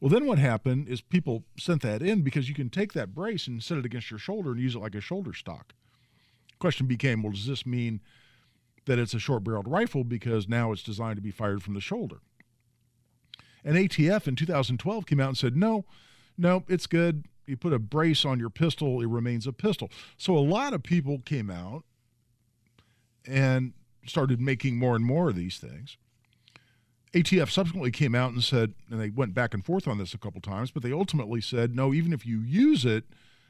Well, 0.00 0.10
then 0.10 0.26
what 0.26 0.38
happened 0.38 0.88
is 0.88 1.00
people 1.00 1.44
sent 1.58 1.82
that 1.82 2.02
in 2.02 2.22
because 2.22 2.48
you 2.48 2.54
can 2.54 2.70
take 2.70 2.92
that 2.92 3.14
brace 3.14 3.46
and 3.46 3.62
set 3.62 3.78
it 3.78 3.84
against 3.84 4.10
your 4.10 4.18
shoulder 4.18 4.50
and 4.50 4.60
use 4.60 4.74
it 4.74 4.80
like 4.80 4.94
a 4.94 5.00
shoulder 5.00 5.32
stock. 5.32 5.74
Question 6.62 6.86
became, 6.86 7.24
well, 7.24 7.32
does 7.32 7.48
this 7.48 7.66
mean 7.66 8.00
that 8.84 8.96
it's 8.96 9.14
a 9.14 9.18
short 9.18 9.42
barreled 9.42 9.66
rifle 9.66 10.04
because 10.04 10.48
now 10.48 10.70
it's 10.70 10.84
designed 10.84 11.16
to 11.16 11.20
be 11.20 11.32
fired 11.32 11.60
from 11.60 11.74
the 11.74 11.80
shoulder? 11.80 12.20
And 13.64 13.74
ATF 13.74 14.28
in 14.28 14.36
2012 14.36 15.04
came 15.04 15.18
out 15.18 15.26
and 15.26 15.36
said, 15.36 15.56
no, 15.56 15.84
no, 16.38 16.62
it's 16.68 16.86
good. 16.86 17.24
You 17.48 17.56
put 17.56 17.72
a 17.72 17.80
brace 17.80 18.24
on 18.24 18.38
your 18.38 18.48
pistol, 18.48 19.00
it 19.00 19.08
remains 19.08 19.44
a 19.48 19.52
pistol. 19.52 19.90
So 20.16 20.38
a 20.38 20.38
lot 20.38 20.72
of 20.72 20.84
people 20.84 21.18
came 21.24 21.50
out 21.50 21.82
and 23.26 23.72
started 24.06 24.40
making 24.40 24.76
more 24.76 24.94
and 24.94 25.04
more 25.04 25.30
of 25.30 25.34
these 25.34 25.58
things. 25.58 25.96
ATF 27.12 27.50
subsequently 27.50 27.90
came 27.90 28.14
out 28.14 28.30
and 28.30 28.44
said, 28.44 28.74
and 28.88 29.00
they 29.00 29.10
went 29.10 29.34
back 29.34 29.52
and 29.52 29.64
forth 29.64 29.88
on 29.88 29.98
this 29.98 30.14
a 30.14 30.18
couple 30.18 30.40
times, 30.40 30.70
but 30.70 30.84
they 30.84 30.92
ultimately 30.92 31.40
said, 31.40 31.74
no, 31.74 31.92
even 31.92 32.12
if 32.12 32.24
you 32.24 32.38
use 32.38 32.84
it 32.84 33.02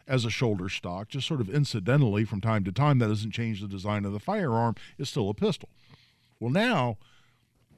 as 0.06 0.24
a 0.24 0.30
shoulder 0.30 0.68
stock, 0.68 1.08
just 1.08 1.26
sort 1.26 1.40
of 1.40 1.48
incidentally 1.48 2.24
from 2.24 2.40
time 2.40 2.64
to 2.64 2.72
time, 2.72 2.98
that 2.98 3.08
doesn't 3.08 3.30
change 3.30 3.60
the 3.60 3.68
design 3.68 4.04
of 4.04 4.12
the 4.12 4.20
firearm. 4.20 4.74
It's 4.98 5.10
still 5.10 5.30
a 5.30 5.34
pistol. 5.34 5.68
Well, 6.40 6.50
now 6.50 6.98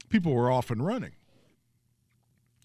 people 0.09 0.32
were 0.32 0.51
off 0.51 0.70
and 0.70 0.84
running. 0.84 1.12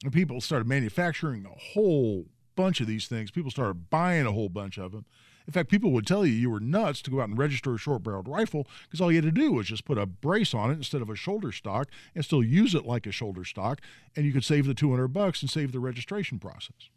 And 0.03 0.13
people 0.13 0.39
started 0.39 0.67
manufacturing 0.67 1.45
a 1.45 1.59
whole 1.73 2.25
bunch 2.55 2.79
of 2.79 2.87
these 2.87 3.07
things. 3.07 3.31
People 3.31 3.51
started 3.51 3.89
buying 3.89 4.25
a 4.25 4.31
whole 4.31 4.49
bunch 4.49 4.77
of 4.77 4.91
them. 4.91 5.05
In 5.45 5.53
fact, 5.53 5.69
people 5.69 5.91
would 5.91 6.05
tell 6.05 6.25
you 6.25 6.33
you 6.33 6.51
were 6.51 6.59
nuts 6.59 7.01
to 7.01 7.11
go 7.11 7.21
out 7.21 7.29
and 7.29 7.37
register 7.37 7.73
a 7.73 7.77
short 7.77 8.03
barreled 8.03 8.27
rifle 8.27 8.67
because 8.83 9.01
all 9.01 9.11
you 9.11 9.17
had 9.17 9.25
to 9.25 9.31
do 9.31 9.51
was 9.51 9.65
just 9.65 9.83
put 9.83 9.97
a 9.97 10.05
brace 10.05 10.53
on 10.53 10.69
it 10.69 10.75
instead 10.75 11.01
of 11.01 11.09
a 11.09 11.15
shoulder 11.15 11.51
stock 11.51 11.89
and 12.13 12.23
still 12.23 12.43
use 12.43 12.75
it 12.75 12.85
like 12.85 13.07
a 13.07 13.11
shoulder 13.11 13.43
stock, 13.43 13.81
and 14.15 14.25
you 14.25 14.31
could 14.31 14.43
save 14.43 14.67
the 14.67 14.75
200 14.75 15.07
bucks 15.07 15.41
and 15.41 15.49
save 15.49 15.71
the 15.71 15.79
registration 15.79 16.37
process. 16.37 16.89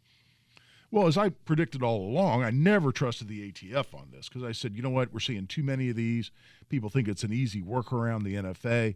Well, 0.93 1.07
as 1.07 1.17
I 1.17 1.29
predicted 1.29 1.81
all 1.81 2.07
along, 2.07 2.43
I 2.43 2.51
never 2.51 2.91
trusted 2.91 3.27
the 3.27 3.51
ATF 3.51 3.95
on 3.95 4.09
this 4.11 4.29
because 4.29 4.43
I 4.43 4.51
said, 4.51 4.75
you 4.75 4.83
know 4.83 4.91
what, 4.91 5.11
we're 5.11 5.21
seeing 5.21 5.47
too 5.47 5.63
many 5.63 5.89
of 5.89 5.95
these. 5.95 6.29
People 6.69 6.91
think 6.91 7.07
it's 7.07 7.23
an 7.23 7.33
easy 7.33 7.63
workaround, 7.63 8.23
the 8.23 8.35
NFA. 8.35 8.93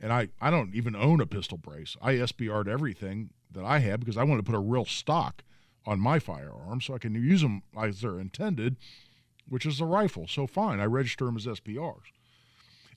And 0.00 0.14
I, 0.14 0.28
I 0.40 0.48
don't 0.48 0.74
even 0.74 0.96
own 0.96 1.20
a 1.20 1.26
pistol 1.26 1.58
brace. 1.58 1.94
I 2.00 2.14
SBR'd 2.14 2.68
everything 2.68 3.28
that 3.52 3.66
I 3.66 3.80
had 3.80 4.00
because 4.00 4.16
I 4.16 4.22
wanted 4.22 4.46
to 4.46 4.50
put 4.50 4.56
a 4.56 4.60
real 4.60 4.86
stock 4.86 5.42
on 5.84 6.00
my 6.00 6.18
firearm 6.18 6.80
so 6.80 6.94
I 6.94 6.98
can 6.98 7.14
use 7.14 7.42
them 7.42 7.62
as 7.78 8.00
they're 8.00 8.18
intended, 8.18 8.76
which 9.46 9.66
is 9.66 9.78
a 9.78 9.84
rifle. 9.84 10.26
So 10.26 10.46
fine, 10.46 10.80
I 10.80 10.86
register 10.86 11.26
them 11.26 11.36
as 11.36 11.44
SBRs. 11.44 12.14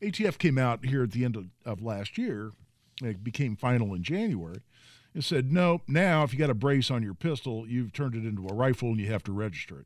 ATF 0.01 0.37
came 0.37 0.57
out 0.57 0.85
here 0.85 1.03
at 1.03 1.11
the 1.11 1.25
end 1.25 1.35
of, 1.35 1.47
of 1.65 1.83
last 1.83 2.17
year, 2.17 2.53
it 3.03 3.21
became 3.21 3.57
final 3.57 3.93
in 3.93 4.01
January, 4.01 4.61
and 5.13 5.23
said, 5.23 5.51
no, 5.51 5.81
now 5.87 6.23
if 6.23 6.33
you 6.33 6.39
got 6.39 6.49
a 6.49 6.55
brace 6.55 6.91
on 6.91 7.03
your 7.03 7.13
pistol, 7.13 7.67
you've 7.67 7.93
turned 7.93 8.15
it 8.15 8.25
into 8.25 8.47
a 8.47 8.53
rifle 8.53 8.89
and 8.89 8.99
you 8.99 9.11
have 9.11 9.23
to 9.23 9.31
register 9.31 9.79
it. 9.79 9.85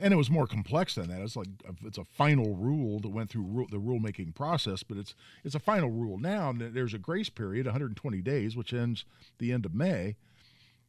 And 0.00 0.12
it 0.12 0.16
was 0.16 0.30
more 0.30 0.46
complex 0.46 0.96
than 0.96 1.08
that. 1.08 1.20
It's 1.20 1.36
like 1.36 1.46
it's 1.84 1.98
a 1.98 2.04
final 2.04 2.56
rule 2.56 2.98
that 3.00 3.10
went 3.10 3.30
through 3.30 3.68
the 3.70 3.78
rulemaking 3.78 4.34
process, 4.34 4.82
but 4.82 4.96
it's 4.98 5.14
it's 5.44 5.54
a 5.54 5.60
final 5.60 5.88
rule 5.88 6.18
now. 6.18 6.50
And 6.50 6.60
there's 6.60 6.94
a 6.94 6.98
grace 6.98 7.28
period, 7.28 7.66
120 7.66 8.20
days, 8.20 8.56
which 8.56 8.74
ends 8.74 9.04
the 9.38 9.52
end 9.52 9.64
of 9.64 9.72
May 9.72 10.16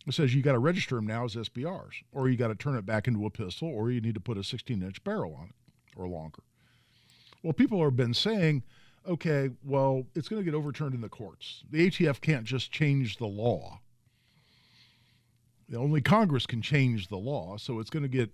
it 0.08 0.14
says 0.14 0.36
you 0.36 0.42
got 0.42 0.52
to 0.54 0.60
register 0.60 0.96
them 0.96 1.08
now 1.08 1.26
as 1.26 1.36
SBRs, 1.36 2.04
or 2.12 2.30
you 2.30 2.38
got 2.38 2.50
to 2.50 2.56
turn 2.56 2.76
it 2.76 2.86
back 2.86 3.08
into 3.08 3.26
a 3.26 3.30
pistol, 3.30 3.68
or 3.68 3.90
you 3.92 4.02
need 4.02 4.14
to 4.14 4.20
put 4.20 4.38
a 4.38 4.44
16 4.44 4.82
inch 4.82 5.04
barrel 5.04 5.36
on 5.40 5.46
it 5.48 6.00
or 6.00 6.08
longer. 6.08 6.44
Well, 7.42 7.54
people 7.54 7.84
have 7.84 7.96
been 7.96 8.14
saying, 8.14 8.64
okay, 9.08 9.50
well, 9.64 10.06
it's 10.16 10.28
going 10.28 10.42
to 10.42 10.46
get 10.46 10.56
overturned 10.56 10.94
in 10.94 11.02
the 11.02 11.10
courts. 11.10 11.64
The 11.70 11.88
ATF 11.88 12.22
can't 12.22 12.46
just 12.46 12.72
change 12.72 13.18
the 13.18 13.28
law. 13.28 13.82
Only 15.76 16.02
Congress 16.02 16.46
can 16.46 16.62
change 16.62 17.08
the 17.08 17.18
law, 17.18 17.58
so 17.58 17.80
it's 17.80 17.90
going 17.90 18.04
to 18.04 18.10
get 18.10 18.32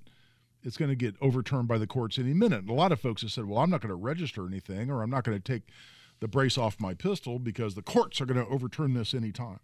it's 0.64 0.78
going 0.78 0.90
to 0.90 0.96
get 0.96 1.16
overturned 1.22 1.68
by 1.68 1.80
the 1.80 1.88
courts 1.88 2.20
any 2.20 2.34
minute. 2.34 2.60
And 2.60 2.70
a 2.70 2.74
lot 2.74 2.92
of 2.92 3.00
folks 3.00 3.24
have 3.24 3.32
said, 3.32 3.46
well, 3.46 3.60
I'm 3.60 3.72
not 3.72 3.82
going 3.82 3.90
to 3.90 3.96
register 3.96 4.46
anything, 4.46 4.92
or 4.92 5.02
I'm 5.02 5.10
not 5.10 5.24
going 5.24 5.40
to 5.40 5.44
take 5.44 5.64
the 6.20 6.28
brace 6.28 6.56
off 6.56 6.80
my 6.80 6.94
pistol 6.94 7.40
because 7.40 7.74
the 7.74 7.82
courts 7.82 8.22
are 8.22 8.28
going 8.28 8.46
to 8.46 8.52
overturn 8.52 8.94
this 8.94 9.14
any 9.14 9.32
time." 9.32 9.60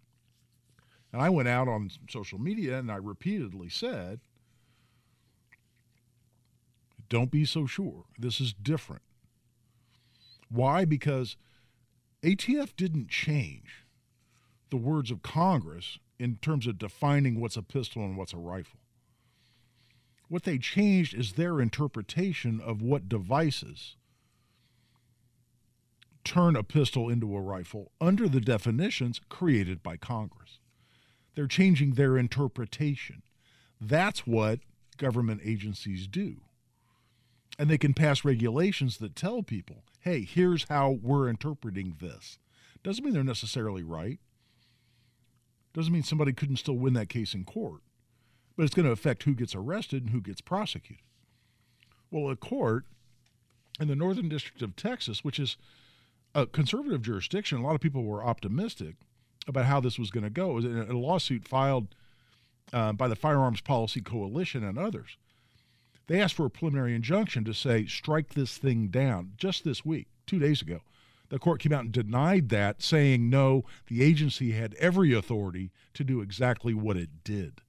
And 1.12 1.22
I 1.22 1.30
went 1.30 1.48
out 1.48 1.68
on 1.68 1.90
social 2.10 2.38
media 2.38 2.78
and 2.78 2.90
I 2.90 2.96
repeatedly 2.96 3.68
said, 3.68 4.20
don't 7.08 7.30
be 7.30 7.44
so 7.44 7.66
sure. 7.66 8.04
This 8.18 8.40
is 8.40 8.52
different. 8.52 9.02
Why? 10.50 10.84
Because 10.84 11.36
ATF 12.22 12.74
didn't 12.76 13.08
change 13.08 13.86
the 14.70 14.76
words 14.76 15.10
of 15.10 15.22
Congress 15.22 15.98
in 16.18 16.36
terms 16.36 16.66
of 16.66 16.78
defining 16.78 17.40
what's 17.40 17.56
a 17.56 17.62
pistol 17.62 18.02
and 18.02 18.16
what's 18.16 18.32
a 18.32 18.38
rifle. 18.38 18.80
What 20.28 20.42
they 20.42 20.58
changed 20.58 21.14
is 21.14 21.32
their 21.32 21.60
interpretation 21.60 22.60
of 22.60 22.82
what 22.82 23.08
devices 23.08 23.96
turn 26.24 26.56
a 26.56 26.62
pistol 26.62 27.08
into 27.08 27.34
a 27.34 27.40
rifle 27.40 27.92
under 28.00 28.28
the 28.28 28.40
definitions 28.40 29.20
created 29.30 29.82
by 29.82 29.96
Congress. 29.96 30.58
They're 31.34 31.46
changing 31.46 31.92
their 31.92 32.18
interpretation. 32.18 33.22
That's 33.80 34.26
what 34.26 34.60
government 34.98 35.40
agencies 35.44 36.06
do. 36.06 36.42
And 37.58 37.68
they 37.68 37.78
can 37.78 37.92
pass 37.92 38.24
regulations 38.24 38.98
that 38.98 39.16
tell 39.16 39.42
people, 39.42 39.82
hey, 40.00 40.22
here's 40.22 40.66
how 40.68 40.98
we're 41.02 41.28
interpreting 41.28 41.96
this. 42.00 42.38
Doesn't 42.84 43.04
mean 43.04 43.14
they're 43.14 43.24
necessarily 43.24 43.82
right. 43.82 44.20
Doesn't 45.74 45.92
mean 45.92 46.04
somebody 46.04 46.32
couldn't 46.32 46.56
still 46.56 46.76
win 46.76 46.94
that 46.94 47.08
case 47.08 47.34
in 47.34 47.44
court, 47.44 47.82
but 48.56 48.64
it's 48.64 48.74
going 48.74 48.86
to 48.86 48.92
affect 48.92 49.24
who 49.24 49.34
gets 49.34 49.54
arrested 49.54 50.02
and 50.02 50.10
who 50.10 50.20
gets 50.20 50.40
prosecuted. 50.40 51.04
Well, 52.10 52.30
a 52.30 52.36
court 52.36 52.84
in 53.80 53.88
the 53.88 53.96
Northern 53.96 54.28
District 54.28 54.62
of 54.62 54.76
Texas, 54.76 55.24
which 55.24 55.38
is 55.38 55.56
a 56.34 56.46
conservative 56.46 57.02
jurisdiction, 57.02 57.58
a 57.58 57.62
lot 57.62 57.74
of 57.74 57.80
people 57.80 58.04
were 58.04 58.24
optimistic 58.24 58.96
about 59.46 59.64
how 59.64 59.80
this 59.80 59.98
was 59.98 60.10
going 60.10 60.24
to 60.24 60.30
go. 60.30 60.50
It 60.50 60.54
was 60.54 60.64
a 60.64 60.92
lawsuit 60.94 61.46
filed 61.46 61.94
uh, 62.72 62.92
by 62.92 63.08
the 63.08 63.16
Firearms 63.16 63.60
Policy 63.60 64.00
Coalition 64.00 64.62
and 64.62 64.78
others. 64.78 65.16
They 66.08 66.20
asked 66.20 66.34
for 66.34 66.46
a 66.46 66.50
preliminary 66.50 66.94
injunction 66.94 67.44
to 67.44 67.54
say, 67.54 67.84
strike 67.86 68.30
this 68.30 68.56
thing 68.56 68.88
down 68.88 69.32
just 69.36 69.62
this 69.62 69.84
week, 69.84 70.08
two 70.26 70.38
days 70.38 70.62
ago. 70.62 70.80
The 71.28 71.38
court 71.38 71.60
came 71.60 71.72
out 71.72 71.84
and 71.84 71.92
denied 71.92 72.48
that, 72.48 72.82
saying 72.82 73.28
no, 73.28 73.64
the 73.88 74.02
agency 74.02 74.52
had 74.52 74.74
every 74.74 75.12
authority 75.12 75.70
to 75.92 76.02
do 76.02 76.22
exactly 76.22 76.72
what 76.72 76.96
it 76.96 77.10
did. 77.24 77.60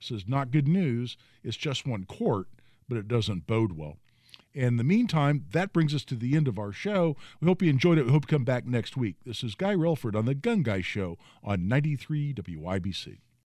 This 0.00 0.12
is 0.12 0.28
not 0.28 0.52
good 0.52 0.68
news. 0.68 1.16
It's 1.42 1.56
just 1.56 1.86
one 1.86 2.04
court, 2.04 2.46
but 2.88 2.98
it 2.98 3.08
doesn't 3.08 3.48
bode 3.48 3.72
well. 3.72 3.98
In 4.54 4.76
the 4.76 4.84
meantime, 4.84 5.46
that 5.50 5.72
brings 5.72 5.92
us 5.92 6.04
to 6.04 6.14
the 6.14 6.36
end 6.36 6.46
of 6.46 6.60
our 6.60 6.72
show. 6.72 7.16
We 7.40 7.48
hope 7.48 7.62
you 7.62 7.70
enjoyed 7.70 7.98
it. 7.98 8.04
We 8.04 8.12
hope 8.12 8.30
you 8.30 8.36
come 8.36 8.44
back 8.44 8.64
next 8.64 8.96
week. 8.96 9.16
This 9.26 9.42
is 9.42 9.56
Guy 9.56 9.74
Relford 9.74 10.14
on 10.14 10.26
The 10.26 10.34
Gun 10.34 10.62
Guy 10.62 10.82
Show 10.82 11.18
on 11.42 11.66
93 11.66 12.34
WIBC. 12.34 13.18